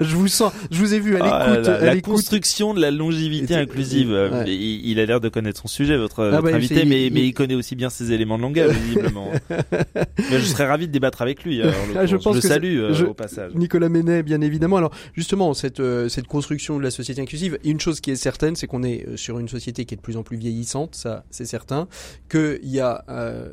je 0.00 0.16
vous 0.16 0.28
sens, 0.28 0.52
je 0.70 0.78
vous 0.78 0.94
ai 0.94 1.00
vu 1.00 1.16
à 1.16 1.20
Ah, 1.22 1.48
l'écoute, 1.50 1.66
la, 1.66 1.74
à 1.74 1.80
la 1.84 1.94
l'écoute. 1.94 2.14
construction 2.14 2.74
de 2.74 2.80
la 2.80 2.90
longévité 2.90 3.54
inclusive. 3.54 4.10
Ouais. 4.10 4.44
Il, 4.46 4.86
il 4.90 5.00
a 5.00 5.06
l'air 5.06 5.20
de 5.20 5.28
connaître 5.28 5.60
son 5.60 5.68
sujet, 5.68 5.96
votre, 5.96 6.24
Ah 6.24 6.30
votre 6.40 6.42
bah, 6.44 6.54
invité, 6.56 6.84
mais, 6.84 7.06
il- 7.06 7.12
mais 7.12 7.24
il 7.26 7.32
connaît 7.32 7.54
aussi 7.54 7.76
bien 7.76 7.90
ses 7.90 8.12
éléments 8.12 8.36
de 8.38 8.42
langage, 8.42 8.70
visiblement. 8.88 9.30
mais 9.50 10.38
je 10.38 10.44
serais 10.44 10.61
ravi 10.66 10.86
de 10.86 10.92
débattre 10.92 11.22
avec 11.22 11.44
lui. 11.44 11.60
euh, 11.62 11.70
Ah, 11.96 12.06
je 12.06 12.16
pense 12.16 12.34
le 12.36 12.40
que 12.40 12.48
salue 12.48 12.78
euh, 12.78 12.92
je- 12.94 13.04
au 13.06 13.14
passage. 13.14 13.54
Nicolas 13.54 13.88
Ménet, 13.88 14.22
bien 14.22 14.40
évidemment. 14.40 14.76
Alors 14.76 14.92
justement, 15.14 15.54
cette 15.54 15.80
euh, 15.80 16.08
cette 16.08 16.26
construction 16.26 16.78
de 16.78 16.82
la 16.82 16.90
société 16.90 17.20
inclusive, 17.20 17.58
une 17.64 17.80
chose 17.80 18.00
qui 18.00 18.10
est 18.10 18.16
certaine, 18.16 18.56
c'est 18.56 18.66
qu'on 18.66 18.82
est 18.82 19.16
sur 19.16 19.38
une 19.38 19.48
société 19.48 19.84
qui 19.84 19.94
est 19.94 19.96
de 19.96 20.02
plus 20.02 20.16
en 20.16 20.22
plus 20.22 20.36
vieillissante, 20.36 20.94
ça 20.94 21.24
c'est 21.30 21.44
certain. 21.46 21.88
Qu'il 22.28 22.58
y 22.62 22.80
a 22.80 23.04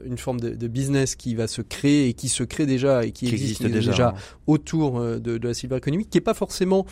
une 0.06 0.18
forme 0.18 0.40
de, 0.40 0.50
de 0.50 0.68
business 0.68 1.16
qui 1.16 1.36
va 1.36 1.48
se 1.48 1.62
créer 1.62 2.08
et 2.10 2.14
qui 2.14 2.30
se 2.30 2.44
crée 2.44 2.66
déjà 2.66 3.06
et 3.06 3.12
qui, 3.12 3.26
Qui 3.28 3.34
existe, 3.34 3.62
existe 3.62 3.90
déjà. 3.90 4.10
hein. 4.10 4.14
autour 4.48 5.02
de, 5.02 5.38
de 5.38 5.48
la 5.48 5.78
economy, 5.78 6.06
qui 6.06 6.18
est 6.18 6.22
pas 6.22 6.34
forcément 6.34 6.86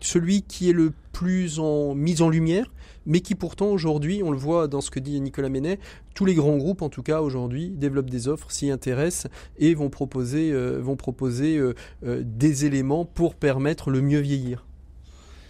celui 0.00 0.42
qui 0.42 0.70
est 0.70 0.72
le 0.72 0.92
plus 1.12 1.58
en 1.58 1.94
mise 1.94 2.22
en 2.22 2.28
lumière, 2.30 2.70
mais 3.06 3.20
qui 3.20 3.34
pourtant 3.34 3.66
aujourd'hui, 3.68 4.22
on 4.24 4.30
le 4.30 4.36
voit 4.38 4.68
dans 4.68 4.80
ce 4.80 4.90
que 4.90 5.00
dit 5.00 5.20
Nicolas 5.20 5.48
Ménet, 5.48 5.78
tous 6.14 6.24
les 6.24 6.34
grands 6.34 6.56
groupes 6.56 6.82
en 6.82 6.88
tout 6.88 7.02
cas 7.02 7.20
aujourd'hui 7.20 7.70
développent 7.70 8.10
des 8.10 8.28
offres, 8.28 8.50
s'y 8.50 8.70
intéressent 8.70 9.30
et 9.58 9.74
vont 9.74 9.90
proposer, 9.90 10.52
euh, 10.52 10.82
euh, 10.82 11.74
euh, 12.04 12.22
des 12.24 12.64
éléments 12.66 13.04
pour 13.04 13.34
permettre 13.34 13.90
le 13.90 14.02
mieux 14.02 14.20
vieillir. 14.20 14.66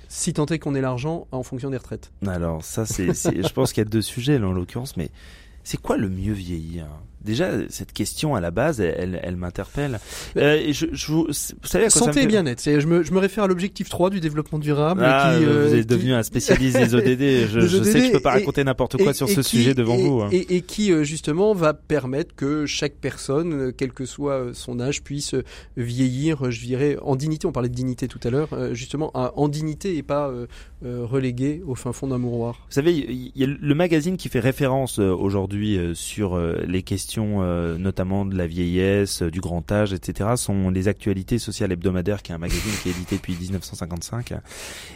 Si 0.09 0.33
tant 0.33 0.47
est 0.47 0.59
qu'on 0.59 0.75
ait 0.75 0.81
l'argent 0.81 1.27
en 1.31 1.43
fonction 1.43 1.71
des 1.71 1.77
retraites. 1.77 2.11
Alors 2.27 2.65
ça, 2.65 2.85
c'est- 2.87 3.13
je 3.15 3.53
pense 3.53 3.73
qu'il 3.73 3.81
y 3.83 3.87
a 3.87 3.91
deux 3.91 4.03
sujets 4.03 4.39
là 4.39 4.49
en 4.49 4.53
l'occurrence, 4.53 4.97
mais 4.97 5.11
c'est 5.63 5.81
quoi 5.81 5.97
le 5.97 6.09
mieux 6.09 6.33
vieillir? 6.33 6.87
Déjà, 7.25 7.51
cette 7.69 7.93
question 7.93 8.35
à 8.35 8.41
la 8.41 8.51
base, 8.51 8.81
elle, 8.81 8.95
elle, 8.99 9.21
elle 9.23 9.37
m'interpelle. 9.37 10.01
Euh, 10.37 10.73
je, 10.73 10.87
je 10.93 11.07
vous, 11.13 11.27
vous 11.27 11.33
savez 11.69 11.85
à 11.85 11.89
quoi 11.89 12.01
ça 12.01 12.07
me 12.07 12.13
Santé 12.13 12.23
et 12.23 12.27
bien-être, 12.27 12.63
je 12.65 12.87
me, 12.87 13.03
je 13.03 13.13
me 13.13 13.19
réfère 13.19 13.45
à 13.45 13.47
l'objectif 13.47 13.89
3 13.91 14.09
du 14.11 14.21
développement 14.21 14.59
durable. 14.59 15.03
Ah, 15.05 15.35
qui, 15.39 15.45
vous 15.45 15.51
euh, 15.51 15.75
êtes 15.75 15.81
qui- 15.81 15.87
devenu 15.87 16.15
un 16.15 16.23
spécialiste 16.23 16.79
des 16.79 16.95
ODD. 16.95 17.49
Je, 17.51 17.61
Des 17.61 17.69
je 17.69 17.83
sais 17.83 18.01
que 18.01 18.07
je 18.07 18.13
peux 18.13 18.21
pas 18.21 18.37
et- 18.37 18.41
raconter 18.41 18.65
n'importe 18.65 18.97
quoi 18.97 19.11
et- 19.11 19.15
sur 19.15 19.29
et 19.29 19.35
ce 19.35 19.41
qui- 19.41 19.59
sujet 19.59 19.75
devant 19.75 19.97
vous. 19.97 20.21
hein. 20.23 20.29
Et, 20.33 20.57
et 20.57 20.61
qui 20.63 20.93
euh, 20.93 21.05
justement 21.05 21.53
va 21.53 21.75
permettre 21.75 22.35
que 22.35 22.65
chaque 22.65 22.95
personne, 22.95 23.53
euh, 23.53 23.73
quel 23.77 23.93
que 23.93 24.07
soit 24.07 24.51
son 24.55 24.81
âge, 24.81 25.03
puisse 25.03 25.35
vieillir, 25.77 26.51
je 26.51 26.61
dirais, 26.65 26.97
en 27.03 27.17
dignité. 27.17 27.47
On 27.47 27.53
parlait 27.53 27.69
de 27.69 27.75
dignité 27.75 28.09
tout 28.09 28.21
à 28.25 28.31
l'heure, 28.31 28.49
justement, 28.75 29.11
en 29.15 29.49
dignité 29.49 29.97
et 29.97 30.03
pas 30.03 30.33
relégué 30.83 31.63
au 31.67 31.75
fin 31.75 31.93
fond 31.93 32.07
d'un 32.09 32.19
mouroir. 32.19 32.61
Vous 32.69 32.75
savez, 32.75 32.93
il 32.95 33.33
y 33.35 33.45
a 33.45 33.47
le 33.47 33.75
magazine 33.75 34.17
qui 34.17 34.29
fait 34.29 34.41
référence 34.41 34.99
aujourd'hui 34.99 35.79
sur 35.95 36.39
les 36.67 36.83
questions 36.83 37.10
euh, 37.19 37.77
notamment 37.79 38.25
de 38.25 38.37
la 38.37 38.47
vieillesse, 38.47 39.23
euh, 39.23 39.31
du 39.31 39.41
grand 39.41 39.71
âge, 39.73 39.93
etc. 39.93 40.31
sont 40.37 40.71
les 40.71 40.89
actualités 40.89 41.39
sociales 41.39 41.73
hebdomadaires, 41.73 42.23
qui 42.23 42.33
est 42.33 42.35
un 42.35 42.39
magazine 42.39 42.73
qui 42.83 42.89
est 42.89 42.93
édité 42.93 43.17
depuis 43.17 43.35
1955. 43.39 44.33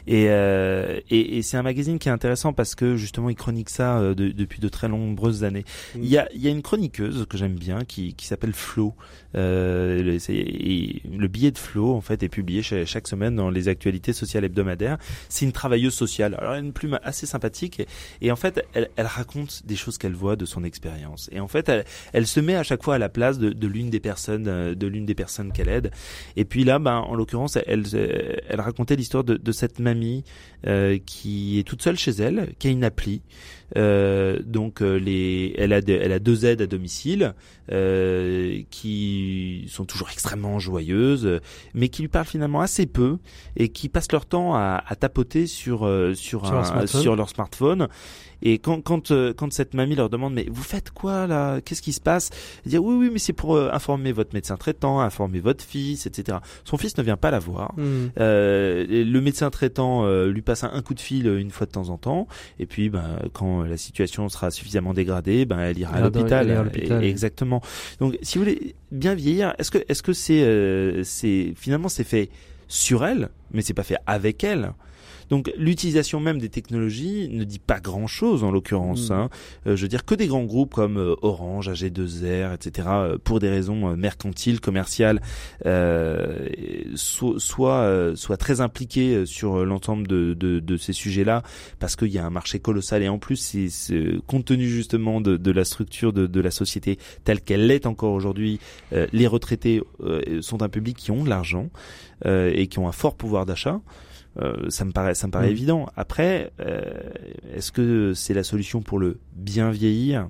Et, 0.06 0.26
euh, 0.28 1.00
et, 1.10 1.38
et 1.38 1.42
c'est 1.42 1.56
un 1.56 1.62
magazine 1.62 1.98
qui 1.98 2.08
est 2.08 2.12
intéressant 2.12 2.52
parce 2.52 2.74
que 2.74 2.96
justement 2.96 3.30
il 3.30 3.36
chronique 3.36 3.70
ça 3.70 3.98
euh, 3.98 4.14
de- 4.14 4.28
depuis 4.30 4.60
de 4.60 4.68
très 4.68 4.88
nombreuses 4.88 5.44
années. 5.44 5.64
Il 5.96 6.06
y 6.06 6.18
a, 6.18 6.28
il 6.34 6.40
y 6.42 6.48
a 6.48 6.50
une 6.50 6.62
chroniqueuse 6.62 7.26
que 7.28 7.36
j'aime 7.36 7.54
bien 7.54 7.84
qui, 7.84 8.14
qui 8.14 8.26
s'appelle 8.26 8.52
Flo. 8.52 8.94
Euh, 9.36 10.02
le, 10.02 10.18
et 10.30 11.02
le 11.10 11.26
billet 11.28 11.50
de 11.50 11.58
Flo 11.58 11.92
en 11.94 12.00
fait 12.00 12.22
est 12.22 12.28
publié 12.28 12.62
cha- 12.62 12.84
chaque 12.84 13.08
semaine 13.08 13.34
dans 13.34 13.50
les 13.50 13.68
actualités 13.68 14.12
sociales 14.12 14.44
hebdomadaires. 14.44 14.98
C'est 15.28 15.44
une 15.44 15.52
travailleuse 15.52 15.94
sociale. 15.94 16.36
Alors 16.38 16.52
elle 16.54 16.58
a 16.60 16.66
une 16.66 16.72
plume 16.72 16.98
assez 17.02 17.26
sympathique 17.26 17.80
et, 17.80 17.86
et 18.20 18.30
en 18.30 18.36
fait 18.36 18.64
elle, 18.74 18.90
elle 18.96 19.06
raconte 19.06 19.62
des 19.66 19.76
choses 19.76 19.98
qu'elle 19.98 20.14
voit 20.14 20.36
de 20.36 20.44
son 20.44 20.62
expérience. 20.64 21.28
Et 21.32 21.40
en 21.40 21.48
fait 21.48 21.68
elle, 21.68 21.84
elle 22.12 22.26
se 22.26 22.40
met 22.40 22.54
à 22.54 22.62
chaque 22.62 22.82
fois 22.82 22.96
à 22.96 22.98
la 22.98 23.08
place 23.08 23.38
de, 23.38 23.50
de 23.50 23.66
l'une 23.66 23.90
des 23.90 24.00
personnes 24.00 24.48
euh, 24.48 24.74
de 24.74 24.86
l'une 24.86 25.06
des 25.06 25.14
personnes 25.14 25.52
qu'elle 25.52 25.68
aide. 25.68 25.90
Et 26.36 26.44
puis 26.44 26.64
là, 26.64 26.78
ben 26.78 26.96
en 26.96 27.14
l'occurrence, 27.14 27.56
elle, 27.56 27.84
elle, 27.94 28.42
elle 28.48 28.60
racontait 28.60 28.96
l'histoire 28.96 29.24
de, 29.24 29.36
de 29.36 29.52
cette 29.52 29.78
mamie 29.78 30.24
euh, 30.66 30.98
qui 31.04 31.58
est 31.58 31.62
toute 31.62 31.82
seule 31.82 31.96
chez 31.98 32.12
elle, 32.12 32.54
qui 32.58 32.68
a 32.68 32.70
une 32.70 32.84
appli. 32.84 33.22
Euh, 33.76 34.38
donc 34.44 34.82
euh, 34.82 34.96
les, 34.98 35.54
elle 35.58 35.72
a, 35.72 35.80
de- 35.80 35.98
elle 36.00 36.12
a 36.12 36.18
deux 36.18 36.44
aides 36.44 36.60
à 36.62 36.66
domicile 36.66 37.34
euh, 37.72 38.60
qui 38.70 39.66
sont 39.68 39.84
toujours 39.84 40.10
extrêmement 40.12 40.58
joyeuses, 40.58 41.40
mais 41.72 41.88
qui 41.88 42.02
lui 42.02 42.08
parlent 42.08 42.26
finalement 42.26 42.60
assez 42.60 42.86
peu 42.86 43.16
et 43.56 43.70
qui 43.70 43.88
passent 43.88 44.12
leur 44.12 44.26
temps 44.26 44.54
à, 44.54 44.82
à 44.86 44.94
tapoter 44.96 45.46
sur 45.46 45.84
euh, 45.86 46.14
sur, 46.14 46.46
Sur 46.46 46.56
un- 46.56 46.64
smartphone. 46.64 47.00
sur 47.02 47.16
leur 47.16 47.28
smartphone. 47.30 47.88
Et 48.42 48.58
quand 48.58 48.82
quand 48.82 49.10
quand 49.34 49.52
cette 49.54 49.72
mamie 49.72 49.94
leur 49.96 50.10
demande 50.10 50.34
mais 50.34 50.46
vous 50.50 50.62
faites 50.62 50.90
quoi 50.90 51.26
là? 51.26 51.62
Qu'est-ce 51.62 51.80
qui 51.80 51.94
se 51.94 52.00
passe? 52.00 52.28
Elle 52.66 52.72
dit 52.72 52.78
oui 52.78 52.94
oui 52.98 53.08
mais 53.10 53.18
c'est 53.18 53.32
pour 53.32 53.58
informer 53.58 54.12
votre 54.12 54.34
médecin 54.34 54.56
traitant, 54.58 55.00
informer 55.00 55.40
votre 55.40 55.64
fils, 55.64 56.04
etc. 56.06 56.38
Son 56.64 56.76
fils 56.76 56.96
ne 56.98 57.02
vient 57.02 57.16
pas 57.16 57.30
la 57.30 57.38
voir. 57.38 57.74
Euh, 58.20 58.84
le 58.88 59.20
médecin 59.20 59.48
traitant 59.48 60.04
euh, 60.04 60.26
lui 60.30 60.42
passe 60.42 60.53
un, 60.62 60.72
un 60.72 60.82
coup 60.82 60.94
de 60.94 61.00
fil 61.00 61.26
euh, 61.26 61.40
une 61.40 61.50
fois 61.50 61.66
de 61.66 61.72
temps 61.72 61.88
en 61.88 61.98
temps, 61.98 62.28
et 62.60 62.66
puis 62.66 62.90
ben, 62.90 63.18
quand 63.32 63.64
la 63.64 63.76
situation 63.76 64.28
sera 64.28 64.52
suffisamment 64.52 64.94
dégradée, 64.94 65.46
ben, 65.46 65.58
elle 65.58 65.78
ira 65.78 65.96
à 65.96 66.00
l'hôpital. 66.02 66.48
Exactement. 67.02 67.60
Donc, 67.98 68.16
si 68.22 68.38
vous 68.38 68.44
voulez 68.44 68.76
bien 68.92 69.14
vieillir, 69.14 69.54
est-ce 69.58 69.70
que 69.70 69.78
est-ce 69.88 70.02
que 70.02 70.12
c'est 70.12 70.42
euh, 70.42 71.02
c'est 71.02 71.54
finalement 71.56 71.88
c'est 71.88 72.04
fait 72.04 72.28
sur 72.68 73.04
elle, 73.04 73.30
mais 73.52 73.62
c'est 73.62 73.74
pas 73.74 73.82
fait 73.82 73.96
avec 74.06 74.44
elle? 74.44 74.72
Donc 75.34 75.52
l'utilisation 75.56 76.20
même 76.20 76.38
des 76.38 76.48
technologies 76.48 77.28
ne 77.28 77.42
dit 77.42 77.58
pas 77.58 77.80
grand-chose 77.80 78.44
en 78.44 78.52
l'occurrence. 78.52 79.10
Mm. 79.10 79.12
Hein. 79.14 79.30
Euh, 79.66 79.74
je 79.74 79.82
veux 79.82 79.88
dire 79.88 80.04
que 80.04 80.14
des 80.14 80.28
grands 80.28 80.44
groupes 80.44 80.74
comme 80.74 80.96
euh, 80.96 81.16
Orange, 81.22 81.68
AG2R, 81.68 82.54
etc. 82.54 82.86
euh, 82.92 83.18
pour 83.18 83.40
des 83.40 83.48
raisons 83.48 83.90
euh, 83.90 83.96
mercantiles, 83.96 84.60
commerciales, 84.60 85.20
euh, 85.66 86.48
so- 86.94 87.40
soit 87.40 88.12
soit 88.14 88.36
très 88.36 88.60
impliqués 88.60 89.26
sur 89.26 89.64
l'ensemble 89.64 90.06
de, 90.06 90.34
de, 90.34 90.60
de 90.60 90.76
ces 90.76 90.92
sujets-là 90.92 91.42
parce 91.80 91.96
qu'il 91.96 92.12
y 92.12 92.18
a 92.18 92.24
un 92.24 92.30
marché 92.30 92.60
colossal 92.60 93.02
et 93.02 93.08
en 93.08 93.18
plus 93.18 93.34
c'est 93.36 94.04
compte 94.28 94.44
tenu 94.44 94.68
justement 94.68 95.20
de, 95.20 95.36
de 95.36 95.50
la 95.50 95.64
structure 95.64 96.12
de, 96.12 96.28
de 96.28 96.40
la 96.40 96.52
société 96.52 96.96
telle 97.24 97.40
qu'elle 97.40 97.66
l'est 97.66 97.86
encore 97.86 98.12
aujourd'hui, 98.12 98.60
euh, 98.92 99.08
les 99.12 99.26
retraités 99.26 99.82
euh, 100.00 100.40
sont 100.42 100.62
un 100.62 100.68
public 100.68 100.96
qui 100.96 101.10
ont 101.10 101.24
de 101.24 101.28
l'argent 101.28 101.70
euh, 102.24 102.52
et 102.54 102.68
qui 102.68 102.78
ont 102.78 102.86
un 102.86 102.92
fort 102.92 103.16
pouvoir 103.16 103.46
d'achat. 103.46 103.80
Euh, 104.40 104.68
ça 104.68 104.84
me 104.84 104.90
paraît, 104.92 105.14
ça 105.14 105.26
me 105.28 105.32
paraît 105.32 105.48
Mm. 105.48 105.52
évident. 105.52 105.86
Après, 105.96 106.50
euh, 106.60 106.80
est-ce 107.54 107.70
que 107.70 108.14
c'est 108.14 108.34
la 108.34 108.42
solution 108.42 108.82
pour 108.82 108.98
le 108.98 109.18
bien 109.36 109.70
vieillir? 109.70 110.26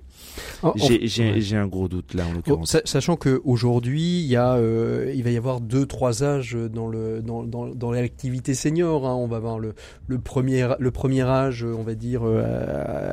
En- 0.62 0.74
J'ai 0.76 1.56
un 1.56 1.66
gros 1.66 1.88
doute 1.88 2.12
là 2.14 2.24
en 2.24 2.28
Bon, 2.28 2.34
l'occurrence. 2.34 2.70
sa- 2.72 2.82
sachant 2.84 3.16
que 3.16 3.40
aujourd'hui, 3.44 4.20
il 4.20 4.26
y 4.26 4.36
a, 4.36 4.54
euh, 4.54 5.12
il 5.14 5.22
va 5.22 5.30
y 5.30 5.36
avoir 5.36 5.60
deux, 5.60 5.86
trois 5.86 6.22
âges 6.24 6.56
dans 6.72 6.88
le 6.88 7.22
dans 7.22 7.44
dans, 7.44 7.66
dans 7.66 7.92
l'activité 7.92 8.54
senior. 8.54 9.06
hein. 9.06 9.14
On 9.14 9.26
va 9.26 9.36
avoir 9.36 9.58
le 9.58 9.74
le 10.06 10.18
premier 10.18 10.68
le 10.78 10.90
premier 10.90 11.22
âge, 11.22 11.64
on 11.64 11.82
va 11.82 11.94
dire 11.94 12.22
euh, 12.24 12.42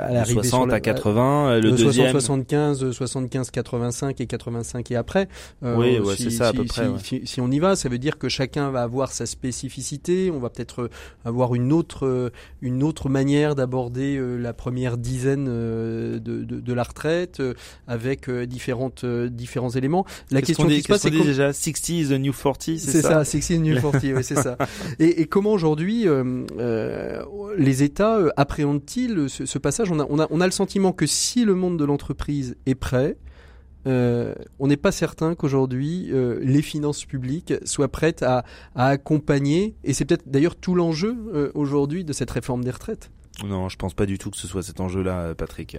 à 0.04 0.10
De 0.10 0.13
l'arrivée 0.15 0.34
60 0.34 0.62
sur 0.62 0.67
la- 0.67 0.73
à 0.75 0.80
80, 0.80 1.49
euh, 1.51 1.56
le 1.62 1.71
de 1.71 1.77
60, 1.77 1.86
deuxième. 1.86 2.12
75, 2.12 2.91
75, 2.91 3.51
85 3.51 4.19
et 4.19 4.25
85 4.25 4.91
et 4.91 4.95
après. 4.95 5.27
Oui, 5.62 5.99
ouais, 5.99 6.15
c'est 6.17 6.30
ça, 6.32 6.49
à 6.49 6.54
peu 6.54 6.65
près, 6.65 6.86
Si, 6.86 6.89
ouais. 6.91 6.99
si- 7.21 7.27
si 7.27 7.41
on 7.41 7.49
y 7.51 7.60
va, 7.60 7.75
ça 7.75 7.88
veut 7.89 7.99
dire 7.99 8.17
que 8.17 8.30
chacun 8.30 8.71
va 8.71 8.82
avoir 8.84 9.12
sa 9.12 9.25
spécificité. 9.25 10.32
On 10.32 10.39
va 10.39 10.49
peut-être 10.49 10.80
avoir 11.25 11.55
une 11.55 11.73
autre, 11.73 12.05
euh, 12.05 12.29
une 12.61 12.83
autre 12.83 13.09
manière 13.09 13.55
d'aborder 13.55 14.17
euh, 14.17 14.37
la 14.37 14.53
première 14.53 14.97
dizaine 14.97 15.47
euh, 15.49 16.19
de, 16.19 16.43
de, 16.43 16.59
de 16.59 16.73
la 16.73 16.83
retraite, 16.83 17.41
avec 17.87 18.29
différentes, 18.29 19.05
différents 19.05 19.69
éléments. 19.69 20.05
La 20.29 20.41
question 20.41 20.67
qui 20.67 20.81
se 20.81 20.87
passe, 20.87 21.01
c'est 21.01 21.11
déjà? 21.11 21.53
60 21.53 21.89
is 21.89 22.07
the 22.09 22.11
new 22.13 22.33
40, 22.33 22.61
c'est 22.61 22.77
ça 22.77 22.91
C'est 22.91 23.01
ça, 23.01 23.25
60 23.25 23.49
is 23.49 23.57
the 23.57 23.61
new 23.61 23.79
40, 23.79 24.03
oui, 24.03 24.23
c'est 24.23 24.35
ça. 24.35 24.57
Et, 24.99 25.21
et 25.21 25.25
comment 25.25 25.51
aujourd'hui 25.51 26.07
les 27.57 27.83
États 27.83 28.19
appréhendent-ils 28.37 29.29
ce, 29.29 29.45
ce, 29.45 29.57
passage? 29.57 29.91
On 29.91 29.99
a, 29.99 30.05
on, 30.09 30.19
a, 30.19 30.27
on 30.29 30.41
a 30.41 30.45
le 30.45 30.51
sentiment 30.51 30.91
que 30.91 31.05
si 31.05 31.45
le 31.45 31.55
monde 31.55 31.77
de 31.77 31.85
l'entreprise 31.85 32.55
est 32.65 32.75
prêt, 32.75 33.17
euh, 33.87 34.33
on 34.59 34.67
n'est 34.67 34.77
pas 34.77 34.91
certain 34.91 35.35
qu'aujourd'hui 35.35 36.09
euh, 36.11 36.39
les 36.41 36.61
finances 36.61 37.05
publiques 37.05 37.53
soient 37.65 37.87
prêtes 37.87 38.23
à, 38.23 38.43
accompagner, 38.75 39.75
et 39.83 39.93
c'est 39.93 40.05
peut-être 40.05 40.27
d'ailleurs 40.27 40.55
tout 40.55 40.75
l'enjeu 40.75 41.17
euh, 41.33 41.51
aujourd'hui 41.55 42.03
de 42.03 42.13
cette 42.13 42.31
réforme 42.31 42.63
des 42.63 42.71
retraites. 42.71 43.11
Non, 43.45 43.69
je 43.69 43.77
pense 43.77 43.93
pas 43.95 44.05
du 44.05 44.19
tout 44.19 44.29
que 44.29 44.37
ce 44.37 44.45
soit 44.45 44.61
cet 44.61 44.81
enjeu-là, 44.81 45.33
Patrick. 45.33 45.77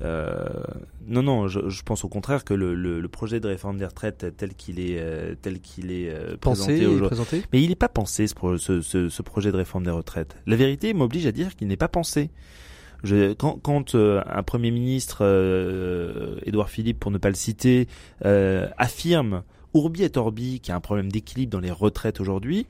non, 0.00 1.22
non, 1.22 1.46
je, 1.46 1.82
pense 1.84 2.04
au 2.04 2.08
contraire 2.08 2.42
que 2.42 2.54
le, 2.54 3.06
projet 3.06 3.38
de 3.38 3.46
réforme 3.46 3.76
des 3.76 3.84
retraites 3.84 4.26
tel 4.36 4.54
qu'il 4.54 4.80
est, 4.80 5.36
tel 5.40 5.60
qu'il 5.60 5.92
est 5.92 6.36
pensé 6.40 6.84
présenté, 6.98 7.44
mais 7.52 7.62
il 7.62 7.68
n'est 7.68 7.76
pas 7.76 7.90
pensé 7.90 8.26
ce, 8.26 8.80
ce 8.80 9.22
projet 9.22 9.52
de 9.52 9.56
réforme 9.56 9.84
des 9.84 9.90
retraites. 9.90 10.36
La 10.46 10.56
vérité 10.56 10.94
m'oblige 10.94 11.26
à 11.26 11.32
dire 11.32 11.54
qu'il 11.54 11.68
n'est 11.68 11.76
pas 11.76 11.88
pensé 11.88 12.30
quand, 13.38 13.58
quand 13.62 13.94
euh, 13.94 14.22
un 14.26 14.42
Premier 14.42 14.70
ministre, 14.70 15.18
euh, 15.22 16.38
Édouard 16.44 16.70
Philippe 16.70 17.00
pour 17.00 17.10
ne 17.10 17.18
pas 17.18 17.28
le 17.28 17.34
citer, 17.34 17.88
euh, 18.24 18.68
affirme 18.78 19.42
Ourbi 19.74 20.02
et 20.02 20.16
Orbi 20.16 20.60
qu'il 20.60 20.70
y 20.70 20.72
a 20.72 20.76
un 20.76 20.80
problème 20.80 21.10
d'équilibre 21.10 21.52
dans 21.52 21.60
les 21.60 21.70
retraites 21.70 22.20
aujourd'hui, 22.20 22.66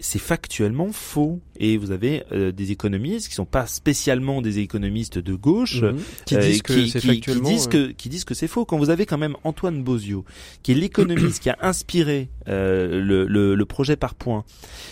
c'est 0.00 0.18
factuellement 0.18 0.90
faux. 0.90 1.40
Et 1.56 1.76
vous 1.76 1.92
avez 1.92 2.24
des 2.30 2.72
économistes 2.72 3.28
qui 3.28 3.34
sont 3.34 3.44
pas 3.44 3.66
spécialement 3.66 4.42
des 4.42 4.58
économistes 4.58 5.18
de 5.18 5.34
gauche 5.34 5.84
qui 6.26 6.36
disent 6.36 6.62
que 6.62 6.86
c'est 6.86 7.00
factuellement 7.00 7.48
qui 7.48 7.54
disent 7.54 7.68
que 7.68 7.92
qui 7.92 8.08
disent 8.08 8.24
que 8.24 8.34
c'est 8.34 8.48
faux. 8.48 8.64
Quand 8.64 8.76
vous 8.76 8.90
avez 8.90 9.06
quand 9.06 9.18
même 9.18 9.36
Antoine 9.44 9.84
Bozio, 9.84 10.24
qui 10.64 10.72
est 10.72 10.74
l'économiste 10.74 11.40
qui 11.40 11.48
a 11.48 11.56
inspiré 11.62 12.28
le, 12.46 13.24
le, 13.24 13.54
le, 13.54 13.64
projet 13.64 13.94
par 13.94 14.16
points, 14.16 14.44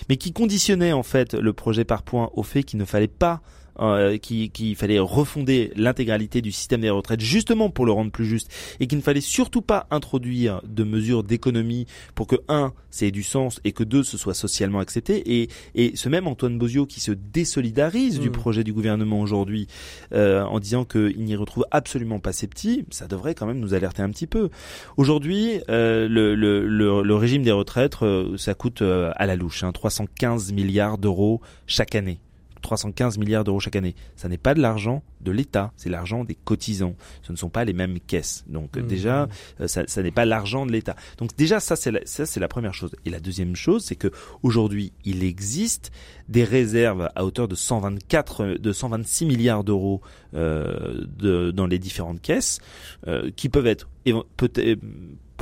mais 0.09 0.17
qui 0.17 0.33
conditionnait 0.33 0.93
en 0.93 1.03
fait 1.03 1.35
le 1.35 1.53
projet 1.53 1.85
par 1.85 2.05
points 2.05 2.31
au 2.35 2.45
fait 2.45 2.63
qu'il 2.63 2.79
ne 2.79 2.85
fallait 2.85 3.09
pas 3.09 3.43
euh, 3.81 4.19
qu'il 4.19 4.77
fallait 4.77 4.99
refonder 4.99 5.73
l'intégralité 5.77 6.41
du 6.43 6.53
système 6.53 6.81
des 6.81 6.91
retraites 6.91 7.21
justement 7.21 7.71
pour 7.71 7.87
le 7.87 7.93
rendre 7.93 8.11
plus 8.11 8.27
juste 8.27 8.51
et 8.81 8.87
qu'il 8.87 8.99
ne 8.99 9.03
fallait 9.03 9.21
surtout 9.21 9.63
pas 9.63 9.87
introduire 9.91 10.61
de 10.67 10.85
mesures 10.85 11.23
d'économie 11.23 11.87
pour 12.15 12.27
que 12.27 12.37
un, 12.49 12.73
ait 13.01 13.11
du 13.11 13.23
sens 13.23 13.61
et 13.65 13.73
que 13.73 13.85
deux, 13.85 14.03
ce 14.03 14.19
soit 14.19 14.35
socialement 14.35 14.79
accepté 14.79 15.41
et, 15.41 15.49
et 15.75 15.97
ce 15.97 16.09
même 16.09 16.27
Antoine 16.27 16.59
Bozio 16.59 16.87
qui 16.87 17.01
se 17.01 17.13
désolidarise 17.13 18.21
du 18.21 18.29
mm. 18.29 18.33
projet 18.33 18.65
du 18.65 18.73
gouvernement 18.73 19.21
aujourd'hui 19.21 19.67
euh, 20.13 20.43
en 20.45 20.61
disant 20.61 20.85
qu'il 20.85 21.25
n'y 21.25 21.37
retrouve 21.37 21.65
absolument 21.71 22.21
pas 22.21 22.33
ses 22.33 22.47
petits, 22.47 22.85
ça 22.91 23.07
devrait 23.07 23.35
quand 23.35 23.47
même 23.47 23.61
nous 23.61 23.75
alerter 23.75 24.03
un 24.03 24.11
petit 24.11 24.27
peu. 24.27 24.51
Aujourd'hui, 24.97 25.61
euh, 25.69 26.09
le, 26.09 26.35
le, 26.35 26.67
le, 27.03 27.15
régime 27.15 27.43
des 27.43 27.53
retraites, 27.53 28.03
euh, 28.03 28.37
ça 28.37 28.55
coûte 28.55 28.83
euh, 28.83 29.13
à 29.17 29.27
la 29.27 29.37
louche, 29.37 29.65
hein, 29.65 29.73
315 29.73 30.53
milliards 30.53 30.99
d'euros 30.99 31.41
chaque 31.67 31.95
année. 31.95 32.19
315 32.63 33.19
milliards 33.19 33.45
d'euros 33.45 33.61
chaque 33.61 33.77
année. 33.77 33.95
Ça 34.17 34.29
n'est 34.29 34.39
pas 34.39 34.55
de 34.55 34.61
l'argent 34.61 35.03
de 35.21 35.31
l'État, 35.31 35.73
c'est 35.77 35.91
l'argent 35.91 36.25
des 36.25 36.35
cotisants. 36.35 36.95
Ce 37.23 37.33
ne 37.33 37.37
sont 37.37 37.51
pas 37.51 37.65
les 37.65 37.73
mêmes 37.73 38.01
caisses. 38.01 38.45
Donc 38.49 38.77
mmh. 38.77 38.83
déjà, 38.87 39.29
euh, 39.61 39.69
ça, 39.69 39.85
ça 39.87 40.03
n'est 40.03 40.11
pas 40.11 40.25
l'argent 40.25 40.67
de 40.67 40.73
l'État. 40.73 40.97
Donc 41.19 41.37
déjà, 41.37 41.61
ça 41.61 41.77
c'est 41.77 41.91
la, 41.91 42.01
ça 42.05 42.27
c'est 42.27 42.41
la 42.41 42.49
première 42.49 42.75
chose. 42.75 42.95
Et 43.05 43.11
la 43.11 43.21
deuxième 43.21 43.55
chose, 43.55 43.85
c'est 43.85 43.97
que 43.97 44.11
aujourd'hui, 44.43 44.93
il 45.05 45.23
existe 45.23 45.93
des 46.29 46.45
réserves 46.45 47.11
à 47.15 47.25
hauteur 47.25 47.49
de 47.49 47.55
124, 47.55 48.59
de 48.59 48.73
126 48.73 49.27
milliards 49.27 49.65
d'euros 49.65 50.01
euh, 50.35 51.05
de, 51.19 51.51
dans 51.51 51.67
les 51.67 51.79
différentes 51.79 52.21
caisses, 52.23 52.59
euh, 53.07 53.31
qui 53.37 53.49
peuvent 53.49 53.67
être 53.67 53.89
peut-être 54.37 54.81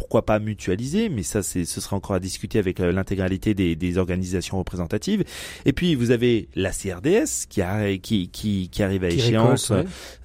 pourquoi 0.01 0.25
pas 0.25 0.39
mutualiser, 0.39 1.11
mais 1.11 1.23
ça, 1.23 1.43
c'est, 1.43 1.67
ce 1.67 1.81
sera 1.81 1.95
encore 1.95 2.17
à 2.17 2.21
discuter 2.21 2.59
avec 2.59 2.81
euh, 2.81 2.91
l'intégralité 2.91 3.53
des, 3.53 3.77
des, 3.77 3.99
organisations 3.99 4.59
représentatives. 4.59 5.25
Et 5.67 5.75
puis 5.75 5.95
vous 5.95 6.11
avez 6.11 6.49
la 6.55 6.71
CRDS 6.71 7.47
qui, 7.49 7.61
a, 7.61 7.97
qui, 7.99 8.31
qui, 8.31 8.71
qui 8.71 8.83
arrive 8.83 9.05
à 9.05 9.09
échéance, 9.09 9.73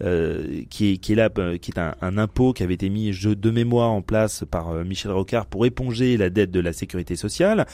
euh, 0.01 0.61
qui, 0.69 0.93
est, 0.93 0.97
qui 0.97 1.11
est 1.11 1.15
là, 1.15 1.29
euh, 1.37 1.57
qui 1.57 1.71
est 1.71 1.79
un, 1.79 1.93
un, 2.01 2.17
impôt 2.17 2.53
qui 2.53 2.63
avait 2.63 2.75
été 2.75 2.89
mis 2.89 3.11
jeu 3.11 3.35
de 3.35 3.51
mémoire 3.51 3.91
en 3.91 4.01
place 4.01 4.45
par 4.49 4.69
euh, 4.69 4.83
Michel 4.85 5.11
Rocard 5.11 5.45
pour 5.45 5.65
éponger 5.65 6.15
la 6.15 6.29
dette 6.29 6.51
de 6.51 6.61
la 6.61 6.71
sécurité 6.71 7.15
sociale, 7.15 7.65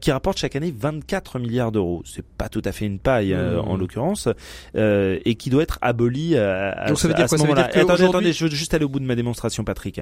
qui 0.00 0.10
rapporte 0.10 0.38
chaque 0.38 0.56
année 0.56 0.74
24 0.76 1.38
milliards 1.38 1.70
d'euros. 1.70 2.02
C'est 2.04 2.24
pas 2.24 2.48
tout 2.48 2.62
à 2.64 2.72
fait 2.72 2.86
une 2.86 2.98
paille 2.98 3.34
mmh. 3.34 3.60
en 3.60 3.76
l'occurrence, 3.76 4.28
et 4.74 5.34
qui 5.38 5.50
doit 5.50 5.62
être 5.62 5.78
aboli 5.80 6.36
à, 6.36 6.86
Donc 6.88 6.98
ça 6.98 7.08
veut 7.08 7.14
dire 7.14 7.26
quoi, 7.26 7.38
ce 7.38 7.42
moment-là. 7.42 7.70
Attendez, 7.72 8.04
attendez, 8.04 8.32
je 8.32 8.44
veux 8.44 8.50
juste 8.50 8.74
aller 8.74 8.84
au 8.84 8.88
bout 8.88 9.00
de 9.00 9.04
ma 9.04 9.14
démonstration, 9.14 9.64
Patrick. 9.64 9.95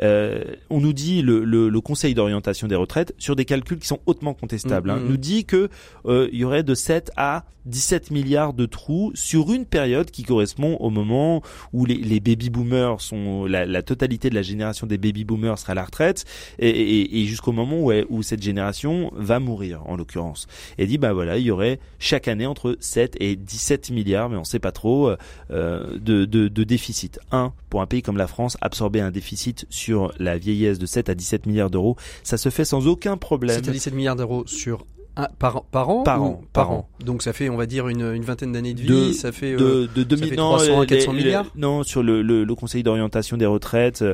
On 0.00 0.80
nous 0.80 0.92
dit 0.92 1.22
le, 1.22 1.44
le, 1.44 1.68
le 1.68 1.80
Conseil 1.80 2.14
d'orientation 2.14 2.66
des 2.68 2.74
retraites 2.74 3.14
sur 3.18 3.36
des 3.36 3.44
calculs 3.44 3.78
qui 3.78 3.86
sont 3.86 4.00
hautement 4.06 4.34
contestables. 4.34 4.90
Hein, 4.90 4.98
mm-hmm. 4.98 5.08
nous 5.08 5.16
dit 5.16 5.44
que 5.44 5.68
euh, 6.06 6.28
il 6.32 6.38
y 6.38 6.44
aurait 6.44 6.62
de 6.62 6.74
7 6.74 7.10
à 7.16 7.44
17 7.66 8.12
milliards 8.12 8.52
de 8.52 8.64
trous 8.64 9.10
sur 9.14 9.52
une 9.52 9.66
période 9.66 10.10
qui 10.12 10.22
correspond 10.22 10.76
au 10.76 10.88
moment 10.88 11.42
où 11.72 11.84
les, 11.84 11.96
les 11.96 12.20
baby 12.20 12.48
boomers 12.48 13.00
sont 13.00 13.44
la, 13.44 13.66
la, 13.66 13.82
totalité 13.82 14.30
de 14.30 14.36
la 14.36 14.42
génération 14.42 14.86
des 14.86 14.98
baby 14.98 15.24
boomers 15.24 15.58
sera 15.58 15.72
à 15.72 15.74
la 15.74 15.84
retraite 15.84 16.24
et, 16.60 16.68
et, 16.68 17.22
et 17.22 17.26
jusqu'au 17.26 17.50
moment 17.50 17.80
où, 17.80 17.92
où 18.08 18.22
cette 18.22 18.40
génération 18.42 19.10
va 19.16 19.40
mourir 19.40 19.82
en 19.86 19.96
l'occurrence. 19.96 20.46
Et 20.78 20.86
dit 20.86 20.96
bah 20.96 21.12
voilà 21.12 21.38
il 21.38 21.44
y 21.44 21.50
aurait 21.50 21.80
chaque 21.98 22.28
année 22.28 22.46
entre 22.46 22.76
7 22.78 23.16
et 23.18 23.34
17 23.34 23.90
milliards 23.90 24.30
mais 24.30 24.36
on 24.36 24.44
sait 24.44 24.60
pas 24.60 24.70
trop 24.72 25.10
euh, 25.50 25.98
de, 25.98 26.24
de, 26.24 26.46
de 26.46 26.64
déficit. 26.64 27.18
Un 27.32 27.52
pour 27.68 27.82
un 27.82 27.86
pays 27.86 28.02
comme 28.02 28.16
la 28.16 28.28
France 28.28 28.56
absorber 28.60 29.00
un 29.00 29.10
déficit 29.10 29.35
sur 29.70 30.12
la 30.18 30.38
vieillesse 30.38 30.78
de 30.78 30.86
7 30.86 31.08
à 31.08 31.14
17 31.14 31.46
milliards 31.46 31.70
d'euros, 31.70 31.96
ça 32.22 32.36
se 32.36 32.48
fait 32.48 32.64
sans 32.64 32.86
aucun 32.86 33.16
problème. 33.16 33.56
7 33.56 33.68
à 33.68 33.72
17 33.72 33.94
milliards 33.94 34.16
d'euros 34.16 34.44
sur 34.46 34.86
un, 35.16 35.28
par, 35.38 35.64
par 35.64 35.88
an 35.88 36.02
Par 36.02 36.22
an. 36.22 36.42
Par 36.52 36.70
an. 36.70 36.88
Donc 37.00 37.22
ça 37.22 37.32
fait, 37.32 37.48
on 37.48 37.56
va 37.56 37.66
dire, 37.66 37.88
une, 37.88 38.12
une 38.14 38.22
vingtaine 38.22 38.52
d'années 38.52 38.74
de 38.74 38.82
vie. 38.82 39.14
ça 39.14 39.32
fait, 39.32 39.56
de, 39.56 39.88
de, 39.94 40.02
2000, 40.02 40.28
ça 40.30 40.36
300 40.36 40.80
à 40.80 40.86
400 40.86 41.12
milliards? 41.14 41.46
non, 41.56 41.82
sur 41.82 42.02
le, 42.02 42.22
le, 42.22 42.44
le 42.44 42.54
Conseil 42.54 42.82
d'orientation 42.82 43.36
des 43.36 43.46
retraites, 43.46 44.04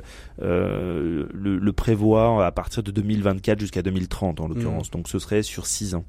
euh, 0.41 1.27
le, 1.33 1.59
le, 1.59 1.73
prévoit 1.73 2.47
à 2.47 2.53
partir 2.53 2.83
de 2.83 2.91
2024 2.93 3.59
jusqu'à 3.59 3.83
2030 3.83 4.41
en 4.41 4.49
l'occurrence. 4.49 4.89
Mmh. 4.89 4.97
Donc 4.97 5.09
ce 5.09 5.18
serait 5.18 5.43
sur 5.43 5.66
6 5.66 5.97
ans. 5.97 6.05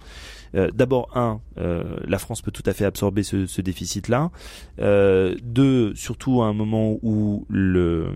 Euh, 0.56 0.70
D'abord, 0.74 1.10
un, 1.16 1.40
euh, 1.58 1.84
la 2.08 2.20
France 2.20 2.42
peut 2.42 2.52
tout 2.52 2.64
à 2.66 2.74
fait 2.74 2.86
absorber 2.86 3.24
ce, 3.24 3.46
ce 3.46 3.62
déficit-là. 3.62 4.32
Euh, 4.80 5.36
deux, 5.44 5.94
surtout 5.96 6.42
à 6.42 6.46
un 6.46 6.54
moment 6.54 6.98
où 7.02 7.46
le 7.50 8.08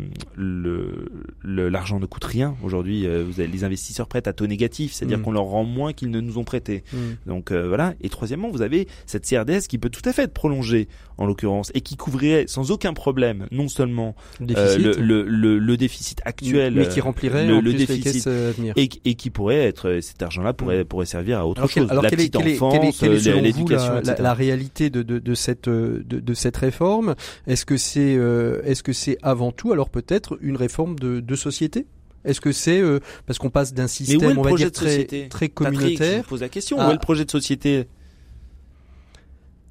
l'argent 1.44 2.00
ne 2.00 2.06
coûte 2.06 2.26
rien. 2.26 2.56
Aujourd'hui, 2.64 3.08
vous 3.08 3.40
avez 3.40 3.48
les 3.48 3.64
investisseurs 3.64 4.08
prêtent 4.08 4.28
à 4.28 4.34
taux 4.34 4.48
négatif, 4.48 4.94
c'est-à-dire 4.94 5.20
mmh. 5.20 5.22
qu'on 5.22 5.32
leur 5.32 5.44
rend 5.44 5.64
moins 5.64 5.94
qu'ils 5.94 6.12
ne 6.12 6.20
nous 6.20 6.38
ont 6.38 6.44
prêté. 6.44 6.84
Mmh. 6.94 6.98
Donc 7.28 7.52
voilà. 7.52 7.94
Et 8.02 8.10
troisièmement, 8.10 8.50
vous 8.50 8.62
avez 8.62 8.88
cette 9.06 9.28
CRDS 9.28 9.68
qui 9.68 9.78
peut 9.78 9.90
tout 9.90 10.08
à 10.08 10.14
fait 10.14 10.24
être 10.24 10.34
prolongée 10.34 10.88
en 11.18 11.26
l'occurrence 11.26 11.72
et 11.74 11.82
qui 11.82 11.96
couvrirait 11.96 12.46
sans 12.48 12.72
aucun 12.72 12.94
problème 12.94 13.48
non 13.52 13.68
seulement 13.68 14.16
le 14.40 14.48
déficit, 14.48 14.80
le, 14.80 15.24
le, 15.24 15.60
le, 15.60 15.78
déficit 15.78 16.22
actuel, 16.26 16.74
mais 16.76 16.88
qui 16.88 17.02
remplirait 17.02 17.48
le, 17.48 17.74
déficit 17.74 18.28
et, 18.76 18.90
et, 19.06 19.16
qui 19.16 19.30
pourrait 19.30 19.66
être 19.66 20.00
cet 20.02 20.22
argent-là 20.22 20.54
pourrait 20.54 20.84
mmh. 20.84 20.88
pourrait 20.88 21.06
servir 21.06 21.40
à 21.40 21.48
autre 21.48 21.60
alors 21.60 21.70
chose. 21.70 21.90
Alors 21.90 22.04
la 22.04 22.10
petite 22.10 22.36
enfance, 22.36 23.02
l'éducation, 23.02 24.02
la, 24.04 24.16
la, 24.16 24.34
réalité 24.34 24.90
de, 24.90 25.02
de, 25.04 25.20
de 25.20 25.34
cette 25.36 25.70
de, 25.70 26.04
de, 26.04 26.34
cette 26.34 26.58
réforme? 26.58 27.16
Est-ce 27.48 27.66
que 27.66 27.78
c'est 27.78 28.16
euh, 28.16 28.62
est-ce 28.64 28.84
que 28.84 28.94
c'est 28.94 29.18
avant 29.22 29.52
tout 29.52 29.72
alors 29.72 29.90
peut-être 29.90 30.38
une 30.42 30.56
réforme 30.56 30.98
de, 31.00 31.20
de 31.20 31.36
société? 31.36 31.86
Est-ce 32.26 32.42
que 32.42 32.52
c'est 32.52 32.82
euh, 32.82 33.00
parce 33.26 33.40
qu'on 33.40 33.50
passe 33.50 33.74
d'un 33.74 33.88
système 33.88 34.38
on 34.38 34.42
va 34.42 34.52
dire 34.54 34.72
très 34.72 35.06
très 35.30 35.50
communautaire 35.50 35.98
Patrick, 35.98 36.24
je 36.24 36.30
pose 36.30 36.42
la 36.42 36.50
question. 36.50 36.78
Où 36.78 36.90
est 36.90 36.94
le 36.94 37.00
projet 37.00 37.26
de 37.26 37.32
société? 37.32 37.88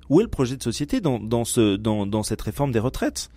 Où 0.08 0.20
est 0.20 0.24
le 0.24 0.30
projet 0.30 0.56
de 0.56 0.62
société 0.62 1.00
dans 1.00 1.18
dans 1.18 1.44
ce 1.44 1.76
dans 1.76 2.06
dans 2.06 2.22
cette 2.22 2.42
réforme 2.42 2.72
des 2.72 2.78
retraites? 2.78 3.30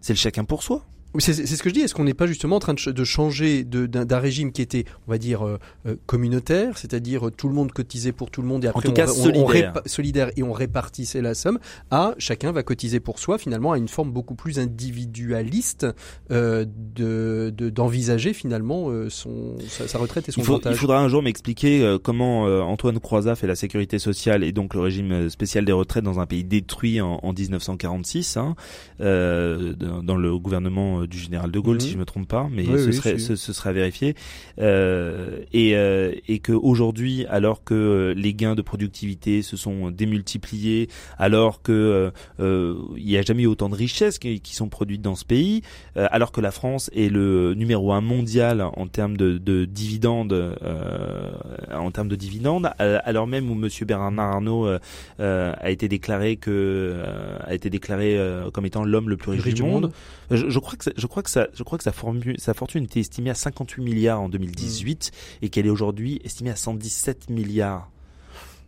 C'est 0.00 0.12
le 0.12 0.18
chacun 0.18 0.44
pour 0.44 0.62
soi. 0.62 0.84
C'est 1.16 1.32
ce 1.32 1.62
que 1.62 1.70
je 1.70 1.74
dis. 1.74 1.80
Est-ce 1.80 1.94
qu'on 1.94 2.04
n'est 2.04 2.14
pas 2.14 2.26
justement 2.26 2.56
en 2.56 2.60
train 2.60 2.74
de, 2.74 3.04
changer 3.04 3.64
d'un 3.64 4.18
régime 4.18 4.52
qui 4.52 4.60
était, 4.60 4.84
on 5.06 5.10
va 5.10 5.18
dire, 5.18 5.46
euh, 5.46 5.58
euh, 5.86 5.96
communautaire, 6.06 6.76
c'est-à-dire 6.76 7.28
euh, 7.28 7.30
tout 7.30 7.48
le 7.48 7.54
monde 7.54 7.72
cotisait 7.72 8.12
pour 8.12 8.30
tout 8.30 8.42
le 8.42 8.48
monde 8.48 8.64
et 8.64 8.68
après 8.68 8.80
en 8.80 8.90
tout 8.90 8.92
cas, 8.92 9.06
solidaire. 9.06 9.72
solidaire 9.86 10.30
et 10.36 10.42
on 10.42 10.52
répartissait 10.52 11.22
la 11.22 11.34
somme, 11.34 11.58
à 11.90 12.14
chacun 12.18 12.52
va 12.52 12.62
cotiser 12.62 13.00
pour 13.00 13.18
soi, 13.18 13.38
finalement, 13.38 13.72
à 13.72 13.78
une 13.78 13.88
forme 13.88 14.10
beaucoup 14.12 14.34
plus 14.34 14.58
individualiste 14.58 15.86
euh, 16.30 16.66
de 16.94 17.50
d'envisager 17.50 18.32
finalement 18.32 18.90
son 19.08 19.56
sa, 19.68 19.98
retraite 19.98 20.28
et 20.28 20.32
son 20.32 20.42
il, 20.42 20.70
il 20.70 20.76
faudra 20.76 21.00
un 21.00 21.08
jour 21.08 21.22
m'expliquer 21.22 21.96
comment 22.02 22.44
Antoine 22.44 22.98
Croizat 23.00 23.34
fait 23.36 23.46
la 23.46 23.56
sécurité 23.56 23.98
sociale 23.98 24.44
et 24.44 24.52
donc 24.52 24.74
le 24.74 24.80
régime 24.80 25.28
spécial 25.30 25.64
des 25.64 25.72
retraites 25.72 26.04
dans 26.04 26.20
un 26.20 26.26
pays 26.26 26.44
détruit 26.44 27.00
en, 27.00 27.20
en 27.22 27.32
1946, 27.32 28.36
hein, 28.36 28.54
dans 28.98 30.16
le 30.16 30.38
gouvernement 30.38 30.97
temps 31.00 31.06
du 31.06 31.18
général 31.18 31.50
de 31.50 31.58
Gaulle, 31.58 31.76
Mhm. 31.76 31.80
si 31.80 31.90
je 31.92 31.98
me 31.98 32.04
trompe 32.04 32.28
pas, 32.28 32.48
mais 32.50 32.66
Oui, 32.66 32.78
ce, 32.78 32.86
oui, 32.86 32.92
serait, 32.94 33.18
ce, 33.18 33.36
ce 33.36 33.52
serait 33.52 33.70
à 33.70 33.72
vérifier. 33.72 34.14
Euh, 34.58 35.40
et 35.52 35.76
euh, 35.76 36.12
et 36.26 36.38
que 36.40 36.52
aujourd'hui, 36.52 37.26
alors 37.26 37.64
que 37.64 37.74
euh, 37.74 38.14
les 38.14 38.34
gains 38.34 38.54
de 38.54 38.62
productivité 38.62 39.42
se 39.42 39.56
sont 39.56 39.90
démultipliés, 39.90 40.88
alors 41.18 41.62
que 41.62 41.72
euh, 41.72 42.10
euh, 42.40 42.74
il 42.96 43.04
n'y 43.06 43.16
a 43.16 43.22
jamais 43.22 43.44
eu 43.44 43.46
autant 43.46 43.68
de 43.68 43.74
richesses 43.74 44.18
qui, 44.18 44.40
qui 44.40 44.54
sont 44.54 44.68
produites 44.68 45.02
dans 45.02 45.14
ce 45.14 45.24
pays, 45.24 45.62
euh, 45.96 46.06
alors 46.10 46.32
que 46.32 46.40
la 46.40 46.50
France 46.50 46.90
est 46.94 47.08
le 47.12 47.54
numéro 47.54 47.92
un 47.92 48.00
mondial 48.00 48.62
en 48.62 48.86
termes 48.86 49.16
de, 49.16 49.38
de 49.38 49.64
dividendes, 49.64 50.32
euh, 50.32 51.30
en 51.72 51.90
termes 51.90 52.08
de 52.08 52.16
dividendes, 52.16 52.70
euh, 52.80 52.98
alors 53.04 53.26
même 53.26 53.50
où 53.50 53.54
Monsieur 53.54 53.86
Bernard 53.86 54.34
Arnault 54.34 54.66
euh, 54.66 54.78
euh, 55.20 55.52
a 55.58 55.70
été 55.70 55.88
déclaré 55.88 56.36
que 56.36 56.50
euh, 56.50 57.36
a 57.44 57.54
été 57.54 57.70
déclaré 57.70 58.16
euh, 58.18 58.50
comme 58.50 58.66
étant 58.66 58.84
l'homme 58.84 59.08
le 59.08 59.16
plus 59.16 59.30
riche, 59.32 59.54
du 59.54 59.62
monde. 59.62 59.92
Je, 60.30 60.48
je 60.50 60.58
crois 60.58 60.76
que 60.76 60.87
je 60.96 61.06
crois 61.06 61.22
que 61.22 61.30
ça, 61.30 61.48
je 61.54 61.62
crois 61.62 61.78
que 61.78 61.84
sa, 61.84 61.92
fortune 61.92 62.84
était 62.84 63.00
estimée 63.00 63.30
à 63.30 63.34
58 63.34 63.82
milliards 63.82 64.20
en 64.20 64.28
2018 64.28 65.10
et 65.42 65.48
qu'elle 65.48 65.66
est 65.66 65.70
aujourd'hui 65.70 66.20
estimée 66.24 66.50
à 66.50 66.56
117 66.56 67.30
milliards. 67.30 67.90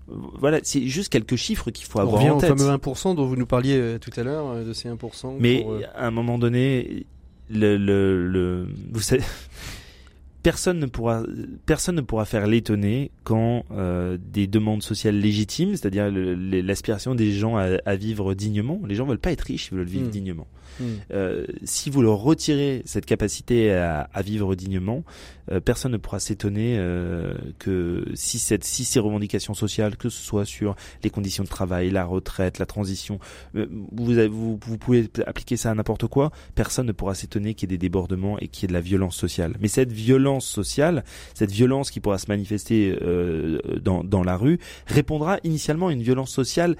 Voilà, 0.08 0.58
c'est 0.64 0.86
juste 0.88 1.08
quelques 1.10 1.36
chiffres 1.36 1.70
qu'il 1.70 1.86
faut 1.86 1.98
On 1.98 2.02
avoir 2.02 2.20
revient 2.20 2.30
en 2.30 2.38
au 2.38 2.40
tête. 2.40 2.58
fameux 2.58 2.68
1% 2.70 3.14
dont 3.14 3.26
vous 3.26 3.36
nous 3.36 3.46
parliez 3.46 3.76
euh, 3.76 3.98
tout 3.98 4.10
à 4.16 4.24
l'heure, 4.24 4.48
euh, 4.48 4.64
de 4.64 4.72
ces 4.72 4.88
1%. 4.88 5.36
Mais 5.38 5.62
pour, 5.62 5.72
euh, 5.74 5.82
à 5.94 6.06
un 6.08 6.10
moment 6.10 6.36
donné, 6.38 7.06
le, 7.48 7.76
le, 7.76 8.26
le 8.28 8.66
vous 8.92 9.00
savez, 9.00 9.22
personne 10.42 10.78
ne 10.80 10.86
pourra, 10.86 11.22
personne 11.66 11.94
ne 11.96 12.00
pourra 12.00 12.24
faire 12.24 12.46
l'étonner 12.46 13.10
quand 13.24 13.64
euh, 13.72 14.18
des 14.32 14.46
demandes 14.46 14.82
sociales 14.82 15.18
légitimes, 15.18 15.70
c'est-à-dire 15.76 16.10
l'aspiration 16.10 17.14
des 17.14 17.30
gens 17.32 17.56
à, 17.56 17.76
à 17.84 17.94
vivre 17.96 18.34
dignement, 18.34 18.80
les 18.88 18.94
gens 18.94 19.06
veulent 19.06 19.18
pas 19.18 19.32
être 19.32 19.42
riches, 19.42 19.68
ils 19.70 19.76
veulent 19.78 19.86
vivre 19.86 20.06
Mm. 20.08 20.10
dignement. 20.10 20.46
Euh, 21.12 21.46
si 21.64 21.90
vous 21.90 22.02
leur 22.02 22.18
retirez 22.18 22.82
cette 22.84 23.06
capacité 23.06 23.72
à, 23.72 24.08
à 24.12 24.22
vivre 24.22 24.54
dignement, 24.54 25.04
euh, 25.50 25.60
personne 25.60 25.92
ne 25.92 25.96
pourra 25.96 26.20
s'étonner 26.20 26.76
euh, 26.78 27.34
que 27.58 28.04
si, 28.14 28.38
cette, 28.38 28.64
si 28.64 28.84
ces 28.84 29.00
revendications 29.00 29.54
sociales, 29.54 29.96
que 29.96 30.08
ce 30.08 30.22
soit 30.22 30.44
sur 30.44 30.76
les 31.02 31.10
conditions 31.10 31.44
de 31.44 31.48
travail, 31.48 31.90
la 31.90 32.04
retraite, 32.04 32.58
la 32.58 32.66
transition, 32.66 33.18
euh, 33.56 33.66
vous, 33.92 34.18
avez- 34.18 34.28
vous, 34.28 34.58
vous 34.64 34.78
pouvez 34.78 35.08
appliquer 35.26 35.56
ça 35.56 35.70
à 35.70 35.74
n'importe 35.74 36.06
quoi, 36.06 36.30
personne 36.54 36.86
ne 36.86 36.92
pourra 36.92 37.14
s'étonner 37.14 37.54
qu'il 37.54 37.70
y 37.70 37.74
ait 37.74 37.76
des 37.78 37.86
débordements 37.86 38.38
et 38.38 38.48
qu'il 38.48 38.62
y 38.62 38.64
ait 38.66 38.68
de 38.68 38.72
la 38.72 38.80
violence 38.80 39.16
sociale. 39.16 39.56
Mais 39.60 39.68
cette 39.68 39.92
violence 39.92 40.46
sociale, 40.46 41.04
cette 41.34 41.50
violence 41.50 41.90
qui 41.90 42.00
pourra 42.00 42.18
se 42.18 42.26
manifester 42.28 42.96
euh, 43.02 43.58
dans, 43.82 44.04
dans 44.04 44.22
la 44.22 44.36
rue, 44.36 44.58
répondra 44.86 45.38
initialement 45.44 45.88
à 45.88 45.92
une 45.92 46.02
violence 46.02 46.30
sociale 46.30 46.76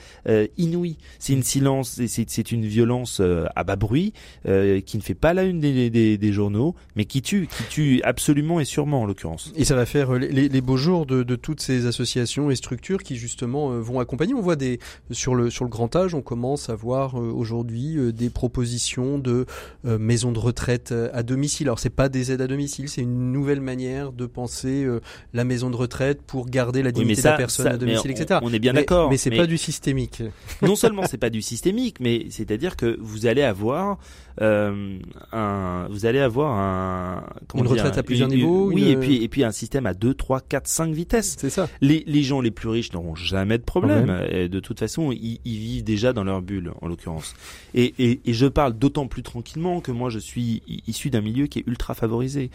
inouïe. 0.56 0.96
C'est 1.18 1.32
une 1.32 1.42
silence, 1.42 2.00
c'est- 2.06 2.52
une 2.52 2.64
violence 2.66 3.20
à 3.56 3.64
bas 3.64 3.76
bruit 3.80 4.12
euh, 4.46 4.80
qui 4.80 4.96
ne 4.96 5.02
fait 5.02 5.14
pas 5.14 5.34
la 5.34 5.42
une 5.42 5.58
des, 5.58 5.90
des, 5.90 6.16
des 6.18 6.32
journaux, 6.32 6.76
mais 6.94 7.04
qui 7.06 7.22
tue, 7.22 7.48
qui 7.48 7.62
tue 7.68 8.00
absolument 8.04 8.60
et 8.60 8.64
sûrement 8.64 9.02
en 9.02 9.06
l'occurrence. 9.06 9.52
Et 9.56 9.64
ça 9.64 9.74
va 9.74 9.86
faire 9.86 10.14
euh, 10.14 10.18
les, 10.18 10.60
beaux 10.60 10.76
jours 10.76 11.06
de, 11.06 11.24
de 11.24 11.36
toutes 11.36 11.60
ces 11.60 11.86
associations 11.86 12.50
et 12.50 12.54
structures 12.56 13.02
qui 13.02 13.16
justement 13.16 13.72
euh, 13.72 13.80
vont 13.80 13.98
accompagner. 13.98 14.34
On 14.34 14.40
voit 14.42 14.56
des 14.56 14.78
sur 15.10 15.34
le 15.34 15.50
sur 15.50 15.64
le 15.64 15.70
grand 15.70 15.96
âge, 15.96 16.14
on 16.14 16.22
commence 16.22 16.68
à 16.70 16.74
voir 16.76 17.14
aujourd'hui 17.14 17.96
des 18.12 18.30
propositions 18.30 19.18
de 19.18 19.46
maisons 19.84 20.32
de 20.32 20.38
retraite 20.38 20.94
à 21.12 21.22
domicile. 21.22 21.68
Alors 21.68 21.78
c'est 21.78 21.90
pas 21.90 22.08
des 22.08 22.30
aides 22.32 22.42
à 22.42 22.46
domicile, 22.46 22.88
c'est 22.88 23.00
une 23.02 23.32
nouvelle 23.32 23.60
manière 23.60 24.12
de 24.12 24.26
penser 24.26 24.86
la 25.32 25.44
maison 25.44 25.70
de 25.70 25.76
retraite 25.76 26.20
pour 26.22 26.46
garder 26.46 26.82
la 26.82 26.90
Oui, 26.90 26.94
dignité 27.04 27.22
de 27.22 27.26
la 27.28 27.36
personne 27.36 27.66
ça- 27.66 27.72
à 27.72 27.76
domicile, 27.78 28.10
etc. 28.10 28.40
on- 28.42 28.52
est 28.52 28.58
bien 28.58 28.72
Mais- 28.72 28.80
d'accord, 28.80 29.08
Mais 29.10 29.16
c'est 29.16 29.30
mais- 29.30 29.36
pas 29.38 29.46
du 29.46 29.56
systémique. 29.58 30.22
non 30.62 30.76
seulement 30.76 31.02
c'est 31.08 31.18
pas 31.18 31.30
du 31.30 31.40
systémique, 31.42 31.96
mais 32.00 32.26
c'est-à-dire 32.30 32.76
que 32.76 32.98
vous 33.00 33.26
allez 33.26 33.42
avoir 33.42 33.69
euh, 33.72 33.94
un, 34.40 35.86
vous 35.90 36.06
allez 36.06 36.18
avoir 36.18 36.52
un, 36.58 37.24
comment 37.48 37.64
Une 37.64 37.68
dire, 37.72 37.82
retraite 37.84 37.98
à 37.98 38.02
plusieurs 38.02 38.28
une- 38.30 38.36
niveaux, 38.36 38.68
oui, 38.72 38.82
une- 38.82 38.88
et 38.88 38.96
puis 38.96 39.22
et 39.22 39.28
puis 39.28 39.44
un 39.44 39.52
système 39.52 39.86
à 39.86 39.94
2, 39.94 40.14
3, 40.14 40.40
4, 40.40 40.66
5 40.66 40.92
vitesses. 40.92 41.36
C'est 41.38 41.50
ça. 41.50 41.68
Les, 41.80 42.04
les 42.06 42.22
gens 42.22 42.40
les 42.40 42.50
plus 42.50 42.68
riches 42.68 42.92
n'auront 42.92 43.14
jamais 43.14 43.58
de 43.58 43.62
problème. 43.62 44.22
Et 44.30 44.48
de 44.48 44.60
toute 44.60 44.78
façon, 44.78 45.12
ils, 45.12 45.40
ils 45.44 45.58
vivent 45.58 45.84
déjà 45.84 46.12
dans 46.12 46.24
leur 46.24 46.42
bulle, 46.42 46.72
en 46.80 46.88
l'occurrence. 46.88 47.34
Et, 47.74 47.94
et, 47.98 48.20
et 48.24 48.32
je 48.32 48.46
parle 48.46 48.72
d'autant 48.74 49.06
plus 49.06 49.22
tranquillement 49.22 49.80
que 49.80 49.92
moi, 49.92 50.10
je 50.10 50.18
suis 50.18 50.62
issu 50.86 51.10
d'un 51.10 51.20
milieu 51.20 51.46
qui 51.46 51.58
est 51.60 51.64
ultra 51.66 51.94
favorisé. 51.94 52.50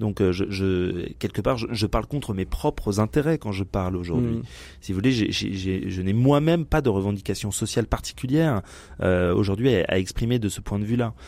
Donc, 0.00 0.20
euh, 0.20 0.32
je, 0.32 0.44
je 0.50 1.08
quelque 1.18 1.40
part, 1.40 1.56
je, 1.58 1.66
je 1.70 1.86
parle 1.86 2.06
contre 2.06 2.34
mes 2.34 2.44
propres 2.44 3.00
intérêts 3.00 3.38
quand 3.38 3.52
je 3.52 3.64
parle 3.64 3.96
aujourd'hui. 3.96 4.36
Mm. 4.38 4.42
Si 4.80 4.92
vous 4.92 4.98
voulez, 4.98 5.12
j'ai- 5.12 5.32
j'ai- 5.32 5.52
j'ai- 5.54 5.90
je 5.90 6.02
n'ai 6.02 6.12
moi-même 6.12 6.64
pas 6.64 6.80
de 6.80 6.88
revendication 6.88 7.50
sociale 7.50 7.86
particulière 7.86 8.62
euh, 9.02 9.34
aujourd'hui 9.34 9.74
à, 9.74 9.84
à 9.88 9.98
exprimer 9.98 10.38
de 10.38 10.48
ce 10.48 10.60
point 10.60 10.78
de 10.78 10.84
vue-là. 10.84 11.14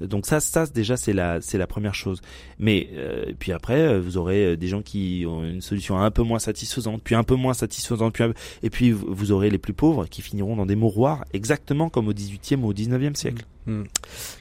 Donc 0.00 0.26
ça, 0.26 0.40
ça 0.40 0.66
déjà 0.66 0.96
c'est 0.96 1.12
la 1.12 1.40
c'est 1.40 1.58
la 1.58 1.66
première 1.66 1.94
chose. 1.94 2.20
Mais 2.58 2.88
euh, 2.94 3.26
puis 3.38 3.52
après, 3.52 3.80
euh, 3.80 4.00
vous 4.00 4.16
aurez 4.16 4.44
euh, 4.44 4.56
des 4.56 4.68
gens 4.68 4.82
qui 4.82 5.24
ont 5.28 5.44
une 5.44 5.60
solution 5.60 5.98
un 5.98 6.10
peu 6.10 6.22
moins 6.22 6.38
satisfaisante, 6.38 7.02
puis 7.02 7.14
un 7.14 7.24
peu 7.24 7.34
moins 7.34 7.54
satisfaisante, 7.54 8.12
puis 8.14 8.24
un- 8.24 8.32
et 8.62 8.70
puis 8.70 8.92
vous 8.92 9.32
aurez 9.32 9.50
les 9.50 9.58
plus 9.58 9.72
pauvres 9.72 10.06
qui 10.06 10.22
finiront 10.22 10.56
dans 10.56 10.66
des 10.66 10.76
mouroirs, 10.76 11.24
exactement 11.32 11.88
comme 11.88 12.08
au 12.08 12.12
18e 12.12 12.62
ou 12.64 12.68
au 12.68 12.72
19e 12.74 13.14
siècle. 13.14 13.44
Mm. 13.66 13.82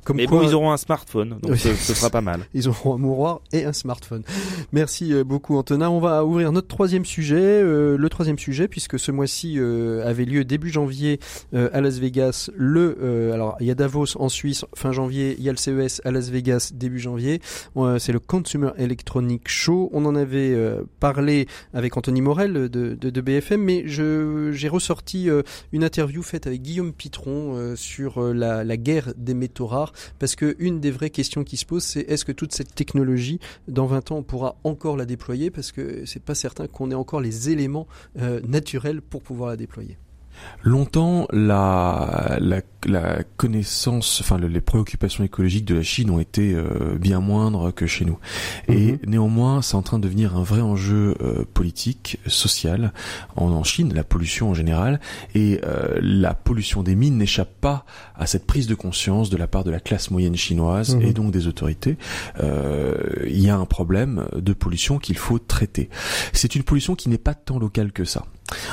Comme 0.05 0.15
Mais 0.17 0.25
quoi, 0.25 0.39
bon, 0.41 0.47
ils 0.47 0.53
auront 0.55 0.71
un 0.71 0.77
smartphone, 0.77 1.37
donc 1.41 1.57
ce, 1.57 1.73
ce 1.75 1.93
sera 1.93 2.09
pas 2.09 2.21
mal. 2.21 2.41
Ils 2.53 2.69
auront 2.69 2.95
un 2.95 2.97
mouroir 2.97 3.41
et 3.51 3.65
un 3.65 3.73
smartphone. 3.73 4.23
Merci 4.71 5.13
beaucoup 5.25 5.57
Antonin. 5.57 5.89
On 5.89 5.99
va 5.99 6.23
ouvrir 6.23 6.53
notre 6.53 6.69
troisième 6.69 7.03
sujet. 7.03 7.35
euh, 7.37 7.97
le 7.97 8.09
troisième 8.09 8.39
sujet, 8.39 8.69
puisque 8.69 8.97
ce 8.97 9.11
mois-ci 9.11 9.55
euh, 9.59 10.07
avait 10.07 10.23
lieu 10.23 10.45
début 10.45 10.69
janvier 10.69 11.19
à 11.53 11.81
Las 11.81 11.99
Vegas. 11.99 12.49
Le, 12.55 13.31
alors 13.33 13.57
il 13.59 13.67
y 13.67 13.71
a 13.71 13.75
Davos 13.75 14.15
en 14.17 14.29
Suisse 14.29 14.63
fin 14.75 14.93
janvier, 14.93 15.35
il 15.39 15.43
CES 15.55 16.01
à 16.03 16.11
Las 16.11 16.29
Vegas 16.29 16.71
début 16.73 16.99
janvier. 16.99 17.39
Euh, 17.77 17.99
C'est 17.99 18.11
le 18.11 18.19
Consumer 18.19 18.71
Electronic 18.77 19.47
Show. 19.47 19.89
On 19.93 20.05
en 20.05 20.15
avait 20.15 20.51
euh, 20.53 20.83
parlé 20.99 21.47
avec 21.73 21.95
Anthony 21.95 22.21
Morel 22.21 22.69
de, 22.69 23.21
BFM, 23.21 23.61
mais 23.61 23.83
j'ai 23.87 24.67
ressorti 24.67 25.29
euh, 25.29 25.41
une 25.71 25.83
interview 25.83 26.21
faite 26.21 26.47
avec 26.47 26.61
Guillaume 26.61 26.93
Pitron 26.93 27.75
sur 27.75 28.21
la, 28.33 28.63
la 28.63 28.77
guerre 28.77 29.13
des 29.15 29.33
métaux 29.33 29.67
rares 29.67 29.93
parce 30.19 30.35
que 30.35 30.55
une 30.59 30.79
des 30.79 30.91
vraies 30.91 31.09
questions 31.09 31.43
qui 31.43 31.57
se 31.57 31.65
posent, 31.65 31.83
c'est 31.83 32.01
est-ce 32.01 32.25
que 32.25 32.31
toute 32.31 32.53
cette 32.53 32.75
technologie, 32.75 33.39
dans 33.67 33.85
20 33.85 34.11
ans, 34.11 34.17
on 34.17 34.23
pourra 34.23 34.55
encore 34.63 34.97
la 34.97 35.05
déployer? 35.05 35.51
Parce 35.51 35.71
que 35.71 36.05
c'est 36.05 36.23
pas 36.23 36.35
certain 36.35 36.67
qu'on 36.67 36.91
ait 36.91 36.95
encore 36.95 37.21
les 37.21 37.49
éléments 37.49 37.87
naturels 38.15 39.01
pour 39.01 39.21
pouvoir 39.21 39.49
la 39.49 39.57
déployer. 39.57 39.97
Longtemps, 40.63 41.27
la, 41.31 42.37
la, 42.41 42.61
la 42.85 43.23
connaissance, 43.37 44.19
enfin 44.21 44.37
le- 44.37 44.47
les 44.47 44.59
préoccupations 44.59 45.23
écologiques 45.23 45.65
de 45.65 45.75
la 45.75 45.83
Chine 45.83 46.09
ont 46.09 46.19
été 46.19 46.53
euh, 46.53 46.97
bien 46.99 47.19
moindres 47.21 47.73
que 47.73 47.85
chez 47.85 48.03
nous. 48.05 48.17
Et 48.67 48.93
Mhm. 48.93 48.99
néanmoins, 49.07 49.61
c'est 49.61 49.75
en 49.75 49.81
train 49.81 49.97
de 49.99 50.03
devenir 50.03 50.35
un 50.35 50.43
vrai 50.43 50.61
enjeu 50.61 51.15
euh, 51.21 51.45
politique, 51.53 52.19
social 52.27 52.91
en, 53.35 53.51
en 53.51 53.63
Chine, 53.63 53.93
la 53.93 54.03
pollution 54.03 54.49
en 54.49 54.53
général. 54.53 54.99
Et 55.35 55.61
euh, 55.63 55.99
la 56.01 56.33
pollution 56.33 56.83
des 56.83 56.95
mines 56.95 57.17
n'échappe 57.17 57.53
pas 57.61 57.85
à 58.15 58.25
cette 58.25 58.45
prise 58.45 58.67
de 58.67 58.75
conscience 58.75 59.29
de 59.29 59.37
la 59.37 59.47
part 59.47 59.63
de 59.63 59.71
la 59.71 59.79
classe 59.79 60.11
moyenne 60.11 60.35
chinoise 60.35 60.95
Mhm. 60.95 61.01
et 61.03 61.13
donc 61.13 61.31
des 61.31 61.47
autorités. 61.47 61.97
Euh, 62.39 62.95
Il 63.27 63.39
y 63.41 63.49
a 63.49 63.57
un 63.57 63.65
problème 63.65 64.25
de 64.35 64.53
pollution 64.53 64.97
qu'il 64.97 65.17
faut 65.17 65.39
traiter. 65.39 65.89
C'est 66.33 66.55
une 66.55 66.63
pollution 66.63 66.95
qui 66.95 67.09
n'est 67.09 67.17
pas 67.17 67.33
tant 67.35 67.59
locale 67.59 67.91
que 67.91 68.03
ça. 68.05 68.25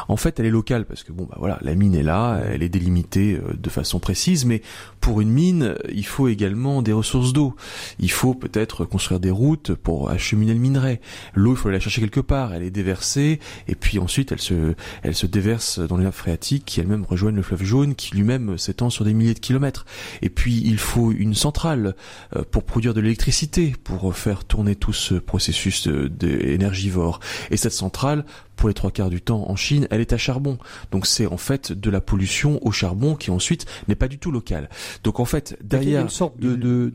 En 0.09 0.17
fait, 0.17 0.39
elle 0.39 0.47
est 0.47 0.51
locale 0.51 0.85
parce 0.85 1.03
que 1.03 1.13
bon, 1.13 1.25
bah 1.29 1.37
voilà, 1.39 1.59
la 1.63 1.75
mine 1.75 1.95
est 1.95 2.03
là, 2.03 2.41
elle 2.49 2.63
est 2.63 2.69
délimitée 2.69 3.35
euh, 3.37 3.55
de 3.55 3.69
façon 3.71 3.99
précise, 3.99 4.45
mais 4.45 4.63
pour 5.01 5.21
une 5.21 5.31
mine, 5.31 5.63
euh, 5.63 5.75
il 5.93 6.07
faut 6.07 6.29
également 6.29 6.83
des 6.83 6.93
ressources 6.93 7.33
d'eau. 7.33 7.55
Il 7.99 8.11
faut 8.11 8.35
peut-être 8.35 8.85
construire 8.85 9.21
des 9.21 9.31
routes 9.31 9.75
pour 9.75 10.11
acheminer 10.11 10.55
le 10.55 10.61
minerai. 10.61 11.01
L'eau, 11.35 11.53
il 11.55 11.57
faut 11.57 11.71
la 11.71 11.81
chercher 11.81 12.01
quelque 12.01 12.21
part, 12.21 12.55
elle 12.55 12.63
est 12.63 12.71
déversée, 12.71 13.41
et 13.69 13.75
puis 13.75 13.99
ensuite 13.99 14.31
elle 14.33 14.41
se, 14.41 14.75
elle 15.03 15.15
se 15.15 15.27
déverse 15.27 15.79
dans 15.81 15.97
les 15.97 16.05
nappes 16.05 16.15
phréatiques 16.15 16.65
qui 16.65 16.81
elles-mêmes 16.81 17.05
rejoignent 17.05 17.37
le 17.37 17.43
fleuve 17.43 17.65
jaune, 17.65 17.95
qui 17.95 18.15
lui-même 18.15 18.57
s'étend 18.59 18.91
sur 18.91 19.05
des 19.05 19.15
milliers 19.15 19.35
de 19.35 19.41
kilomètres. 19.41 19.87
Et 20.23 20.29
puis 20.31 20.63
il 20.65 20.79
faut 20.79 21.11
une 21.13 21.35
centrale 21.35 21.95
euh, 22.37 22.43
pour 22.51 22.65
produire 22.65 22.95
de 22.95 23.01
l'électricité, 23.01 23.75
pour 23.83 24.15
faire 24.17 24.45
tourner 24.45 24.77
tout 24.77 24.93
ce 24.93 25.15
processus 25.15 25.89
de- 25.89 26.09
de 26.09 26.29
énergivore. 26.29 27.21
Et 27.51 27.57
cette 27.57 27.73
centrale, 27.73 28.25
pour 28.57 28.69
les 28.69 28.75
trois 28.75 28.91
quarts 28.91 29.11
du 29.11 29.21
temps 29.21 29.49
en 29.49 29.57
Chine, 29.57 29.87
elle 29.91 30.01
est 30.01 30.13
à 30.13 30.17
charbon. 30.19 30.59
Donc 30.93 31.07
c'est 31.07 31.27
en 31.27 31.37
fait 31.37 31.73
de 31.73 31.91
la 31.91 32.01
pollution 32.01 32.65
au 32.67 32.73
charbon 32.73 33.15
qui 33.15 33.31
ensuite 33.31 33.67
n'est 33.89 33.95
pas 33.95 34.09
du 34.09 34.19
tout 34.19 34.31
locale. 34.31 34.69
Donc 35.03 35.21
en 35.21 35.25
fait, 35.25 35.57
Il 35.61 35.63
y 35.63 35.65
a 35.65 35.69
derrière... 35.69 36.03
une 36.03 36.09
sorte 36.09 36.39
de, 36.39 36.93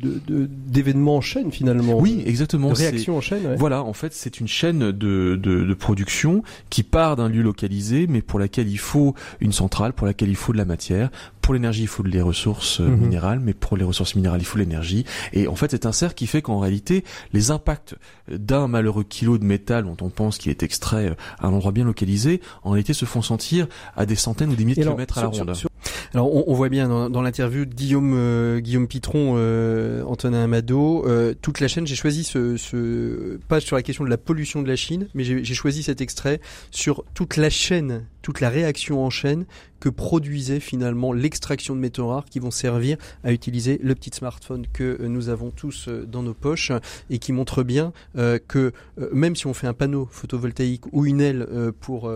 d'événement 0.48 1.18
en 1.18 1.22
chaîne 1.22 1.52
finalement. 1.52 2.00
Oui, 2.00 2.24
exactement. 2.26 2.70
De 2.70 2.76
réaction 2.76 3.18
en 3.18 3.22
chaîne. 3.22 3.46
ouais. 3.46 3.56
Voilà, 3.56 3.84
en 3.84 3.94
fait, 3.94 4.14
c'est 4.14 4.40
une 4.40 4.48
chaîne 4.48 4.80
de, 4.80 4.92
de, 4.92 5.36
de 5.36 5.74
production 5.74 6.44
qui 6.70 6.84
part 6.84 7.16
d'un 7.16 7.30
lieu 7.30 7.42
localisé, 7.42 8.08
mais 8.08 8.22
pour 8.22 8.40
laquelle 8.40 8.68
il 8.70 8.78
faut 8.80 9.16
une 9.40 9.52
centrale, 9.52 9.94
pour 9.94 10.08
laquelle 10.08 10.30
il 10.30 10.36
faut 10.36 10.54
de 10.54 10.58
la 10.58 10.66
matière. 10.66 11.10
Pour 11.42 11.54
l'énergie, 11.54 11.82
il 11.84 11.88
faut 11.88 12.04
les 12.04 12.22
ressources 12.22 12.80
euh, 12.80 12.88
Mhm. 12.90 12.98
minérales, 13.00 13.40
mais 13.40 13.54
pour 13.54 13.76
les 13.78 13.84
ressources 13.84 14.16
minérales, 14.16 14.42
il 14.42 14.46
faut 14.46 14.60
l'énergie. 14.60 15.06
Et 15.34 15.48
en 15.48 15.56
fait, 15.56 15.72
c'est 15.72 15.86
un 15.86 15.92
cercle 15.92 16.16
qui 16.16 16.28
fait 16.28 16.42
qu'en 16.42 16.60
réalité, 16.60 17.04
les 17.34 17.50
impacts 17.52 17.96
d'un 18.30 18.68
malheureux 18.68 19.04
kilo 19.04 19.38
de 19.38 19.44
métal 19.46 19.86
dont 19.86 19.98
on 20.02 20.10
pense 20.10 20.38
qu'il 20.38 20.52
est 20.52 20.62
extrait 20.64 21.10
euh, 21.10 21.16
à 21.40 21.48
un 21.48 21.54
endroit 21.54 21.72
bien 21.72 21.86
localisé, 21.86 22.42
en 22.64 22.72
réalité 22.72 22.94
se 22.94 23.06
font 23.06 23.22
sentir 23.22 23.68
à 23.96 24.06
des 24.06 24.16
centaines 24.16 24.52
ou 24.52 24.56
des 24.56 24.64
milliers 24.66 24.76
de 24.82 24.82
kilomètres 24.88 25.18
à 25.18 25.24
la 25.24 25.32
sur- 25.34 25.46
ronde. 25.46 25.56
sur- 25.56 25.70
Alors 26.14 26.34
on, 26.34 26.44
on 26.48 26.54
voit 26.54 26.70
bien 26.70 26.88
dans, 26.88 27.10
dans 27.10 27.22
l'interview 27.22 27.66
de 27.66 27.74
Guillaume 27.74 28.14
euh, 28.16 28.60
Guillaume 28.60 28.88
Pitron, 28.88 29.36
euh, 29.38 30.04
Antonin 30.04 30.44
Amado, 30.44 31.06
euh, 31.08 31.34
toute 31.42 31.60
la 31.60 31.68
chaîne. 31.68 31.86
J'ai 31.88 31.96
choisi 31.96 32.24
ce, 32.24 32.58
ce 32.58 33.40
sur 33.60 33.76
la 33.76 33.84
question 33.84 34.04
de 34.04 34.10
la 34.10 34.18
pollution 34.18 34.62
de 34.62 34.68
la 34.68 34.76
Chine, 34.76 35.08
mais 35.14 35.24
j'ai 35.24 35.54
choisi 35.54 35.84
cet 35.84 36.02
extrait 36.02 36.40
sur 36.72 37.04
toute 37.14 37.38
la 37.38 37.50
chaîne, 37.50 38.06
toute 38.22 38.42
la 38.42 38.50
réaction 38.50 39.04
en 39.04 39.10
chaîne 39.10 39.46
que 39.80 39.90
produisait 39.90 40.60
finalement 40.60 41.14
l'extraction 41.14 41.76
de 41.76 41.80
métaux 41.80 42.08
rares 42.08 42.26
qui 42.26 42.40
vont 42.40 42.52
servir 42.52 42.98
à 43.24 43.32
utiliser 43.32 43.80
le 43.82 43.96
petit 43.96 44.12
smartphone 44.14 44.66
que 44.74 44.98
euh, 45.00 45.08
nous 45.08 45.30
avons 45.30 45.52
tous 45.52 45.88
euh, 45.88 46.06
dans 46.06 46.22
nos 46.22 46.34
poches 46.34 46.72
et 47.10 47.18
qui 47.18 47.32
montre 47.32 47.64
bien 47.64 47.94
euh, 48.18 48.40
que 48.46 48.74
euh, 49.00 49.10
même 49.14 49.36
si 49.36 49.48
on 49.48 49.54
fait 49.54 49.68
un 49.68 49.74
panneau 49.74 50.08
photovoltaïque 50.12 50.84
ou 50.92 51.06
une 51.06 51.22
aile 51.22 51.48
euh, 51.50 51.72
pour 51.72 52.12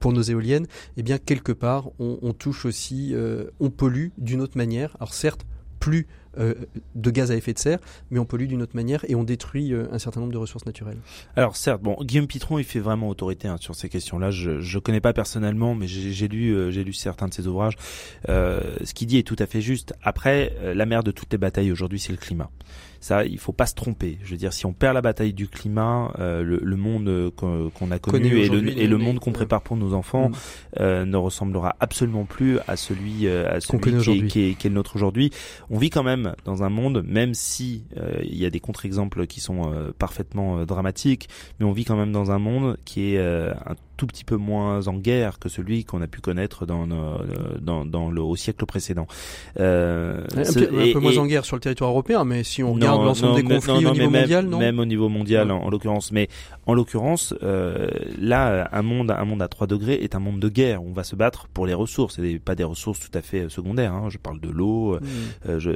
pour 0.00 0.12
nos 0.12 0.22
éoliennes, 0.22 0.66
eh 0.96 1.02
bien 1.02 1.18
quelque 1.18 1.52
part 1.52 1.88
on 2.22 2.32
touche 2.32 2.64
aussi, 2.64 3.10
euh, 3.14 3.50
on 3.60 3.70
pollue 3.70 4.08
d'une 4.18 4.40
autre 4.40 4.56
manière. 4.56 4.96
Alors 5.00 5.14
certes 5.14 5.44
plus 5.80 6.06
euh, 6.38 6.54
de 6.94 7.10
gaz 7.10 7.30
à 7.30 7.36
effet 7.36 7.52
de 7.52 7.58
serre, 7.58 7.78
mais 8.10 8.18
on 8.18 8.24
pollue 8.24 8.46
d'une 8.46 8.62
autre 8.62 8.74
manière 8.74 9.04
et 9.06 9.14
on 9.14 9.22
détruit 9.22 9.72
euh, 9.72 9.86
un 9.92 9.98
certain 9.98 10.20
nombre 10.20 10.32
de 10.32 10.38
ressources 10.38 10.64
naturelles. 10.64 10.96
Alors 11.36 11.56
certes, 11.56 11.82
bon, 11.82 11.96
Guillaume 12.00 12.26
Pitron, 12.26 12.58
il 12.58 12.64
fait 12.64 12.80
vraiment 12.80 13.08
autorité 13.08 13.48
hein, 13.48 13.56
sur 13.60 13.74
ces 13.74 13.88
questions-là. 13.88 14.30
Je 14.30 14.60
je 14.60 14.78
connais 14.78 15.00
pas 15.00 15.12
personnellement, 15.12 15.74
mais 15.74 15.86
j'ai 15.86 16.28
lu 16.28 16.72
j'ai 16.72 16.84
lu 16.84 16.92
certains 16.92 17.28
de 17.28 17.34
ses 17.34 17.46
ouvrages. 17.46 17.76
Ce 18.26 18.94
qu'il 18.94 19.06
dit 19.08 19.18
est 19.18 19.22
tout 19.24 19.36
à 19.38 19.46
fait 19.46 19.60
juste. 19.60 19.94
Après, 20.02 20.54
la 20.74 20.86
mère 20.86 21.02
de 21.02 21.10
toutes 21.10 21.30
les 21.32 21.38
batailles 21.38 21.70
aujourd'hui, 21.70 22.00
c'est 22.00 22.12
le 22.12 22.18
climat. 22.18 22.50
Ça, 23.04 23.26
il 23.26 23.38
faut 23.38 23.52
pas 23.52 23.66
se 23.66 23.74
tromper. 23.74 24.16
Je 24.24 24.30
veux 24.30 24.38
dire, 24.38 24.54
si 24.54 24.64
on 24.64 24.72
perd 24.72 24.94
la 24.94 25.02
bataille 25.02 25.34
du 25.34 25.46
climat, 25.46 26.10
euh, 26.18 26.42
le, 26.42 26.58
le 26.62 26.76
monde 26.76 27.06
euh, 27.06 27.30
qu'on 27.30 27.90
a 27.90 27.98
connu 27.98 28.30
Connu 28.30 28.38
et 28.38 28.48
le, 28.48 28.78
et 28.78 28.86
le 28.86 28.96
monde 28.96 29.20
qu'on 29.20 29.32
prépare 29.32 29.60
pour 29.60 29.76
nos 29.76 29.92
enfants 29.92 30.30
Mm. 30.30 30.32
euh, 30.80 31.04
ne 31.04 31.16
ressemblera 31.18 31.76
absolument 31.80 32.24
plus 32.24 32.60
à 32.66 32.76
celui 32.76 33.26
euh, 33.26 33.56
à 33.56 33.60
celui 33.60 33.98
qui 33.98 34.10
est, 34.10 34.26
qui, 34.26 34.40
est, 34.48 34.54
qui 34.54 34.66
est 34.66 34.70
le 34.70 34.76
nôtre 34.76 34.96
aujourd'hui. 34.96 35.28
On 35.68 35.76
vit 35.76 35.90
quand 35.90 36.02
même 36.02 36.34
dans 36.46 36.62
un 36.62 36.70
monde, 36.70 37.04
même 37.06 37.34
si 37.34 37.84
euh, 37.98 38.20
il 38.22 38.38
y 38.38 38.46
a 38.46 38.50
des 38.50 38.60
contre-exemples 38.60 39.26
qui 39.26 39.40
sont 39.40 39.70
euh, 39.70 39.92
parfaitement 39.98 40.64
dramatiques, 40.64 41.28
mais 41.60 41.66
on 41.66 41.72
vit 41.72 41.84
quand 41.84 41.96
même 41.96 42.10
dans 42.12 42.30
un 42.30 42.38
monde 42.38 42.78
qui 42.86 43.12
est 43.12 43.18
euh, 43.18 43.52
un 43.66 43.74
tout 43.96 44.06
petit 44.06 44.24
peu 44.24 44.36
moins 44.36 44.86
en 44.88 44.94
guerre 44.94 45.38
que 45.38 45.48
celui 45.48 45.84
qu'on 45.84 46.02
a 46.02 46.06
pu 46.06 46.20
connaître 46.20 46.66
dans, 46.66 46.88
euh, 46.90 47.16
dans, 47.60 47.84
dans 47.84 48.10
le 48.10 48.20
au 48.22 48.36
siècle 48.36 48.64
précédent. 48.66 49.06
Euh, 49.60 50.24
Un, 50.36 50.44
ce- 50.44 50.58
peu, 50.60 50.78
un 50.80 50.84
et- 50.84 50.92
peu 50.92 51.00
moins 51.00 51.12
et- 51.12 51.18
en 51.18 51.26
guerre 51.26 51.44
sur 51.44 51.56
le 51.56 51.60
territoire 51.60 51.90
européen, 51.90 52.24
mais 52.24 52.42
si 52.44 52.62
on 52.62 52.74
regarde 52.74 53.02
l'ensemble 53.04 53.36
des 53.36 53.42
mais- 53.42 53.54
conflits 53.56 53.72
non, 53.82 53.90
au 53.90 53.94
niveau 53.94 54.10
même, 54.10 54.20
mondial, 54.22 54.46
non 54.46 54.58
Même 54.58 54.78
au 54.78 54.84
niveau 54.84 55.08
mondial, 55.08 55.46
Ouais. 55.48 55.52
en, 55.58 55.64
en 55.64 55.70
l'occurrence. 55.70 56.12
Mais 56.12 56.28
en 56.66 56.74
l'occurrence, 56.74 57.34
euh, 57.42 57.88
là, 58.20 58.68
un 58.72 58.82
monde, 58.82 59.10
un 59.10 59.24
monde 59.24 59.42
à 59.42 59.48
3 59.48 59.66
degrés 59.66 59.94
est 59.94 60.14
un 60.14 60.18
monde 60.20 60.40
de 60.40 60.48
guerre. 60.48 60.82
On 60.82 60.92
va 60.92 61.04
se 61.04 61.14
battre 61.16 61.48
pour 61.52 61.66
les 61.66 61.74
ressources, 61.74 62.18
et 62.18 62.38
pas 62.38 62.54
des 62.54 62.64
ressources 62.64 62.98
tout 63.00 63.16
à 63.16 63.22
fait 63.22 63.48
secondaires. 63.48 63.92
Hein. 63.92 64.08
Je 64.10 64.18
parle 64.18 64.40
de 64.40 64.48
l'eau, 64.48 64.96
Mm. 64.96 65.00
euh, 65.48 65.60
je, 65.60 65.70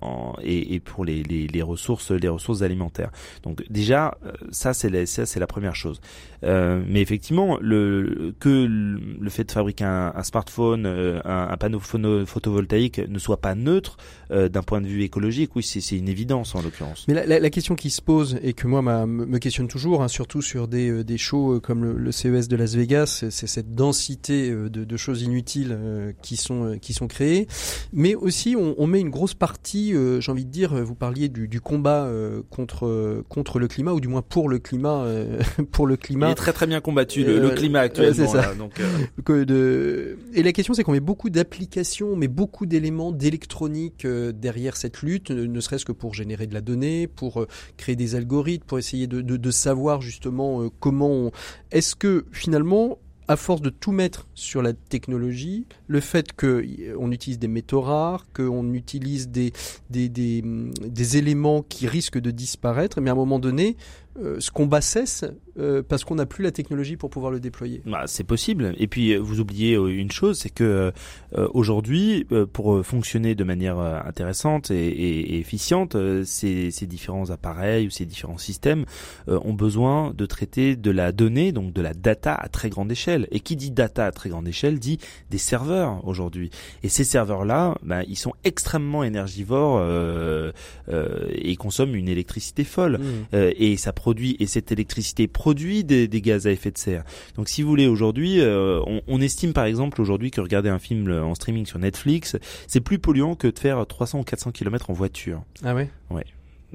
en- 0.00 0.34
et, 0.42 0.74
et 0.74 0.80
pour 0.80 1.04
les, 1.04 1.22
les, 1.22 1.46
les 1.46 1.62
ressources, 1.62 2.10
les 2.10 2.28
ressources 2.28 2.62
alimentaires. 2.62 3.10
Donc 3.42 3.62
déjà, 3.70 4.16
ça 4.50 4.72
c'est 4.72 4.88
la, 4.90 5.06
ça 5.06 5.26
c'est 5.26 5.40
la 5.40 5.46
première 5.46 5.74
chose. 5.76 6.00
Mais 6.42 7.00
effectivement, 7.00 7.33
le, 7.60 8.34
que 8.40 8.48
le 8.66 9.30
fait 9.30 9.44
de 9.44 9.52
fabriquer 9.52 9.84
un, 9.84 10.12
un 10.14 10.22
smartphone, 10.22 10.86
euh, 10.86 11.20
un, 11.24 11.48
un 11.50 11.56
panneau 11.56 11.80
photovoltaïque 12.26 12.98
ne 13.08 13.18
soit 13.18 13.40
pas 13.40 13.54
neutre 13.54 13.96
euh, 14.30 14.48
d'un 14.48 14.62
point 14.62 14.80
de 14.80 14.86
vue 14.86 15.02
écologique, 15.02 15.54
oui, 15.56 15.62
c'est 15.62 15.96
une 15.96 16.08
évidence 16.08 16.54
en 16.54 16.62
l'occurrence. 16.62 17.04
Mais 17.08 17.14
la, 17.14 17.26
la- 17.26 17.40
la 17.40 17.50
question 17.50 17.74
qui 17.74 17.90
se 17.90 18.00
pose 18.02 18.38
et 18.42 18.52
que 18.52 18.66
moi 18.66 18.82
m'a- 18.82 19.06
me 19.06 19.38
questionne 19.38 19.68
toujours, 19.68 20.02
hein, 20.02 20.08
surtout 20.08 20.42
sur 20.42 20.68
des, 20.68 20.88
euh, 20.90 21.04
des 21.04 21.18
shows 21.18 21.60
comme 21.60 21.84
le, 21.84 21.92
le 21.94 22.12
CES 22.12 22.48
de 22.48 22.56
Las 22.56 22.74
Vegas, 22.74 23.24
c'est- 23.30 23.46
cette 23.46 23.74
densité 23.74 24.50
de, 24.50 24.68
de 24.68 24.96
choses 24.96 25.22
inutiles 25.22 25.76
euh, 25.78 26.12
qui 26.22 26.36
sont 26.36 26.78
qui 26.80 26.92
sont 26.94 27.06
créées. 27.08 27.46
Mais 27.92 28.14
aussi, 28.14 28.56
on, 28.58 28.74
on 28.78 28.86
met 28.86 29.00
une 29.00 29.10
grosse 29.10 29.34
partie, 29.34 29.94
euh, 29.94 30.20
j'ai 30.20 30.32
envie 30.32 30.44
de 30.44 30.50
dire, 30.50 30.74
vous 30.84 30.94
parliez 30.94 31.28
du, 31.28 31.48
du 31.48 31.60
combat 31.60 32.04
euh, 32.06 32.42
contre 32.50 33.22
contre 33.28 33.58
le 33.58 33.68
climat 33.68 33.92
ou 33.92 34.00
du 34.00 34.08
moins 34.08 34.22
pour 34.22 34.48
le 34.48 34.58
climat, 34.58 35.02
euh, 35.04 35.40
pour 35.72 35.86
le 35.86 35.94
Il 35.94 35.98
climat. 35.98 36.30
est 36.30 36.34
très 36.34 36.52
très 36.52 36.66
bien 36.66 36.80
combattu 36.80 37.23
le, 37.24 37.36
Euh, 37.38 37.40
le 37.40 37.50
climat 37.50 37.80
ouais, 37.80 37.84
actuellement. 37.86 38.14
c'est 38.14 38.26
ça. 38.26 38.42
là, 38.42 38.54
donc, 38.54 38.80
euh, 38.80 39.44
de... 39.44 40.18
Et 40.34 40.42
la 40.42 40.52
question, 40.52 40.74
c'est 40.74 40.84
qu'on 40.84 40.92
met 40.92 41.00
beaucoup 41.00 41.30
d'applications, 41.30 42.08
on 42.08 42.16
met 42.16 42.28
beaucoup 42.28 42.66
d'éléments 42.66 43.12
d'électronique 43.12 44.04
euh, 44.04 44.32
derrière 44.32 44.76
cette 44.76 45.02
lutte, 45.02 45.30
ne 45.30 45.60
serait-ce 45.60 45.84
que 45.84 45.92
pour 45.92 46.14
générer 46.14 46.46
de 46.46 46.54
la 46.54 46.60
donnée, 46.60 47.06
pour 47.06 47.46
créer 47.76 47.96
des 47.96 48.14
algorithmes, 48.14 48.64
pour 48.66 48.78
essayer 48.78 49.06
de, 49.06 49.20
de, 49.20 49.36
de 49.36 49.50
savoir 49.50 50.00
justement 50.00 50.68
comment. 50.80 51.10
On... 51.10 51.30
Est-ce 51.70 51.96
que 51.96 52.26
finalement, 52.32 52.98
à 53.28 53.36
force 53.36 53.62
de 53.62 53.70
tout 53.70 53.92
mettre 53.92 54.28
sur 54.34 54.62
la 54.62 54.72
technologie, 54.72 55.66
le 55.86 56.00
fait 56.00 56.32
qu'on 56.32 57.10
utilise 57.10 57.38
des 57.38 57.48
métaux 57.48 57.80
rares, 57.80 58.26
qu'on 58.34 58.72
utilise 58.74 59.28
des, 59.28 59.52
des, 59.90 60.08
des, 60.08 60.42
des 60.42 61.16
éléments 61.16 61.62
qui 61.62 61.86
risquent 61.86 62.20
de 62.20 62.30
disparaître, 62.30 63.00
mais 63.00 63.10
à 63.10 63.14
un 63.14 63.16
moment 63.16 63.38
donné, 63.38 63.76
euh, 64.20 64.36
ce 64.40 64.50
combat 64.50 64.80
cesse 64.80 65.24
euh, 65.58 65.82
parce 65.86 66.04
qu'on 66.04 66.16
n'a 66.16 66.26
plus 66.26 66.42
la 66.42 66.50
technologie 66.52 66.96
pour 66.96 67.10
pouvoir 67.10 67.30
le 67.32 67.40
déployer. 67.40 67.82
Bah, 67.86 68.02
c'est 68.06 68.24
possible. 68.24 68.74
Et 68.78 68.86
puis 68.86 69.12
euh, 69.12 69.18
vous 69.18 69.40
oubliez 69.40 69.74
euh, 69.76 69.86
une 69.88 70.10
chose, 70.10 70.38
c'est 70.38 70.50
que 70.50 70.92
euh, 71.36 71.48
aujourd'hui, 71.54 72.26
euh, 72.32 72.46
pour 72.46 72.74
euh, 72.76 72.82
fonctionner 72.82 73.34
de 73.34 73.44
manière 73.44 73.78
intéressante 73.78 74.70
et, 74.70 74.88
et- 74.88 75.34
et 75.34 75.38
efficiente, 75.38 75.96
ces, 76.24 76.70
ces 76.70 76.86
différents 76.86 77.30
appareils 77.30 77.86
ou 77.86 77.90
ces 77.90 78.04
différents 78.06 78.38
systèmes 78.38 78.84
euh, 79.28 79.38
ont 79.44 79.52
besoin 79.54 80.12
de 80.14 80.26
traiter 80.26 80.76
de 80.76 80.90
la 80.90 81.12
donnée, 81.12 81.52
donc 81.52 81.72
de 81.72 81.80
la 81.82 81.94
data 81.94 82.34
à 82.34 82.48
très 82.48 82.68
grande 82.70 82.90
échelle. 82.90 83.28
Et 83.30 83.40
qui 83.40 83.56
dit 83.56 83.70
data 83.70 84.06
à 84.06 84.12
très 84.12 84.28
grande 84.30 84.48
échelle 84.48 84.78
dit 84.78 84.98
des 85.30 85.38
serveurs 85.38 86.06
aujourd'hui. 86.06 86.50
Et 86.82 86.88
ces 86.88 87.04
serveurs-là, 87.04 87.76
bah, 87.82 88.02
ils 88.08 88.16
sont 88.16 88.32
extrêmement 88.44 89.04
énergivores 89.04 89.78
euh, 89.80 90.52
euh, 90.88 91.26
et 91.30 91.56
consomment 91.56 91.94
une 91.94 92.08
électricité 92.08 92.64
folle. 92.64 92.98
Euh, 93.34 93.52
et 93.56 93.76
ça 93.76 93.92
produit 93.92 94.36
et 94.40 94.46
cette 94.46 94.72
électricité 94.72 95.26
produit 95.28 95.43
des, 95.52 96.08
des 96.08 96.20
gaz 96.22 96.46
à 96.46 96.52
effet 96.52 96.70
de 96.70 96.78
serre. 96.78 97.04
Donc 97.36 97.48
si 97.48 97.62
vous 97.62 97.68
voulez 97.68 97.86
aujourd'hui, 97.86 98.40
euh, 98.40 98.80
on, 98.86 99.02
on 99.06 99.20
estime 99.20 99.52
par 99.52 99.64
exemple 99.64 100.00
aujourd'hui 100.00 100.30
que 100.30 100.40
regarder 100.40 100.70
un 100.70 100.78
film 100.78 101.08
euh, 101.08 101.24
en 101.24 101.34
streaming 101.34 101.66
sur 101.66 101.78
Netflix, 101.78 102.36
c'est 102.66 102.80
plus 102.80 102.98
polluant 102.98 103.34
que 103.34 103.48
de 103.48 103.58
faire 103.58 103.86
300 103.86 104.20
ou 104.20 104.24
400 104.24 104.52
km 104.52 104.90
en 104.90 104.94
voiture. 104.94 105.42
Ah 105.62 105.74
ouais? 105.74 105.90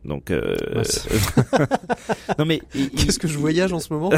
Donc 0.06 0.32
euh, 0.32 0.56
Ouais, 0.76 0.84
non 2.40 2.46
mais 2.46 2.62
Qu'est-ce 2.96 3.20
que 3.20 3.28
je 3.28 3.38
voyage 3.38 3.74
en 3.74 3.80
ce 3.80 3.92
moment? 3.94 4.12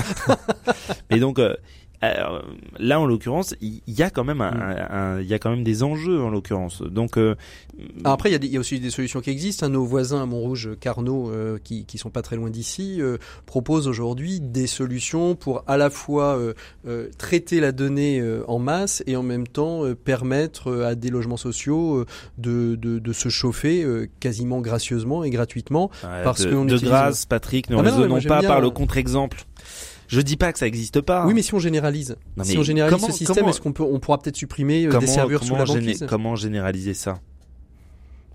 Et 1.09 1.19
donc 1.19 1.39
euh, 1.39 1.55
alors, 2.01 2.43
là 2.79 2.99
en 2.99 3.05
l'occurrence, 3.05 3.53
il 3.61 3.81
y, 3.87 4.01
a 4.01 4.09
quand 4.09 4.23
même 4.23 4.41
un, 4.41 4.51
un- 4.89 5.21
il 5.21 5.27
y 5.27 5.33
a 5.33 5.39
quand 5.39 5.49
même 5.51 5.63
des 5.63 5.83
enjeux 5.83 6.19
en 6.21 6.29
l'occurrence. 6.29 6.81
Donc 6.81 7.17
euh, 7.17 7.35
Alors 8.03 8.13
Après, 8.13 8.29
il 8.29 8.31
y, 8.33 8.35
a 8.35 8.39
des- 8.39 8.47
il 8.47 8.53
y 8.53 8.57
a 8.57 8.59
aussi 8.59 8.79
des 8.79 8.89
solutions 8.89 9.21
qui 9.21 9.29
existent. 9.29 9.65
hein. 9.65 9.69
Nos 9.69 9.85
voisins 9.85 10.23
à 10.23 10.25
Montrouge, 10.25 10.71
Carnot, 10.79 11.29
euh, 11.29 11.57
qui, 11.63 11.85
qui 11.85 11.97
sont 11.97 12.09
pas 12.09 12.21
très 12.23 12.35
loin 12.35 12.49
d'ici, 12.49 12.97
euh, 13.01 13.17
proposent 13.45 13.87
aujourd'hui 13.87 14.39
des 14.39 14.67
solutions 14.67 15.35
pour 15.35 15.63
à 15.67 15.77
la 15.77 15.89
fois 15.89 16.37
euh, 16.37 16.53
euh, 16.87 17.09
traiter 17.17 17.59
la 17.59 17.71
donnée 17.71 18.19
euh, 18.19 18.43
en 18.47 18.57
masse 18.59 19.03
et 19.05 19.15
en 19.15 19.23
même 19.23 19.47
temps 19.47 19.85
euh, 19.85 19.93
permettre 19.95 20.73
à 20.83 20.95
des 20.95 21.09
logements 21.09 21.37
sociaux 21.37 21.97
euh, 21.97 22.05
de, 22.37 22.75
de, 22.75 22.99
de 22.99 23.13
se 23.13 23.29
chauffer 23.29 23.83
euh, 23.83 24.07
quasiment 24.19 24.61
gracieusement 24.61 25.23
et 25.23 25.29
gratuitement. 25.29 25.89
Parce 26.01 26.45
de, 26.45 26.51
qu'on 26.51 26.65
de 26.65 26.73
utilise- 26.75 26.89
grâce, 26.89 27.25
Patrick, 27.25 27.69
ne 27.69 27.75
Ah 27.75 27.77
non, 27.77 27.83
raisonnons 27.83 28.19
j'aime 28.19 28.29
pas 28.29 28.39
bien, 28.39 28.49
par 28.49 28.61
le 28.61 28.69
contre-exemple. 28.71 29.45
Je 30.11 30.21
dis 30.21 30.35
pas 30.37 30.51
que 30.51 30.59
ça 30.59 30.65
n'existe 30.65 30.99
pas. 31.01 31.25
Oui, 31.25 31.33
mais 31.33 31.41
si 31.41 31.53
on 31.53 31.59
généralise, 31.59 32.15
Non, 32.35 32.43
si 32.43 32.57
on 32.57 32.63
généralise 32.63 32.93
comment- 32.95 33.07
ce 33.11 33.17
système, 33.17 33.35
comment- 33.37 33.49
est-ce 33.49 33.61
qu'on 33.61 33.71
peut, 33.71 33.83
on 33.83 33.99
pourra 33.99 34.17
peut-être 34.19 34.35
supprimer 34.35 34.85
euh, 34.85 34.89
comment, 34.89 34.99
des 34.99 35.07
serveurs 35.07 35.41
sous 35.43 35.49
comment 35.53 35.59
la 35.59 35.65
banquise 35.65 36.05
comment 36.09 36.35
généraliser 36.35 36.93
ça? 36.93 37.19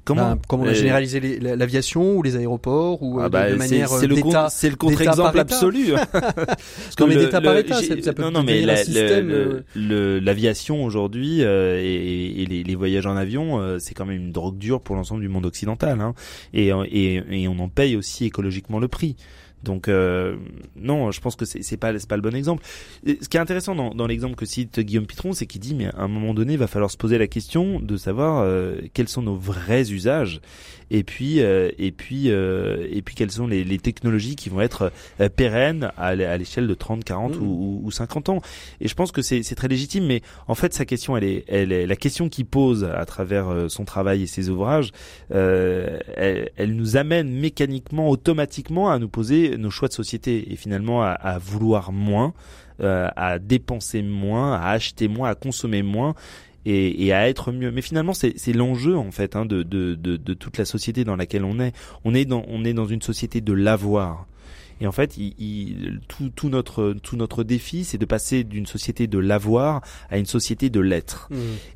Comment 0.05 0.37
Bah, 0.37 0.39
comme 0.47 0.61
on 0.61 0.67
a 0.67 0.71
Euh, 0.71 1.39
la- 1.43 1.57
l'aviation 1.57 2.17
ou 2.17 2.23
les 2.23 2.37
aéroports 2.37 3.03
ou 3.03 3.19
euh, 3.19 3.25
ah 3.25 3.27
de- 3.27 3.33
bah, 3.33 3.47
de, 3.47 3.53
c'est- 3.55 3.59
manière 3.59 3.89
c'est 3.89 4.05
euh, 4.05 4.09
le 4.09 4.15
par 4.15 4.79
contre-exemple 4.79 5.39
absolu. 5.41 5.87
Parce 6.13 6.95
que 6.97 7.03
Non, 7.03 7.09
mais 7.09 7.17
d'État 7.17 7.41
par 7.41 7.57
État, 7.59 7.83
ça- 7.83 8.13
peut 8.13 8.23
non, 8.23 8.31
non, 8.31 8.45
mais 8.45 8.61
la- 8.63 8.75
euh, 8.77 10.21
l'aviation 10.21 10.85
aujourd'hui 10.85 11.43
euh, 11.43 11.81
et, 11.83 12.43
et 12.43 12.47
les, 12.47 12.63
les 12.63 12.75
voyages 12.77 13.07
en 13.07 13.17
avion, 13.17 13.59
euh, 13.61 13.79
c'est 13.81 13.95
quand 13.95 14.07
même 14.07 14.17
une 14.17 14.31
drogue 14.33 14.59
dure 14.59 14.81
pour 14.81 14.95
l'ensemble 14.95 15.23
du 15.23 15.29
monde 15.29 15.45
occidental, 15.45 16.01
hein. 16.01 16.15
et, 16.55 16.69
et, 16.69 17.43
et 17.43 17.49
on 17.49 17.59
en 17.59 17.69
paye 17.69 17.97
aussi 17.97 18.27
écologiquement 18.27 18.79
le 18.79 18.87
prix. 18.87 19.17
Donc 19.63 19.89
euh, 19.89 20.37
non, 20.77 21.11
je 21.11 21.21
pense 21.21 21.37
que 21.37 21.45
c'est 21.45 21.63
c'est 21.63 21.77
pas 21.77 21.99
c'est 21.99 22.09
pas 22.09 22.17
le 22.17 22.23
bon 22.23 22.35
exemple. 22.35 22.63
Et 23.05 23.19
ce 23.21 23.29
qui 23.29 23.37
est 23.37 23.41
intéressant 23.41 23.75
dans, 23.75 23.95
dans 23.95 24.07
l'exemple 24.07 24.37
que 24.37 24.47
cite 24.47 24.81
Guillaume 24.81 25.07
Pitron, 25.07 25.33
c'est 25.33 25.47
qu'il 25.47 25.61
dit 25.61 25.75
mais 25.75 25.87
à 25.87 26.03
un 26.03 26.09
moment 26.09 26.35
donné, 26.35 26.55
il 26.55 26.59
va 26.59 26.67
falloir 26.67 26.91
se 26.91 26.97
poser 26.97 27.19
la 27.19 27.27
question 27.27 27.81
de 27.81 27.97
savoir 27.97 28.39
euh, 28.43 28.77
quels 28.95 29.09
sont 29.09 29.23
nos 29.23 29.37
vrais 29.37 29.91
usages 29.91 30.41
et 30.91 31.03
puis 31.03 31.41
euh, 31.41 31.71
et 31.79 31.91
puis 31.91 32.31
euh, 32.31 32.87
et 32.91 33.03
puis 33.03 33.15
quelles 33.15 33.33
sont 33.33 33.47
les, 33.47 33.65
les 33.65 33.79
technologies 33.79 34.37
qui 34.37 34.49
vont 34.49 34.61
être 34.61 34.93
euh, 35.21 35.29
pérennes 35.29 35.91
à, 35.97 36.15
l'échelle 36.15 36.67
de 36.69 36.75
30, 36.75 37.03
40 37.05 37.37
Mhm. 37.37 37.43
ou, 37.43 37.81
ou, 37.83 37.87
ou 37.87 37.91
50 37.91 38.29
ans. 38.29 38.41
Et 38.81 38.89
je 38.89 38.95
pense 38.95 39.13
que 39.13 39.23
c'est 39.23 39.43
c'est 39.43 39.55
très 39.55 39.69
légitime, 39.69 40.07
mais 40.07 40.23
en 40.47 40.55
fait 40.55 40.73
sa 40.75 40.85
question, 40.85 41.17
elle 41.17 41.25
est 41.25 41.45
elle 41.49 41.73
est 41.73 41.87
la 41.87 41.97
question 41.97 42.29
qu'il 42.29 42.47
pose 42.47 42.85
à 42.85 43.05
travers 43.05 43.49
euh, 43.49 43.69
son 43.69 43.85
travail 43.85 44.23
et 44.23 44.27
ses 44.27 44.49
ouvrages, 44.49 44.93
euh, 45.33 45.99
elle, 46.17 46.51
elle 46.57 46.75
nous 46.77 46.97
amène 46.97 47.31
mécaniquement, 47.31 48.09
automatiquement 48.09 48.91
à 48.91 48.99
nous 48.99 49.09
poser 49.09 49.46
nos 49.51 49.71
choix 49.71 49.89
de 49.89 49.93
société 49.93 50.53
et 50.53 50.57
finalement 50.57 51.03
à, 51.03 51.39
vouloir 51.39 51.93
moins, 51.93 52.35
euh, 52.81 53.09
à 53.17 53.39
dépenser 53.39 54.03
moins, 54.03 54.55
à 54.55 54.71
acheter 54.71 55.09
moins, 55.09 55.29
à 55.31 55.35
consommer 55.35 55.83
moins. 55.83 56.15
et, 56.65 57.13
à 57.13 57.29
être 57.29 57.53
mieux. 57.53 57.71
Mais 57.71 57.83
finalement, 57.83 58.13
c'est 58.13 58.53
l'enjeu 58.53 58.97
en 58.97 59.13
fait 59.13 59.37
hein, 59.37 59.47
de, 59.47 59.63
de 59.63 60.35
toute 60.35 60.59
la 60.59 60.65
société 60.65 61.05
dans 61.05 61.17
laquelle 61.17 61.45
on 61.45 61.61
est. 61.61 61.73
On 62.05 62.15
est 62.15 62.25
dans 62.25 62.45
on 62.49 62.65
est 62.65 62.75
dans 62.75 62.87
une 62.87 63.03
société 63.03 63.41
de 63.41 63.53
l'avoir. 63.53 64.27
Et 64.81 64.87
en 64.87 64.93
fait, 64.93 65.17
il, 65.17 65.35
il- 65.39 66.01
tout, 66.09 66.31
tout 66.35 66.49
notre 66.51 66.95
tout 67.03 67.17
notre 67.17 67.45
défi, 67.45 67.85
c'est 67.85 67.97
de 67.99 68.05
passer 68.05 68.45
d'une 68.45 68.67
société 68.67 69.07
de 69.07 69.19
l'avoir 69.19 69.81
à 70.11 70.19
une 70.19 70.27
société 70.27 70.69
de 70.71 70.81
l'être. 70.81 71.29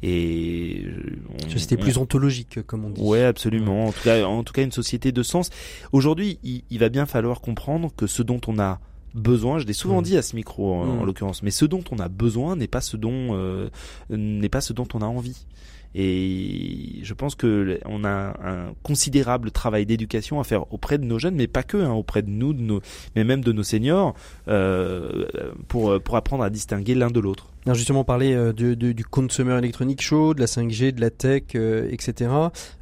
Et 0.02 0.82
euh, 0.86 1.16
on- 1.46 1.48
Société 1.48 1.76
on- 1.78 1.82
plus 1.82 1.96
ontologique, 1.98 2.62
comme 2.66 2.84
on 2.84 2.90
dit. 2.90 3.00
Ouais, 3.00 3.24
absolument. 3.24 3.86
En 3.86 3.92
tout 3.92 4.02
cas, 4.04 4.24
en 4.24 4.42
tout 4.44 4.52
cas, 4.52 4.62
une 4.62 4.72
société 4.72 5.12
de 5.12 5.22
sens. 5.22 5.50
Aujourd'hui, 5.92 6.38
il, 6.42 6.62
il 6.70 6.78
va 6.78 6.88
bien 6.88 7.06
falloir 7.06 7.40
comprendre 7.40 7.90
que 7.96 8.06
ce 8.06 8.22
dont 8.22 8.40
on 8.46 8.58
a 8.58 8.80
besoin, 9.14 9.58
je 9.58 9.66
l'ai 9.66 9.72
souvent 9.72 10.00
Mm. 10.00 10.04
dit 10.04 10.16
à 10.16 10.22
ce 10.22 10.36
micro 10.36 10.72
en, 10.74 11.00
en 11.00 11.04
l'occurrence, 11.04 11.42
mais 11.42 11.50
ce 11.50 11.64
dont 11.64 11.82
on 11.90 11.98
a 11.98 12.08
besoin 12.08 12.54
n'est 12.54 12.68
pas 12.68 12.80
ce 12.80 12.96
dont 12.96 13.30
euh, 13.32 13.68
n'est 14.10 14.48
pas 14.48 14.60
ce 14.60 14.72
dont 14.72 14.86
on 14.94 15.00
a 15.02 15.06
envie. 15.06 15.46
Et 15.94 17.00
je 17.02 17.14
pense 17.14 17.34
que 17.34 17.80
on 17.84 18.04
a 18.04 18.36
un 18.42 18.72
considérable 18.82 19.50
travail 19.50 19.86
d'éducation 19.86 20.40
à 20.40 20.44
faire 20.44 20.72
auprès 20.72 20.98
de 20.98 21.04
nos 21.04 21.18
jeunes, 21.18 21.34
mais 21.34 21.46
pas 21.46 21.62
que, 21.62 21.76
hein, 21.76 21.92
auprès 21.92 22.22
de 22.22 22.30
nous, 22.30 22.52
de 22.52 22.62
nos, 22.62 22.80
mais 23.16 23.24
même 23.24 23.42
de 23.42 23.52
nos 23.52 23.62
seniors, 23.62 24.14
euh, 24.48 25.26
pour 25.68 26.00
pour 26.02 26.16
apprendre 26.16 26.44
à 26.44 26.50
distinguer 26.50 26.94
l'un 26.94 27.10
de 27.10 27.20
l'autre. 27.20 27.48
Alors 27.66 27.76
justement, 27.76 28.04
parler 28.04 28.32
euh, 28.32 28.54
du, 28.54 29.04
Consumer 29.04 29.58
Electronic 29.58 30.00
Show, 30.00 30.32
de 30.32 30.40
la 30.40 30.46
5G, 30.46 30.92
de 30.92 31.00
la 31.02 31.10
tech, 31.10 31.42
euh, 31.54 31.90
etc. 31.90 32.30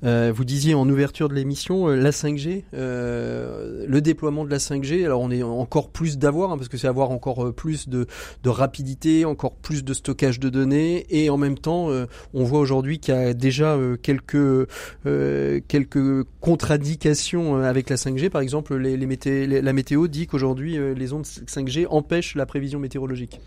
Euh, 0.05 0.33
vous 0.33 0.45
disiez 0.45 0.75
en 0.75 0.89
ouverture 0.89 1.29
de 1.29 1.35
l'émission, 1.35 1.89
euh, 1.89 1.97
la 1.97 2.13
5G, 2.13 2.63
euh, 2.75 3.85
le 3.89 4.01
déploiement 4.01 4.45
de 4.45 4.51
la 4.51 4.59
5G. 4.59 5.05
Alors 5.05 5.21
on 5.21 5.33
est 5.33 5.43
encore 5.43 5.89
plus 5.91 6.17
d'avoir, 6.17 6.53
hein, 6.53 6.57
parce 6.57 6.69
que 6.69 6.77
c'est 6.77 6.87
avoir 6.87 7.11
encore 7.11 7.53
plus 7.55 7.89
de, 7.89 8.07
de 8.45 8.49
rapidité, 8.51 9.25
encore 9.25 9.57
plus 9.57 9.83
de 9.83 9.93
stockage 9.93 10.39
de 10.39 10.49
données, 10.49 11.07
et 11.11 11.29
en 11.29 11.39
même 11.39 11.59
temps, 11.59 11.89
on 12.33 12.45
voit 12.45 12.61
aujourd'hui 12.61 13.01
qu'il 13.01 13.15
y 13.15 13.17
a 13.19 13.35
déjà 13.35 13.77
quelques 14.03 14.69
quelques 15.05 16.25
contradictions 16.41 17.57
avec 17.57 17.91
la 17.91 17.97
5G. 17.97 18.31
Par 18.31 18.43
exemple, 18.43 18.77
les, 18.77 18.97
les 18.97 19.07
mété- 19.07 19.61
la 19.61 19.73
météo 19.73 20.07
dit 20.07 20.29
qu'aujourd'hui, 20.29 20.79
les 20.95 21.13
ondes 21.13 21.25
5G 21.25 21.87
empêchent 21.91 22.37
la 22.37 22.47
prévision 22.47 22.79
météorologique. 22.79 23.41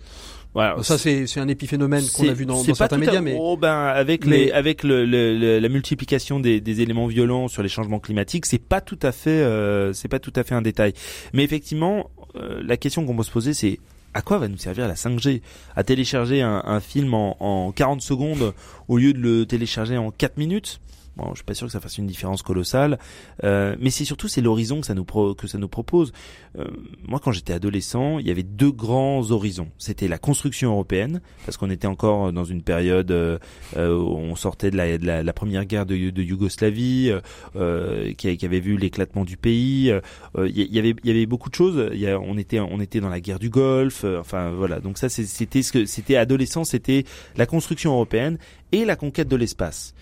Voilà. 0.54 0.84
Ça, 0.84 0.98
c'est 0.98 1.28
c'est 1.28 1.40
un 1.40 1.48
épiphénomène 1.48 2.04
qu'on 2.14 2.28
a 2.28 2.34
vu 2.34 2.46
dans, 2.46 2.58
dans 2.62 2.66
pas 2.66 2.74
certains 2.76 2.98
à- 2.98 3.00
médias, 3.00 3.22
mais 3.22 3.38
oh, 3.40 3.56
ben 3.56 3.74
avec 3.74 4.26
mais- 4.26 4.46
les 4.46 4.52
avec 4.52 4.84
le, 4.84 5.06
le- 5.06 5.38
le- 5.38 5.60
la 5.60 5.70
multiplication 5.70 6.40
des, 6.42 6.60
des 6.60 6.82
éléments 6.82 7.08
violents 7.08 7.48
sur 7.48 7.64
les 7.64 7.70
changements 7.70 8.00
climatiques, 8.00 8.46
c'est 8.46 8.58
pas 8.62 8.82
tout 8.82 9.00
à 9.02 9.12
fait 9.14 9.30
euh, 9.30 9.94
c'est 9.94 10.10
pas 10.10 10.20
tout 10.20 10.34
à 10.36 10.44
fait 10.44 10.54
un 10.56 10.62
détail. 10.62 10.94
Mais 11.34 11.44
effectivement, 11.46 12.10
euh, 12.36 12.62
la 12.66 12.76
question 12.76 13.06
qu'on 13.06 13.16
peut 13.16 13.24
se 13.24 13.32
poser, 13.32 13.54
c'est 13.54 13.80
à 14.14 14.22
quoi 14.22 14.40
va 14.40 14.50
nous 14.50 14.58
servir 14.58 14.90
la 14.90 14.96
5G 14.96 15.42
À 15.78 15.86
télécharger 15.86 16.42
un, 16.42 16.62
un 16.66 16.82
film 16.82 17.14
en, 17.14 17.38
en 17.40 17.72
40 17.72 18.02
secondes 18.02 18.54
au 18.90 18.98
lieu 18.98 19.14
de 19.14 19.20
le 19.20 19.46
télécharger 19.46 19.98
en 19.98 20.12
4 20.12 20.36
minutes? 20.38 20.82
Bon, 21.18 21.28
je 21.32 21.36
suis 21.36 21.44
pas 21.44 21.54
sûr 21.54 21.68
que 21.68 21.74
ça 21.74 21.82
fasse 21.82 21.98
une 21.98 22.08
différence 22.08 22.42
colossale, 22.42 22.98
euh, 23.44 23.76
mais 23.82 23.90
c'est 23.90 24.06
surtout 24.06 24.30
c'est 24.30 24.40
l'horizon 24.40 24.80
que 24.80 24.88
ça 24.88 24.94
nous 24.94 25.04
pro- 25.04 25.36
que 25.36 25.46
ça 25.46 25.58
nous 25.58 25.68
propose. 25.68 26.14
Euh, 26.58 26.66
moi, 27.06 27.20
quand 27.22 27.34
j'étais 27.34 27.52
adolescent, 27.52 28.18
il 28.20 28.28
y 28.28 28.32
avait 28.32 28.44
deux 28.44 28.72
grands 28.72 29.30
horizons. 29.30 29.68
C'était 29.78 30.08
la 30.08 30.18
construction 30.18 30.72
européenne, 30.72 31.20
parce 31.46 31.58
qu'on 31.58 31.70
était 31.70 31.88
encore 31.88 32.32
dans 32.32 32.46
une 32.46 32.62
période 32.64 33.12
euh, 33.12 33.38
euh, 33.76 33.94
où 33.94 34.16
on 34.16 34.36
sortait 34.38 34.72
de 34.72 34.78
la, 34.78 34.98
de 34.98 35.06
la, 35.06 35.22
la 35.22 35.34
première 35.34 35.66
guerre 35.66 35.86
de, 35.86 36.12
de 36.12 36.24
Yougoslavie, 36.24 37.12
euh, 37.58 38.14
qui, 38.14 38.38
qui 38.38 38.46
avait 38.46 38.62
vu 38.62 38.78
l'éclatement 38.78 39.26
du 39.26 39.36
pays. 39.36 39.92
Euh, 39.92 40.48
Il 40.48 40.58
y, 40.74 40.80
avait 40.80 40.96
il 41.04 41.08
y 41.08 41.10
avait 41.12 41.26
beaucoup 41.26 41.50
de 41.50 41.56
choses. 41.56 41.90
Il 41.92 42.00
y 42.00 42.08
a, 42.08 42.18
on 42.20 42.38
était 42.38 42.62
on 42.62 42.80
était 42.80 43.02
dans 43.02 43.10
la 43.10 43.20
guerre 43.20 43.40
du 43.40 43.50
Golfe. 43.50 44.06
enfin 44.18 44.52
voilà. 44.52 44.80
Donc 44.80 44.98
ça 44.98 45.10
c'était 45.10 45.62
ce 45.62 45.74
que 45.74 45.86
c'était 45.86 46.16
adolescent, 46.16 46.64
c'était 46.64 47.04
la 47.36 47.46
construction 47.46 47.92
européenne 47.94 48.38
et 48.72 48.86
la 48.86 48.96
conquête 48.96 49.28
de 49.28 49.36
l'espace. 49.36 49.94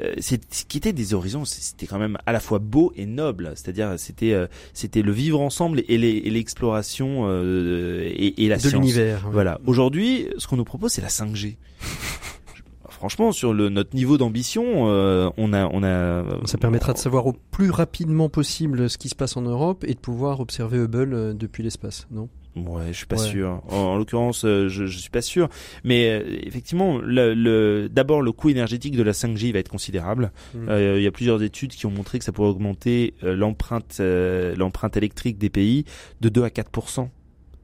Euh, 0.00 0.14
c'est 0.18 0.40
ce 0.52 0.64
qui 0.64 0.78
était 0.78 0.92
des 0.92 1.14
horizons 1.14 1.44
c'était 1.44 1.86
quand 1.86 1.98
même 1.98 2.18
à 2.26 2.32
la 2.32 2.40
fois 2.40 2.58
beau 2.58 2.92
et 2.94 3.04
noble 3.06 3.52
c'est-à-dire 3.56 3.94
c'était 3.96 4.32
euh, 4.32 4.46
c'était 4.72 5.02
le 5.02 5.10
vivre 5.10 5.40
ensemble 5.40 5.82
et 5.88 5.98
l'exploration 5.98 7.24
euh, 7.26 8.02
et, 8.04 8.44
et 8.44 8.48
la 8.48 8.56
de 8.56 8.60
science 8.60 8.72
l'univers. 8.74 9.24
ouais. 9.26 9.32
voilà. 9.32 9.60
Aujourd'hui, 9.66 10.28
ce 10.38 10.46
qu'on 10.46 10.56
nous 10.56 10.64
propose, 10.64 10.92
c'est 10.92 11.02
la 11.02 11.08
5G. 11.08 11.56
Franchement, 12.88 13.30
sur 13.30 13.54
le, 13.54 13.68
notre 13.68 13.94
niveau 13.94 14.18
d'ambition, 14.18 14.88
euh, 14.88 15.30
on 15.36 15.52
a, 15.52 15.66
on 15.66 15.84
a. 15.84 16.24
Ça 16.46 16.58
permettra 16.58 16.92
de 16.92 16.98
savoir 16.98 17.28
au 17.28 17.32
plus 17.32 17.70
rapidement 17.70 18.28
possible 18.28 18.90
ce 18.90 18.98
qui 18.98 19.08
se 19.08 19.14
passe 19.14 19.36
en 19.36 19.42
Europe 19.42 19.84
et 19.86 19.94
de 19.94 20.00
pouvoir 20.00 20.40
observer 20.40 20.78
Hubble 20.78 21.14
euh, 21.14 21.32
depuis 21.32 21.62
l'espace, 21.62 22.08
non? 22.10 22.28
Ouais, 22.66 22.88
je 22.88 22.96
suis 22.96 23.06
pas 23.06 23.16
Ouais. 23.16 23.28
sûr. 23.28 23.62
En, 23.68 23.76
en 23.76 23.96
l'occurrence, 23.96 24.44
euh, 24.44 24.68
je, 24.68 24.86
je 24.86 24.98
suis 24.98 25.10
pas 25.10 25.22
sûr. 25.22 25.48
Mais 25.84 26.08
euh, 26.08 26.38
effectivement, 26.42 26.98
le, 26.98 27.34
le, 27.34 27.88
d'abord, 27.88 28.22
le 28.22 28.32
coût 28.32 28.50
énergétique 28.50 28.96
de 28.96 29.02
la 29.02 29.12
5G 29.12 29.52
va 29.52 29.58
être 29.58 29.68
considérable. 29.68 30.32
Mm. 30.54 30.68
Euh, 30.68 30.98
Il 30.98 31.02
y 31.02 31.06
a 31.06 31.12
plusieurs 31.12 31.42
études 31.42 31.72
qui 31.72 31.86
ont 31.86 31.90
montré 31.90 32.18
que 32.18 32.24
ça 32.24 32.32
pourrait 32.32 32.48
augmenter 32.48 33.14
euh, 33.22 33.36
l'empreinte, 33.36 34.00
l'empreinte 34.00 34.96
électrique 34.96 35.38
des 35.38 35.50
pays 35.50 35.84
de 36.20 36.28
2 36.28 36.42
à 36.44 36.50
4 36.50 36.70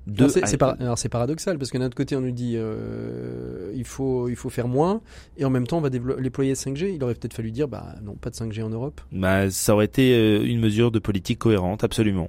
de 0.06 0.28
c'est, 0.28 1.08
paradoxal 1.08 1.56
parce 1.58 1.70
que 1.70 1.78
d'un 1.78 1.86
autre 1.86 1.96
côté 1.96 2.14
on 2.14 2.20
nous 2.20 2.30
dit 2.30 2.56
euh, 2.56 3.72
il 3.74 3.84
faut 3.84 4.28
il 4.28 4.36
faut 4.36 4.50
faire 4.50 4.68
moins 4.68 5.00
et 5.38 5.46
en 5.46 5.50
même 5.50 5.66
temps 5.66 5.78
on 5.78 5.80
va 5.80 5.88
déployer 5.88 6.52
5G. 6.52 6.94
Il 6.94 7.02
aurait 7.02 7.14
peut-être 7.14 7.32
fallu 7.32 7.50
dire 7.50 7.68
bah 7.68 7.94
non 8.02 8.14
pas 8.14 8.28
de 8.28 8.34
5G 8.34 8.62
en 8.62 8.68
Europe 8.68 9.00
bah, 9.12 9.50
ça 9.50 9.72
aurait 9.72 9.86
été 9.86 10.42
une 10.44 10.60
mesure 10.60 10.90
de 10.90 10.98
politique 10.98 11.38
cohérente, 11.38 11.84
absolument. 11.84 12.28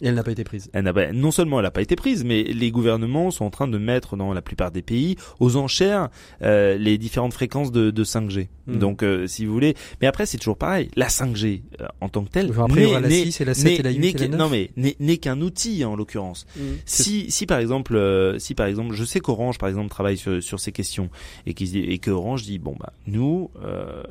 Et 0.00 0.06
elle 0.08 0.14
n'a 0.14 0.22
pas 0.22 0.32
été 0.32 0.44
prise. 0.44 0.70
Elle 0.72 0.84
n'a 0.84 0.92
pas- 0.92 1.12
non 1.12 1.30
seulement 1.30 1.58
elle 1.58 1.64
n'a 1.64 1.70
pas 1.70 1.82
été 1.82 1.96
prise, 1.96 2.24
mais 2.24 2.42
les 2.44 2.70
gouvernements 2.70 3.30
sont 3.30 3.44
en 3.44 3.50
train 3.50 3.68
de 3.68 3.78
mettre 3.78 4.16
dans 4.16 4.32
la 4.32 4.42
plupart 4.42 4.70
des 4.70 4.82
pays 4.82 5.16
aux 5.40 5.56
enchères 5.56 6.08
euh, 6.42 6.76
les 6.78 6.98
différentes 6.98 7.34
fréquences 7.34 7.72
de, 7.72 7.90
de 7.90 8.04
5G. 8.04 8.48
Mhm. 8.66 8.78
Donc, 8.78 9.02
euh, 9.02 9.26
si 9.26 9.46
vous 9.46 9.52
voulez, 9.52 9.74
mais 10.00 10.06
après 10.06 10.26
c'est 10.26 10.36
toujours 10.38 10.58
pareil. 10.58 10.90
La 10.96 11.08
5G 11.08 11.62
euh, 11.80 11.86
en 12.00 12.08
tant 12.08 12.22
que 12.24 12.30
telle, 12.30 12.50
Enfin, 12.50 12.64
après, 12.64 12.82
il 12.82 12.88
y 12.88 12.90
aura 12.90 13.00
la 13.00 13.08
n'est- 13.08 13.24
6 13.24 13.40
et 13.40 13.44
la 13.44 13.54
7 13.54 13.64
n'est- 13.64 13.74
et 13.76 13.82
la 13.82 13.90
8 13.90 13.98
n'est 13.98 14.08
et 14.08 14.12
la 14.12 14.18
qu'un- 14.18 14.28
9. 14.28 14.38
non 14.38 14.48
mais 14.48 14.70
n'est 15.00 15.16
qu'un 15.16 15.40
outil 15.40 15.84
en 15.84 15.96
l'occurrence. 15.96 16.46
C'est- 16.84 17.02
Si, 17.02 17.30
si 17.30 17.46
par 17.46 17.58
exemple, 17.58 17.96
euh, 17.96 18.38
si 18.38 18.54
par 18.54 18.66
exemple, 18.66 18.94
je 18.94 19.04
sais 19.04 19.20
qu'Orange 19.20 19.58
par 19.58 19.68
exemple 19.68 19.88
travaille 19.88 20.16
sur, 20.18 20.42
sur 20.42 20.60
ces 20.60 20.72
questions 20.72 21.08
et 21.46 21.54
qu'ils 21.54 21.76
et 21.76 21.98
que 21.98 22.10
Orange 22.10 22.42
dit 22.42 22.58
bon 22.58 22.76
bah 22.78 22.92
nous, 23.06 23.50
euh, 23.64 24.02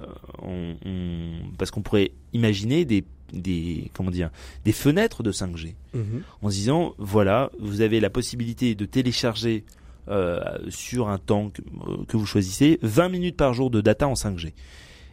on, 0.42 0.76
on- 0.86 1.56
parce 1.58 1.72
qu'on 1.72 1.82
pourrait 1.82 2.12
imaginer 2.34 2.84
des 2.86 3.04
des 3.34 3.90
comment 3.94 4.12
dire 4.12 4.30
des 4.66 4.72
fenêtres 4.72 5.24
de 5.24 5.32
5G 5.32 5.76
Mhm. 5.94 6.22
en 6.42 6.50
se 6.50 6.56
disant 6.56 6.94
voilà, 6.98 7.52
vous 7.60 7.82
avez 7.82 8.00
la 8.00 8.10
possibilité 8.10 8.76
de 8.76 8.86
télécharger 8.86 9.64
euh, 10.10 10.40
sur 10.70 11.10
un 11.10 11.18
temps 11.18 11.50
que, 11.50 11.62
euh, 11.62 12.06
que 12.08 12.16
vous 12.16 12.26
choisissez 12.26 12.80
20 12.82 13.10
minutes 13.10 13.36
par 13.36 13.54
jour 13.54 13.70
de 13.70 13.82
data 13.82 14.08
en 14.08 14.14
5G. 14.16 14.54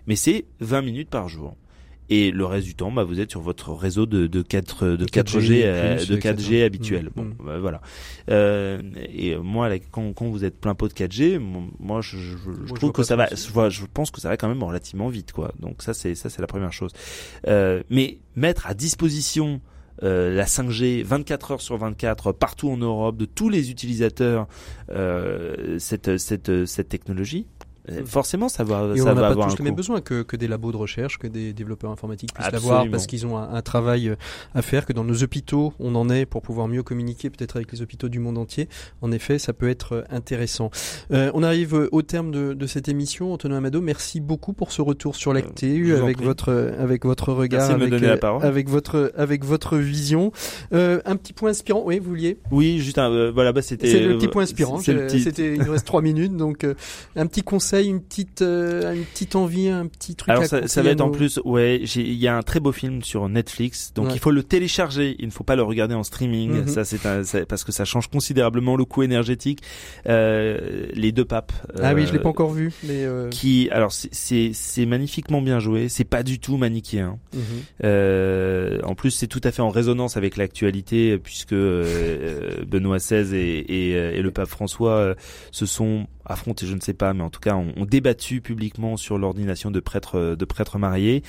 Mais 0.07 0.15
c'est 0.17 0.45
20 0.61 0.83
minutes 0.83 1.09
par 1.11 1.29
jour. 1.29 1.57
Et 2.11 2.31
le 2.31 2.45
reste 2.45 2.67
du 2.67 2.75
temps, 2.75 2.93
bah, 2.93 3.03
vous 3.05 3.19
êtes 3.19 3.31
sur 3.31 3.41
votre 3.41 3.73
réseau 3.73 4.05
de, 4.05 4.27
de 4.27 4.43
4 4.43 4.89
de 4.89 5.07
4G, 5.07 5.23
4G 5.41 5.63
euh, 5.65 5.97
de 5.97 6.17
4G 6.17 6.29
etc. 6.31 6.63
habituel. 6.65 7.05
Mm, 7.07 7.11
Bon, 7.17 7.23
mm. 7.25 7.35
bah, 7.47 7.59
voilà. 7.61 7.81
Euh, 8.31 8.81
et 9.13 9.37
moi, 9.37 9.69
là, 9.71 9.77
quand, 9.91 10.13
quand 10.13 10.27
vous 10.29 10.45
êtes 10.45 10.61
plein 10.61 10.75
pot 10.75 10.89
de 10.89 10.93
4G, 10.93 11.39
mon- 11.39 11.71
moi, 11.81 12.01
je, 12.03 12.19
je- 12.19 12.37
je 12.67 12.75
trouve 12.75 12.93
que 12.93 13.03
ça 13.03 13.17
va. 13.17 13.29
Je, 13.35 13.51
vois- 13.51 13.71
je 13.71 13.83
pense 13.93 14.11
que 14.11 14.21
ça 14.21 14.29
va 14.29 14.37
quand 14.37 14.49
même 14.49 14.63
relativement 14.63 15.09
vite, 15.09 15.33
quoi. 15.33 15.53
Donc 15.61 15.83
ça, 15.83 15.95
c'est 15.95 16.15
ça, 16.15 16.29
c'est 16.29 16.43
la 16.43 16.47
première 16.47 16.73
chose. 16.73 16.93
Euh, 17.47 17.83
mais 17.89 18.19
mettre 18.37 18.67
à 18.67 18.75
disposition 18.75 19.61
euh, 20.03 20.35
la 20.35 20.45
5G 20.45 21.05
24 21.05 21.53
heures 21.53 21.61
sur 21.61 21.77
24 21.79 22.33
partout 22.33 22.69
en 22.69 22.77
Europe 22.77 23.17
de 23.17 23.27
tous 23.27 23.49
les 23.49 23.71
utilisateurs 23.71 24.49
euh, 24.91 25.79
cette 25.79 26.19
cette 26.19 26.67
cette 26.67 26.89
technologie. 26.89 27.47
Forcément 28.07 28.49
ça 28.49 28.65
va 28.65 28.91
Et 28.95 28.99
ça 28.99 29.03
on 29.03 29.07
n'a 29.07 29.15
va 29.15 29.21
pas 29.23 29.29
avoir 29.29 29.47
tous 29.49 29.55
un 29.55 29.57
les 29.59 29.65
mêmes 29.65 29.75
besoins 29.75 30.01
que, 30.01 30.23
que 30.23 30.37
des 30.37 30.49
labos 30.49 30.73
de 30.73 30.77
recherche, 30.77 31.19
que 31.19 31.27
des 31.27 31.53
développeurs 31.53 31.91
informatiques 31.91 32.33
puissent 32.33 32.51
l'avoir 32.53 32.87
parce 32.91 33.07
qu'ils 33.07 33.27
ont 33.27 33.37
un, 33.37 33.53
un 33.55 33.63
travail 33.63 34.09
euh, 34.09 34.17
à 34.55 34.63
faire, 34.63 34.87
que 34.87 34.93
dans 34.93 35.05
nos 35.05 35.23
hôpitaux 35.23 35.73
on 35.79 35.95
en 35.95 36.09
est 36.11 36.25
pour 36.27 36.43
pouvoir 36.43 36.69
mieux 36.69 36.83
communiquer 36.83 37.31
peut-être 37.31 37.57
avec 37.57 37.71
les 37.73 37.83
hôpitaux 37.83 38.09
du 38.09 38.19
monde 38.19 38.39
entier. 38.39 38.69
En 39.03 39.13
effet, 39.13 39.39
ça 39.39 39.53
peut 39.53 39.69
être 39.69 39.93
euh, 39.97 40.03
intéressant. 40.11 40.71
Euh, 41.13 41.31
on 41.35 41.43
arrive 41.43 41.75
euh, 41.75 41.89
au 41.93 42.03
terme 42.03 42.31
de, 42.31 42.55
de 42.55 42.67
cette 42.67 42.89
émission. 42.89 43.33
Antonin 43.33 43.57
Amado, 43.59 43.81
merci 43.81 44.21
beaucoup 44.21 44.53
pour 44.53 44.73
ce 44.73 44.81
retour 44.83 45.15
sur 45.17 45.33
l'actu 45.33 45.93
Euh, 45.93 46.03
avec 46.03 46.23
votre 46.23 46.51
euh, 46.51 46.83
avec 46.83 47.05
votre 47.05 47.33
regard, 47.33 47.61
Merci 47.61 47.73
de 47.75 47.79
me 47.79 47.83
avec, 47.83 47.91
donner 47.93 48.07
la 48.07 48.15
euh, 48.15 48.17
parole. 48.19 48.45
avec 48.45 48.69
votre 48.69 49.13
avec 49.17 49.45
votre 49.45 49.77
vision. 49.77 50.33
Euh, 50.73 51.01
un 51.05 51.17
petit 51.17 51.33
point 51.33 51.51
inspirant. 51.51 51.83
Oui, 51.85 51.99
vous 51.99 52.09
vouliez? 52.09 52.39
oui 52.51 52.79
juste 52.81 52.99
un, 52.99 53.11
euh, 53.11 53.31
voilà 53.33 53.53
bah 53.53 53.63
c'était 53.63 53.91
C'est 53.91 54.01
le 54.01 54.17
petit 54.17 54.27
euh, 54.27 54.31
point 54.31 54.43
inspirant. 54.43 54.79
c'est 54.79 54.93
le 54.93 55.01
Je- 55.03 55.07
petit- 55.07 55.21
C'était, 55.23 55.55
il 55.55 55.63
nous 55.63 55.73
reste 55.73 55.87
trois 55.87 56.03
minutes, 56.03 56.37
donc 56.37 56.65
euh, 56.65 56.75
un 57.17 57.27
petit 57.27 57.43
conseil, 57.43 57.74
une 57.83 58.01
petite, 58.03 58.43
euh, 58.43 58.95
une 58.95 59.05
petite 59.05 59.37
envie, 59.37 59.69
un 59.69 59.87
petit 59.87 60.15
truc. 60.17 60.31
Alors 60.31 60.43
à 60.45 60.67
ça, 60.67 60.83
va 60.83 60.91
être 60.91 61.01
en 61.01 61.11
plus, 61.11 61.41
ouais, 61.45 61.81
il 61.97 62.15
y 62.15 62.29
a 62.29 62.37
un 62.37 62.43
très 62.43 62.61
beau 62.61 62.73
film 62.73 63.03
sur 63.03 63.29
Netflix, 63.29 63.93
donc 63.95 64.07
Ouais. 64.09 64.13
il 64.15 64.19
faut 64.21 64.31
le 64.31 64.43
télécharger, 64.43 65.17
il 65.19 65.27
ne 65.27 65.31
faut 65.31 65.45
pas 65.45 65.57
le 65.57 65.63
regarder 65.63 65.95
en 65.95 66.03
streaming, 66.03 66.51
Mhm. 66.63 66.69
ça 66.69 66.85
c'est 66.85 66.99
parce 67.47 67.65
que 67.65 67.73
ça 67.73 67.85
change 67.85 68.09
considérablement 68.09 68.77
le 68.77 68.85
coût 68.85 69.03
énergétique. 69.03 69.61
Euh, 70.09 70.87
les 70.93 71.13
deux 71.13 71.25
papes. 71.25 71.53
Ah 71.83 71.95
oui, 71.95 72.07
je 72.07 72.13
l'ai 72.13 72.19
euh, 72.19 72.23
pas 72.23 72.29
encore 72.29 72.53
vu, 72.53 72.73
mais. 72.85 73.05
Qui, 73.31 73.69
alors 73.71 73.93
c'est- 73.93 74.53
magnifiquement 74.87 75.41
bien 75.43 75.59
joué, 75.61 75.89
c'est 75.89 76.05
pas 76.05 76.23
du 76.23 76.39
tout 76.39 76.57
manichéen. 76.57 77.19
mhm. 77.33 78.81
En 78.85 78.95
plus, 78.95 79.11
c'est 79.11 79.27
tout 79.27 79.41
à 79.45 79.51
fait 79.51 79.63
en 79.63 79.71
résonance 79.71 80.17
avec 80.17 80.37
l'actualité, 80.37 81.19
puisque 81.19 81.55
Benoît 81.55 82.99
XVI 82.99 83.35
et, 83.37 83.59
et, 83.59 83.91
et 84.19 84.23
le 84.23 84.31
pape 84.31 84.49
François 84.49 85.15
se 85.51 85.67
sont 85.67 86.07
affrontés, 86.27 86.67
je 86.67 86.75
ne 86.75 86.81
sais 86.81 86.95
pas, 86.95 87.13
mais 87.13 87.23
en 87.23 87.31
tout 87.31 87.41
cas 87.41 87.55
ont, 87.77 87.83
ont, 87.83 87.85
débattu 87.85 88.41
publiquement 88.41 88.97
sur 88.97 89.19
l'ordination 89.19 89.71
de 89.71 89.81
prêtres 89.81 90.35
de 90.39 90.45
prêtres 90.45 90.79
mariés. 90.79 91.23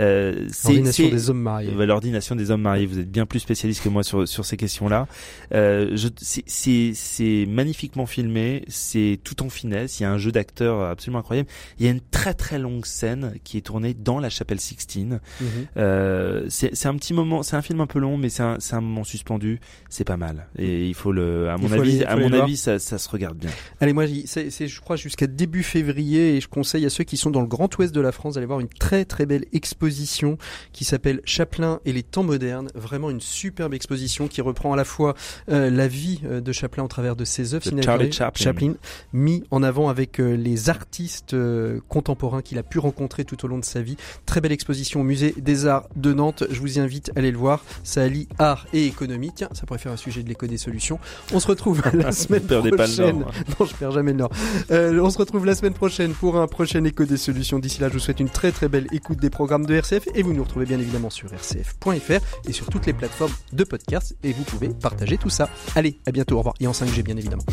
Euh, 0.00 0.48
L'ordination 0.64 1.08
des 1.08 1.30
hommes 1.30 1.40
mariés. 1.40 1.70
euh, 1.76 1.86
L'ordination 1.86 2.36
des 2.36 2.50
hommes 2.50 2.62
mariés, 2.62 2.86
vous 2.86 2.98
êtes 2.98 3.10
bien 3.10 3.26
plus 3.26 3.40
spécialiste 3.40 3.82
que 3.82 3.88
moi 3.88 4.02
sur 4.02 4.26
sur 4.28 4.44
ces 4.44 4.56
questions-là. 4.56 5.06
Euh, 5.54 5.96
c'est- 6.16 7.46
magnifiquement 7.48 8.06
filmé, 8.06 8.64
c'est 8.68 9.18
tout 9.24 9.42
en 9.42 9.48
finesse. 9.50 10.00
Il 10.00 10.04
y 10.04 10.06
a 10.06 10.10
un 10.12 10.18
jeu 10.18 10.32
d'acteurs 10.32 10.82
absolument 10.82 11.18
incroyable. 11.20 11.48
Il 11.78 11.86
y 11.86 11.88
a 11.88 11.92
une 11.92 12.00
très 12.00 12.34
très 12.34 12.58
longue 12.58 12.86
scène 12.86 13.34
qui 13.44 13.58
est 13.58 13.62
tournée 13.62 13.94
dans 13.94 14.18
la 14.18 14.30
chapelle 14.30 14.60
Sixtine. 14.60 15.20
Mhm. 15.40 15.46
Euh, 15.76 16.46
c'est 16.48 16.86
un 16.86 16.96
petit 16.96 17.14
moment, 17.14 17.42
c'est 17.42 17.56
un 17.56 17.62
film 17.62 17.80
un 17.80 17.86
peu 17.86 17.98
long, 17.98 18.16
mais 18.16 18.28
c'est 18.28 18.42
un 18.42 18.56
c'est 18.60 18.74
un 18.74 18.80
moment 18.80 19.04
suspendu. 19.04 19.60
C'est 19.88 20.04
pas 20.04 20.16
mal. 20.16 20.46
Et 20.58 20.86
il 20.88 20.94
faut 20.94 21.12
le, 21.12 21.48
à 21.50 21.56
mon 21.58 21.70
avis, 21.72 22.02
aller- 22.02 22.04
à 22.04 22.16
mon 22.16 22.32
avis, 22.32 22.56
ça 22.56 22.78
ça 22.78 22.98
se 22.98 23.08
regarde 23.08 23.36
bien. 23.38 23.50
Allez, 23.80 23.92
moi, 23.92 24.04
c'est, 24.26 24.50
je 24.66 24.80
crois, 24.80 24.96
jusqu'à 24.96 25.26
début 25.26 25.62
février, 25.62 25.81
et 25.90 26.40
je 26.40 26.48
conseille 26.48 26.86
à 26.86 26.90
ceux 26.90 27.04
qui 27.04 27.16
sont 27.16 27.30
dans 27.30 27.40
le 27.40 27.46
Grand 27.46 27.76
Ouest 27.78 27.94
de 27.94 28.00
la 28.00 28.12
France 28.12 28.34
d'aller 28.34 28.46
voir 28.46 28.60
une 28.60 28.68
très 28.68 29.04
très 29.04 29.26
belle 29.26 29.44
exposition 29.52 30.38
qui 30.72 30.84
s'appelle 30.84 31.20
Chaplin 31.24 31.80
et 31.84 31.92
les 31.92 32.02
temps 32.02 32.22
modernes. 32.22 32.68
Vraiment 32.74 33.10
une 33.10 33.20
superbe 33.20 33.74
exposition 33.74 34.28
qui 34.28 34.40
reprend 34.40 34.72
à 34.72 34.76
la 34.76 34.84
fois 34.84 35.14
euh, 35.50 35.70
la 35.70 35.88
vie 35.88 36.20
euh, 36.24 36.40
de 36.40 36.52
Chaplin 36.52 36.84
au 36.84 36.88
travers 36.88 37.16
de 37.16 37.24
ses 37.24 37.54
œuvres 37.54 37.64
cinématographiques, 37.64 38.12
Charlie 38.14 38.42
Chaplin. 38.42 38.74
mis 39.12 39.44
en 39.50 39.62
avant 39.62 39.88
avec 39.88 40.20
euh, 40.20 40.34
les 40.36 40.70
artistes 40.70 41.34
euh, 41.34 41.80
contemporains 41.88 42.42
qu'il 42.42 42.58
a 42.58 42.62
pu 42.62 42.78
rencontrer 42.78 43.24
tout 43.24 43.44
au 43.44 43.48
long 43.48 43.58
de 43.58 43.64
sa 43.64 43.82
vie. 43.82 43.96
Très 44.26 44.40
belle 44.40 44.52
exposition 44.52 45.00
au 45.00 45.04
musée 45.04 45.34
des 45.36 45.66
Arts 45.66 45.88
de 45.96 46.12
Nantes. 46.12 46.44
Je 46.50 46.60
vous 46.60 46.78
y 46.78 46.80
invite 46.80 47.10
à 47.14 47.18
aller 47.18 47.30
le 47.30 47.38
voir. 47.38 47.64
Ça 47.84 48.02
allie 48.02 48.28
art 48.38 48.66
et 48.72 48.86
économie. 48.86 49.32
Tiens, 49.34 49.48
ça 49.52 49.66
pourrait 49.66 49.78
faire 49.78 49.92
un 49.92 49.96
sujet 49.96 50.22
de 50.22 50.28
l'éco 50.28 50.46
des 50.46 50.58
solutions. 50.58 50.98
On 51.32 51.40
se 51.40 51.46
retrouve 51.46 51.82
la 51.94 52.12
semaine 52.12 52.42
Perdez 52.42 52.70
pas 52.70 52.86
le 52.86 52.92
prochaine. 52.92 53.18
nord. 53.20 53.32
Non, 53.60 53.66
je 53.66 53.74
perds 53.74 53.90
jamais 53.92 54.12
le 54.12 54.18
nord. 54.18 54.30
On 54.70 55.10
se 55.10 55.18
retrouve 55.18 55.46
la 55.46 55.54
semaine 55.72 55.78
prochaine 55.78 56.12
pour 56.12 56.36
un 56.36 56.46
prochain 56.46 56.84
écho 56.84 57.04
des 57.04 57.16
solutions. 57.16 57.58
D'ici 57.58 57.80
là, 57.80 57.88
je 57.88 57.94
vous 57.94 57.98
souhaite 57.98 58.20
une 58.20 58.28
très 58.28 58.52
très 58.52 58.68
belle 58.68 58.86
écoute 58.92 59.18
des 59.18 59.30
programmes 59.30 59.64
de 59.64 59.74
RCF 59.74 60.08
et 60.14 60.22
vous 60.22 60.32
nous 60.32 60.42
retrouvez 60.42 60.66
bien 60.66 60.78
évidemment 60.78 61.10
sur 61.10 61.28
rcf.fr 61.28 62.20
et 62.48 62.52
sur 62.52 62.66
toutes 62.66 62.86
les 62.86 62.92
plateformes 62.92 63.32
de 63.52 63.64
podcast 63.64 64.16
et 64.22 64.32
vous 64.32 64.44
pouvez 64.44 64.68
partager 64.68 65.16
tout 65.18 65.30
ça. 65.30 65.48
Allez, 65.74 65.98
à 66.06 66.12
bientôt, 66.12 66.36
au 66.36 66.38
revoir. 66.38 66.54
Et 66.60 66.66
en 66.66 66.72
5G 66.72 67.02
bien 67.02 67.16
évidemment. 67.16 67.44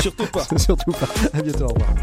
Surtout 0.00 0.26
pas. 0.26 0.46
Surtout 0.58 0.92
pas. 0.92 1.08
À 1.32 1.42
bientôt, 1.42 1.64
au 1.64 1.68
revoir. 1.68 1.94